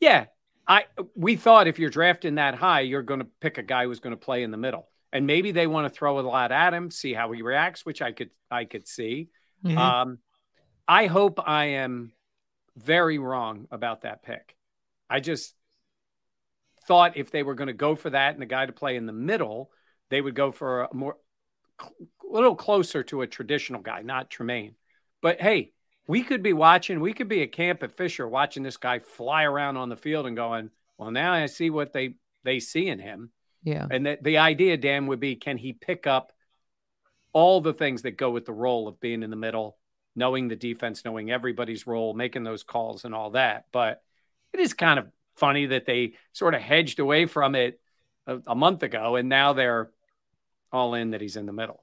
yeah, 0.00 0.26
I 0.68 0.84
we 1.14 1.36
thought 1.36 1.66
if 1.66 1.78
you're 1.78 1.90
drafting 1.90 2.36
that 2.36 2.54
high, 2.54 2.80
you're 2.80 3.02
gonna 3.02 3.26
pick 3.40 3.58
a 3.58 3.62
guy 3.62 3.84
who's 3.84 4.00
gonna 4.00 4.16
play 4.16 4.42
in 4.42 4.50
the 4.50 4.56
middle 4.56 4.88
and 5.12 5.26
maybe 5.26 5.50
they 5.52 5.66
want 5.66 5.90
to 5.90 5.98
throw 5.98 6.18
a 6.18 6.20
lot 6.20 6.52
at 6.52 6.74
him, 6.74 6.90
see 6.90 7.14
how 7.14 7.32
he 7.32 7.40
reacts, 7.40 7.86
which 7.86 8.02
I 8.02 8.12
could 8.12 8.30
I 8.50 8.66
could 8.66 8.86
see. 8.86 9.28
Mm-hmm. 9.64 9.78
Um, 9.78 10.18
I 10.86 11.06
hope 11.06 11.40
I 11.44 11.64
am 11.66 12.12
very 12.76 13.18
wrong 13.18 13.66
about 13.70 14.02
that 14.02 14.22
pick. 14.22 14.54
I 15.08 15.20
just 15.20 15.54
thought 16.86 17.16
if 17.16 17.30
they 17.30 17.42
were 17.42 17.54
going 17.54 17.68
to 17.68 17.72
go 17.72 17.94
for 17.94 18.10
that 18.10 18.34
and 18.34 18.42
the 18.42 18.46
guy 18.46 18.66
to 18.66 18.72
play 18.72 18.96
in 18.96 19.06
the 19.06 19.12
middle, 19.12 19.70
they 20.10 20.20
would 20.20 20.34
go 20.34 20.52
for 20.52 20.82
a 20.82 20.94
more 20.94 21.16
a 21.80 21.86
little 22.32 22.54
closer 22.54 23.02
to 23.04 23.22
a 23.22 23.26
traditional 23.26 23.80
guy, 23.80 24.02
not 24.02 24.30
Tremaine. 24.30 24.74
But 25.20 25.40
hey, 25.40 25.72
we 26.06 26.22
could 26.22 26.42
be 26.42 26.52
watching, 26.52 27.00
we 27.00 27.12
could 27.12 27.28
be 27.28 27.42
at 27.42 27.52
camp 27.52 27.82
at 27.82 27.96
Fisher 27.96 28.28
watching 28.28 28.62
this 28.62 28.76
guy 28.76 28.98
fly 28.98 29.44
around 29.44 29.76
on 29.76 29.88
the 29.88 29.96
field 29.96 30.26
and 30.26 30.36
going, 30.36 30.70
well, 30.98 31.10
now 31.10 31.32
I 31.32 31.46
see 31.46 31.70
what 31.70 31.92
they 31.92 32.14
they 32.44 32.60
see 32.60 32.88
in 32.88 32.98
him. 32.98 33.30
Yeah. 33.64 33.86
And 33.90 34.06
the, 34.06 34.18
the 34.22 34.38
idea, 34.38 34.76
Dan, 34.76 35.08
would 35.08 35.20
be 35.20 35.34
can 35.34 35.58
he 35.58 35.72
pick 35.72 36.06
up 36.06 36.32
all 37.32 37.60
the 37.60 37.74
things 37.74 38.02
that 38.02 38.16
go 38.16 38.30
with 38.30 38.46
the 38.46 38.52
role 38.52 38.86
of 38.88 39.00
being 39.00 39.22
in 39.22 39.30
the 39.30 39.36
middle, 39.36 39.76
knowing 40.14 40.48
the 40.48 40.56
defense, 40.56 41.04
knowing 41.04 41.30
everybody's 41.30 41.86
role, 41.86 42.14
making 42.14 42.44
those 42.44 42.62
calls 42.62 43.04
and 43.04 43.14
all 43.14 43.30
that. 43.30 43.66
But 43.72 44.02
it 44.52 44.60
is 44.60 44.72
kind 44.72 44.98
of 44.98 45.08
funny 45.34 45.66
that 45.66 45.86
they 45.86 46.14
sort 46.32 46.54
of 46.54 46.62
hedged 46.62 47.00
away 47.00 47.26
from 47.26 47.54
it 47.54 47.80
a, 48.26 48.38
a 48.46 48.54
month 48.54 48.82
ago 48.82 49.16
and 49.16 49.28
now 49.28 49.52
they're 49.52 49.90
all 50.72 50.94
in 50.94 51.10
that 51.10 51.20
he's 51.20 51.36
in 51.36 51.46
the 51.46 51.52
middle. 51.52 51.82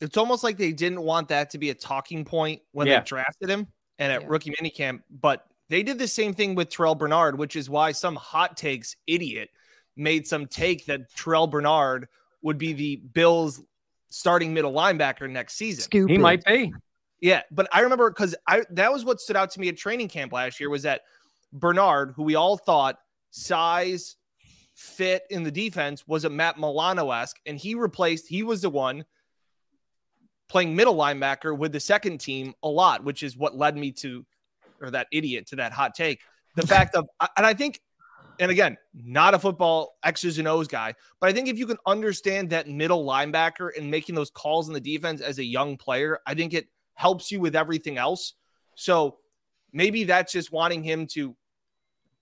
It's 0.00 0.16
almost 0.16 0.44
like 0.44 0.56
they 0.56 0.72
didn't 0.72 1.02
want 1.02 1.28
that 1.28 1.50
to 1.50 1.58
be 1.58 1.70
a 1.70 1.74
talking 1.74 2.24
point 2.24 2.62
when 2.72 2.86
yeah. 2.86 3.00
they 3.00 3.04
drafted 3.04 3.50
him 3.50 3.66
and 3.98 4.12
at 4.12 4.22
yeah. 4.22 4.28
rookie 4.30 4.52
minicamp, 4.60 5.00
but 5.10 5.44
they 5.68 5.82
did 5.82 5.98
the 5.98 6.08
same 6.08 6.34
thing 6.34 6.54
with 6.54 6.70
Terrel 6.70 6.96
Bernard, 6.96 7.38
which 7.38 7.56
is 7.56 7.68
why 7.68 7.92
some 7.92 8.16
hot 8.16 8.56
takes 8.56 8.96
idiot 9.06 9.50
made 9.96 10.26
some 10.26 10.46
take 10.46 10.86
that 10.86 11.12
Terrel 11.14 11.50
Bernard 11.50 12.08
would 12.42 12.58
be 12.58 12.72
the 12.72 12.96
Bills 12.96 13.60
starting 14.08 14.54
middle 14.54 14.72
linebacker 14.72 15.28
next 15.28 15.54
season. 15.54 15.82
Stupid. 15.82 16.10
He 16.10 16.18
might 16.18 16.44
be. 16.44 16.72
Yeah, 17.20 17.42
but 17.50 17.68
I 17.72 17.80
remember 17.80 18.08
because 18.10 18.36
I 18.46 18.62
that 18.70 18.92
was 18.92 19.04
what 19.04 19.20
stood 19.20 19.36
out 19.36 19.50
to 19.50 19.60
me 19.60 19.68
at 19.68 19.76
training 19.76 20.08
camp 20.08 20.32
last 20.32 20.60
year 20.60 20.70
was 20.70 20.84
that 20.84 21.02
Bernard, 21.52 22.12
who 22.14 22.22
we 22.22 22.36
all 22.36 22.56
thought 22.56 22.96
size 23.30 24.16
fit 24.78 25.24
in 25.28 25.42
the 25.42 25.50
defense, 25.50 26.06
was 26.06 26.24
a 26.24 26.30
Matt 26.30 26.56
Milano 26.56 27.10
esque, 27.10 27.40
and 27.46 27.58
he 27.58 27.74
replaced. 27.74 28.28
He 28.28 28.44
was 28.44 28.62
the 28.62 28.70
one 28.70 29.04
playing 30.48 30.76
middle 30.76 30.94
linebacker 30.94 31.56
with 31.56 31.72
the 31.72 31.80
second 31.80 32.18
team 32.18 32.54
a 32.62 32.68
lot, 32.68 33.02
which 33.02 33.24
is 33.24 33.36
what 33.36 33.56
led 33.56 33.76
me 33.76 33.90
to, 33.90 34.24
or 34.80 34.90
that 34.92 35.08
idiot 35.10 35.48
to 35.48 35.56
that 35.56 35.72
hot 35.72 35.94
take. 35.94 36.20
The 36.54 36.66
fact 36.66 36.94
of, 36.94 37.08
and 37.36 37.44
I 37.44 37.54
think 37.54 37.80
and 38.38 38.52
again, 38.52 38.76
not 38.94 39.34
a 39.34 39.38
football 39.40 39.96
X's 40.04 40.38
and 40.38 40.46
O's 40.46 40.68
guy, 40.68 40.94
but 41.20 41.28
I 41.28 41.32
think 41.32 41.48
if 41.48 41.58
you 41.58 41.66
can 41.66 41.78
understand 41.84 42.50
that 42.50 42.68
middle 42.68 43.04
linebacker 43.04 43.70
and 43.76 43.90
making 43.90 44.14
those 44.14 44.30
calls 44.30 44.68
in 44.68 44.74
the 44.74 44.80
defense 44.80 45.20
as 45.20 45.40
a 45.40 45.44
young 45.44 45.76
player, 45.76 46.20
I 46.24 46.34
think 46.34 46.54
it 46.54 46.68
helps 46.94 47.32
you 47.32 47.40
with 47.40 47.56
everything 47.56 47.98
else. 47.98 48.34
So 48.76 49.16
maybe 49.72 50.04
that's 50.04 50.32
just 50.32 50.52
wanting 50.52 50.84
him 50.84 51.08
to 51.08 51.34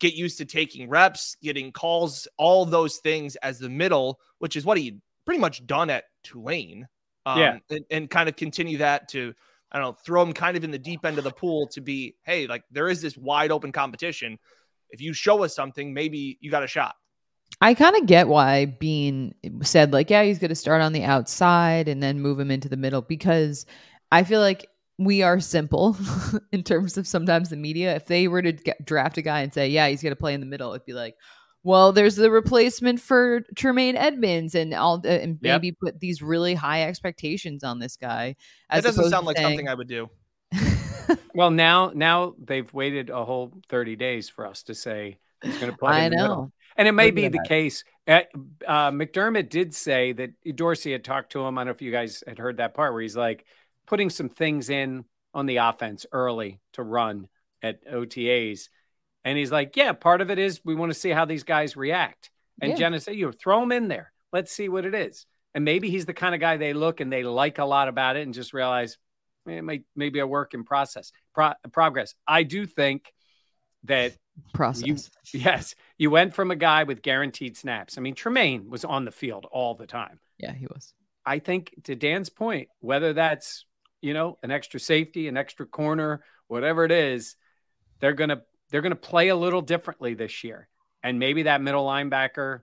get 0.01 0.15
used 0.15 0.39
to 0.39 0.45
taking 0.45 0.89
reps, 0.89 1.37
getting 1.43 1.73
calls, 1.73 2.29
all 2.37 2.65
those 2.65 2.99
things 2.99 3.37
as 3.37 3.59
the 3.59 3.71
middle, 3.71 4.21
which 4.39 4.57
is 4.57 4.65
what 4.65 4.79
he 4.79 4.99
pretty 5.25 5.41
much 5.41 5.67
done 5.67 5.91
at 5.91 6.05
Tulane. 6.23 6.87
Um, 7.25 7.39
yeah. 7.39 7.59
And, 7.71 7.85
and 7.91 8.11
kind 8.11 8.29
of 8.29 8.37
continue 8.37 8.79
that 8.79 9.09
to, 9.09 9.35
I 9.73 9.79
don't 9.79 9.87
know, 9.87 9.99
throw 10.05 10.23
him 10.23 10.33
kind 10.33 10.57
of 10.57 10.65
in 10.65 10.71
the 10.71 10.79
deep 10.79 11.05
end 11.05 11.19
of 11.19 11.25
the 11.25 11.33
pool 11.33 11.67
to 11.69 11.81
be, 11.81 12.15
hey, 12.25 12.47
like 12.47 12.63
there 12.71 12.89
is 12.89 13.03
this 13.03 13.17
wide 13.17 13.51
open 13.51 13.73
competition 13.73 14.39
if 14.91 15.01
you 15.01 15.13
show 15.13 15.43
us 15.45 15.55
something, 15.55 15.93
maybe 15.93 16.39
you 16.41 16.51
got 16.51 16.63
a 16.63 16.69
shot. 16.69 16.95
I 17.61 17.75
kind 17.75 17.97
of 17.97 18.07
get 18.07 18.29
why 18.29 18.67
Beane 18.67 19.35
said, 19.63 19.93
like, 19.93 20.11
yeah, 20.11 20.23
he's 20.25 20.39
going 20.39 20.51
to 20.51 20.55
start 20.55 20.83
on 20.83 20.93
the 20.93 21.05
outside 21.05 21.89
and 21.89 22.03
then 22.03 22.21
move 22.21 22.39
him 22.39 22.51
into 22.51 22.69
the 22.69 22.77
middle 22.77 23.03
because 23.03 23.67
I 24.13 24.25
feel 24.25 24.41
like 24.41 24.69
we 24.99 25.23
are 25.23 25.41
simple 25.41 25.97
in 26.53 26.63
terms 26.63 26.97
of 26.97 27.07
sometimes 27.07 27.51
the 27.51 27.57
media. 27.57 27.97
If 27.97 28.07
they 28.07 28.29
were 28.29 28.43
to 28.43 28.53
get, 28.53 28.85
draft 28.85 29.19
a 29.19 29.23
guy 29.23 29.41
and 29.41 29.53
say, 29.53 29.69
yeah, 29.69 29.89
he's 29.89 30.03
going 30.03 30.13
to 30.13 30.21
play 30.21 30.35
in 30.35 30.41
the 30.41 30.47
middle, 30.47 30.73
it'd 30.73 30.87
be 30.87 30.93
like, 30.93 31.17
well, 31.63 31.93
there's 31.93 32.15
the 32.15 32.31
replacement 32.31 33.01
for 33.01 33.41
Tremaine 33.57 33.97
Edmunds, 33.97 34.55
and 34.55 34.73
all, 34.73 35.03
uh, 35.05 35.09
and 35.09 35.39
maybe 35.43 35.69
yep. 35.69 35.77
put 35.83 36.01
these 36.01 36.23
really 36.23 36.55
high 36.55 36.85
expectations 36.85 37.65
on 37.65 37.81
this 37.81 37.97
guy. 37.97 38.37
That 38.71 38.85
doesn't 38.85 39.11
sound 39.11 39.27
like 39.27 39.37
saying, 39.37 39.49
something 39.49 39.69
I 39.69 39.75
would 39.75 39.89
do. 39.89 40.09
well, 41.35 41.51
now 41.51 41.91
now 41.93 42.35
they've 42.39 42.73
waited 42.73 43.11
a 43.11 43.25
whole 43.25 43.53
30 43.69 43.97
days 43.97 44.29
for 44.29 44.47
us 44.47 44.63
to 44.65 44.77
say 44.77 45.19
he's 45.43 45.59
going 45.59 45.73
to 45.73 45.77
play. 45.77 46.05
I 46.05 46.09
know. 46.09 46.53
And 46.77 46.87
it 46.87 46.93
may 46.93 47.11
be 47.11 47.27
the 47.29 47.45
case. 47.49 47.83
Uh, 48.07 48.21
uh, 48.67 48.91
McDermott 48.91 49.49
did 49.49 49.75
say 49.75 50.13
that 50.13 50.31
Dorsey 50.55 50.93
had 50.93 51.03
talked 51.03 51.33
to 51.33 51.41
him. 51.41 51.59
I 51.59 51.63
don't 51.63 51.67
know 51.67 51.73
if 51.73 51.83
you 51.83 51.91
guys 51.91 52.23
had 52.27 52.39
heard 52.39 52.59
that 52.59 52.75
part 52.75 52.93
where 52.93 53.03
he's 53.03 53.17
like 53.17 53.45
putting 53.87 54.11
some 54.11 54.29
things 54.29 54.71
in 54.71 55.05
on 55.35 55.47
the 55.47 55.59
offense 55.59 56.07
early 56.13 56.61
to 56.73 56.83
run 56.83 57.29
at 57.63 57.87
OTAs. 57.87 58.69
And 59.25 59.37
he's 59.37 59.53
like, 59.53 59.77
yeah, 59.77 59.93
part 59.93 60.21
of 60.21 60.31
it 60.31 60.39
is 60.39 60.61
we 60.65 60.75
want 60.75 60.93
to 60.93 60.99
see 60.99 61.11
how 61.11 61.25
these 61.25 61.45
guys 61.45 61.77
react. 61.77 62.31
And 62.61 62.73
yeah. 62.73 62.79
Jenna 62.79 63.01
said, 63.01 63.17
you 63.17 63.27
know, 63.27 63.33
throw 63.33 63.61
them 63.61 63.73
in 63.73 63.89
there. 63.89 64.13
Let's 64.33 64.53
see 64.53 64.69
what 64.69 64.87
it 64.87 64.95
is. 64.95 65.27
And 65.55 65.65
maybe 65.65 65.91
he's 65.91 66.07
the 66.07 66.15
kind 66.15 66.35
of 66.35 66.41
guy 66.41 66.57
they 66.57 66.73
look 66.73 67.01
and 67.01 67.13
they 67.13 67.23
like 67.23 67.59
a 67.59 67.65
lot 67.65 67.89
about 67.89 68.17
it 68.17 68.23
and 68.23 68.35
just 68.35 68.53
realize 68.53 68.99
eh, 69.49 69.53
it 69.53 69.63
may, 69.63 69.83
maybe 69.95 70.21
a 70.21 70.27
work 70.27 70.55
in 70.55 70.65
process, 70.65 71.13
pro- 71.35 71.55
progress. 71.73 72.15
I 72.27 72.43
do 72.43 72.67
think 72.67 73.13
that 73.85 74.15
process. 74.53 74.87
You, 74.87 74.97
yes, 75.41 75.75
you 75.99 76.11
went 76.11 76.35
from 76.35 76.51
a 76.51 76.57
guy 76.57 76.85
with 76.85 77.03
guaranteed 77.03 77.57
snaps. 77.57 77.99
I 77.99 78.01
mean, 78.01 78.15
Tremaine 78.15 78.69
was 78.69 78.85
on 78.85 79.05
the 79.05 79.13
field 79.13 79.47
all 79.51 79.75
the 79.75 79.87
time. 79.87 80.21
Yeah, 80.39 80.53
he 80.53 80.67
was. 80.67 80.93
I 81.25 81.41
think 81.41 81.75
to 81.85 81.97
Dan's 81.97 82.29
point, 82.31 82.69
whether 82.81 83.13
that's 83.13 83.67
you 84.07 84.15
know 84.15 84.39
an 84.45 84.53
extra 84.53 84.79
safety, 84.79 85.27
an 85.27 85.37
extra 85.37 85.67
corner, 85.67 86.23
whatever 86.47 86.85
it 86.85 86.93
is, 86.93 87.35
they're 88.01 88.13
gonna 88.13 88.43
they're 88.71 88.81
gonna 88.81 88.95
play 88.95 89.29
a 89.29 89.37
little 89.37 89.63
differently 89.63 90.15
this 90.15 90.45
year, 90.45 90.69
and 91.03 91.19
maybe 91.19 91.43
that 91.43 91.61
middle 91.61 91.85
linebacker 91.85 92.61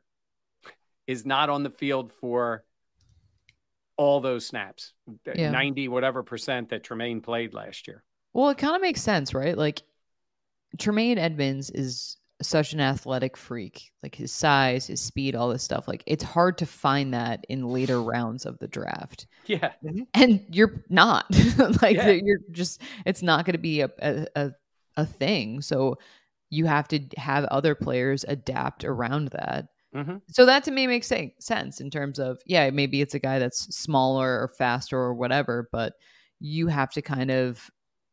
is 1.05 1.25
not 1.25 1.49
on 1.49 1.63
the 1.63 1.69
field 1.69 2.13
for 2.13 2.63
all 3.97 4.21
those 4.21 4.45
snaps, 4.45 4.93
yeah. 5.35 5.51
ninety 5.51 5.89
whatever 5.89 6.23
percent 6.23 6.69
that 6.69 6.81
Tremaine 6.81 7.19
played 7.19 7.53
last 7.53 7.89
year. 7.89 8.03
Well, 8.31 8.49
it 8.49 8.57
kind 8.57 8.75
of 8.75 8.81
makes 8.81 9.01
sense, 9.01 9.33
right? 9.33 9.57
Like 9.57 9.81
Tremaine 10.79 11.17
Edmunds 11.17 11.69
is 11.69 12.17
such 12.43 12.73
an 12.73 12.79
athletic 12.79 13.35
freak, 13.37 13.91
like 14.01 14.15
his 14.15 14.31
size, 14.31 14.87
his 14.87 15.01
speed, 15.01 15.35
all 15.35 15.49
this 15.49 15.63
stuff. 15.63 15.87
Like 15.87 16.03
it's 16.05 16.23
hard 16.23 16.57
to 16.59 16.65
find 16.65 17.13
that 17.13 17.45
in 17.49 17.67
later 17.67 18.01
rounds 18.01 18.45
of 18.45 18.59
the 18.59 18.67
draft. 18.67 19.27
Yeah. 19.45 19.71
Mm-hmm. 19.83 20.03
And 20.13 20.45
you're 20.49 20.83
not 20.89 21.25
like 21.81 21.97
yeah. 21.97 22.11
you're 22.11 22.39
just, 22.51 22.81
it's 23.05 23.21
not 23.21 23.45
going 23.45 23.53
to 23.53 23.59
be 23.59 23.81
a, 23.81 23.89
a, 24.01 24.51
a, 24.97 25.05
thing. 25.05 25.61
So 25.61 25.97
you 26.49 26.65
have 26.65 26.87
to 26.89 26.99
have 27.17 27.45
other 27.45 27.75
players 27.75 28.25
adapt 28.27 28.83
around 28.83 29.29
that. 29.29 29.67
Mm-hmm. 29.95 30.17
So 30.29 30.45
that 30.45 30.63
to 30.65 30.71
me 30.71 30.87
makes 30.87 31.11
sense 31.39 31.81
in 31.81 31.89
terms 31.89 32.19
of, 32.19 32.39
yeah, 32.45 32.69
maybe 32.69 33.01
it's 33.01 33.15
a 33.15 33.19
guy 33.19 33.39
that's 33.39 33.75
smaller 33.75 34.41
or 34.41 34.47
faster 34.57 34.97
or 34.97 35.13
whatever, 35.13 35.69
but 35.71 35.93
you 36.39 36.67
have 36.67 36.91
to 36.91 37.01
kind 37.01 37.31
of 37.31 37.69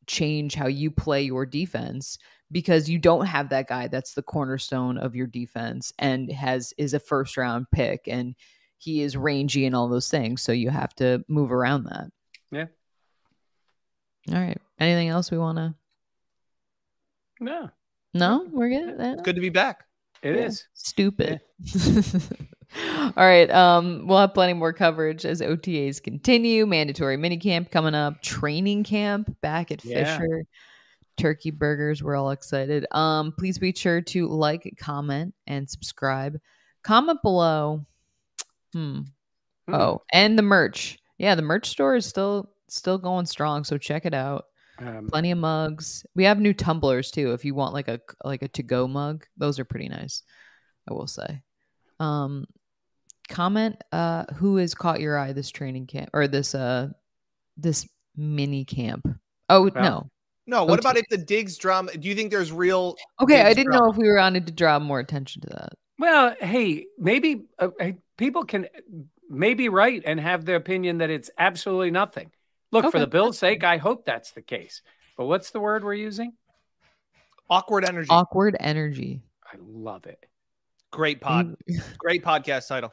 change 0.06 0.54
how 0.54 0.66
you 0.66 0.90
play 0.90 1.22
your 1.22 1.46
defense 1.46 2.18
because 2.52 2.88
you 2.88 2.98
don't 2.98 3.26
have 3.26 3.48
that 3.50 3.68
guy 3.68 3.86
that's 3.86 4.14
the 4.14 4.22
cornerstone 4.22 4.98
of 4.98 5.14
your 5.14 5.26
defense 5.26 5.92
and 5.98 6.30
has 6.32 6.74
is 6.78 6.94
a 6.94 7.00
first 7.00 7.36
round 7.36 7.66
pick 7.70 8.08
and 8.08 8.34
he 8.78 9.02
is 9.02 9.16
rangy 9.16 9.66
and 9.66 9.76
all 9.76 9.88
those 9.88 10.08
things. 10.08 10.42
So 10.42 10.52
you 10.52 10.70
have 10.70 10.94
to 10.96 11.24
move 11.28 11.52
around 11.52 11.84
that. 11.84 12.10
Yeah. 12.50 12.66
All 14.32 14.40
right. 14.40 14.58
Anything 14.78 15.08
else 15.08 15.30
we 15.30 15.38
want 15.38 15.58
to 15.58 15.74
no? 17.40 17.70
No. 18.14 18.46
We're 18.52 18.68
good? 18.68 18.96
It's 18.98 19.22
good 19.22 19.36
to 19.36 19.40
be 19.40 19.48
back. 19.48 19.84
It 20.22 20.36
yeah. 20.36 20.42
is. 20.42 20.66
Stupid. 20.74 21.40
Yeah. 21.62 22.02
all 22.86 23.12
right 23.16 23.50
um 23.50 24.06
we'll 24.06 24.18
have 24.18 24.32
plenty 24.32 24.52
more 24.52 24.72
coverage 24.72 25.24
as 25.24 25.40
otas 25.40 26.00
continue 26.00 26.66
mandatory 26.66 27.16
minicamp 27.16 27.70
coming 27.70 27.94
up 27.94 28.22
training 28.22 28.84
camp 28.84 29.34
back 29.40 29.72
at 29.72 29.84
yeah. 29.84 30.18
fisher 30.18 30.44
turkey 31.20 31.50
burgers. 31.50 32.02
We're 32.02 32.16
all 32.16 32.30
excited. 32.30 32.86
Um, 32.90 33.32
please 33.38 33.58
be 33.58 33.72
sure 33.74 34.00
to 34.00 34.26
like, 34.26 34.74
comment, 34.78 35.34
and 35.46 35.68
subscribe. 35.68 36.38
Comment 36.82 37.20
below. 37.22 37.84
Hmm. 38.72 39.00
hmm. 39.68 39.74
Oh, 39.74 40.02
and 40.12 40.38
the 40.38 40.42
merch. 40.42 40.98
Yeah, 41.18 41.34
the 41.34 41.42
merch 41.42 41.68
store 41.68 41.96
is 41.96 42.06
still 42.06 42.50
still 42.68 42.98
going 42.98 43.26
strong. 43.26 43.64
So 43.64 43.76
check 43.76 44.06
it 44.06 44.14
out. 44.14 44.46
Um, 44.78 45.08
Plenty 45.08 45.32
of 45.32 45.38
mugs. 45.38 46.06
We 46.14 46.24
have 46.24 46.40
new 46.40 46.54
tumblers 46.54 47.10
too. 47.10 47.32
If 47.32 47.44
you 47.44 47.54
want 47.54 47.74
like 47.74 47.88
a 47.88 48.00
like 48.24 48.42
a 48.42 48.48
to 48.48 48.62
go 48.62 48.88
mug, 48.88 49.26
those 49.36 49.58
are 49.58 49.64
pretty 49.64 49.88
nice. 49.88 50.22
I 50.88 50.94
will 50.94 51.06
say. 51.06 51.42
Um, 51.98 52.46
comment 53.30 53.82
uh 53.92 54.24
who 54.34 54.56
has 54.56 54.74
caught 54.74 55.00
your 55.00 55.16
eye 55.16 55.32
this 55.32 55.50
training 55.50 55.86
camp 55.86 56.10
or 56.12 56.28
this 56.28 56.54
uh 56.54 56.88
this 57.56 57.88
mini 58.16 58.64
camp. 58.64 59.06
Oh 59.48 59.70
well, 59.74 59.82
no, 59.82 60.10
no, 60.46 60.64
what 60.64 60.80
about 60.80 60.96
if 60.96 61.06
the 61.08 61.16
Diggs 61.16 61.56
drama? 61.56 61.96
Do 61.96 62.08
you 62.08 62.14
think 62.14 62.30
there's 62.30 62.52
real? 62.52 62.96
Okay, 63.20 63.36
Diggs 63.36 63.46
I 63.46 63.54
didn't 63.54 63.72
drama? 63.72 63.86
know 63.86 63.90
if 63.92 63.96
we 63.96 64.08
were 64.08 64.18
on 64.18 64.34
to 64.34 64.40
draw 64.40 64.78
more 64.78 64.98
attention 64.98 65.42
to 65.42 65.48
that. 65.48 65.72
Well, 65.98 66.34
hey, 66.40 66.86
maybe 66.98 67.44
uh, 67.58 67.68
people 68.16 68.44
can 68.44 68.66
maybe 69.28 69.68
write 69.68 70.02
and 70.06 70.18
have 70.18 70.44
the 70.44 70.56
opinion 70.56 70.98
that 70.98 71.10
it's 71.10 71.30
absolutely 71.38 71.90
nothing. 71.90 72.30
Look, 72.72 72.84
okay. 72.86 72.92
for 72.92 72.98
the 72.98 73.06
Bills' 73.06 73.38
sake, 73.38 73.64
I 73.64 73.76
hope 73.76 74.04
that's 74.04 74.32
the 74.32 74.42
case. 74.42 74.82
But 75.16 75.26
what's 75.26 75.50
the 75.50 75.60
word 75.60 75.84
we're 75.84 75.94
using? 75.94 76.32
Awkward 77.48 77.88
energy. 77.88 78.08
Awkward 78.10 78.56
energy. 78.58 79.22
I 79.44 79.56
love 79.60 80.06
it. 80.06 80.24
Great 80.90 81.20
pod. 81.20 81.56
Great 81.98 82.24
podcast 82.24 82.68
title. 82.68 82.92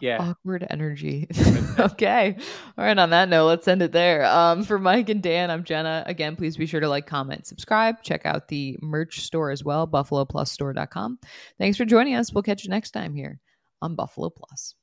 Yeah. 0.00 0.18
Awkward 0.20 0.66
energy. 0.68 1.28
okay. 1.78 2.36
All 2.76 2.84
right. 2.84 2.98
On 2.98 3.10
that 3.10 3.28
note, 3.28 3.46
let's 3.46 3.68
end 3.68 3.82
it 3.82 3.92
there. 3.92 4.24
Um, 4.24 4.64
for 4.64 4.78
Mike 4.78 5.08
and 5.08 5.22
Dan, 5.22 5.50
I'm 5.50 5.64
Jenna. 5.64 6.02
Again, 6.06 6.36
please 6.36 6.56
be 6.56 6.66
sure 6.66 6.80
to 6.80 6.88
like, 6.88 7.06
comment, 7.06 7.46
subscribe. 7.46 8.02
Check 8.02 8.26
out 8.26 8.48
the 8.48 8.76
merch 8.82 9.20
store 9.24 9.50
as 9.50 9.64
well, 9.64 9.86
buffaloplusstore.com. 9.88 11.18
Thanks 11.58 11.76
for 11.76 11.84
joining 11.84 12.16
us. 12.16 12.32
We'll 12.32 12.42
catch 12.42 12.64
you 12.64 12.70
next 12.70 12.90
time 12.90 13.14
here 13.14 13.40
on 13.80 13.94
Buffalo 13.94 14.30
Plus. 14.30 14.74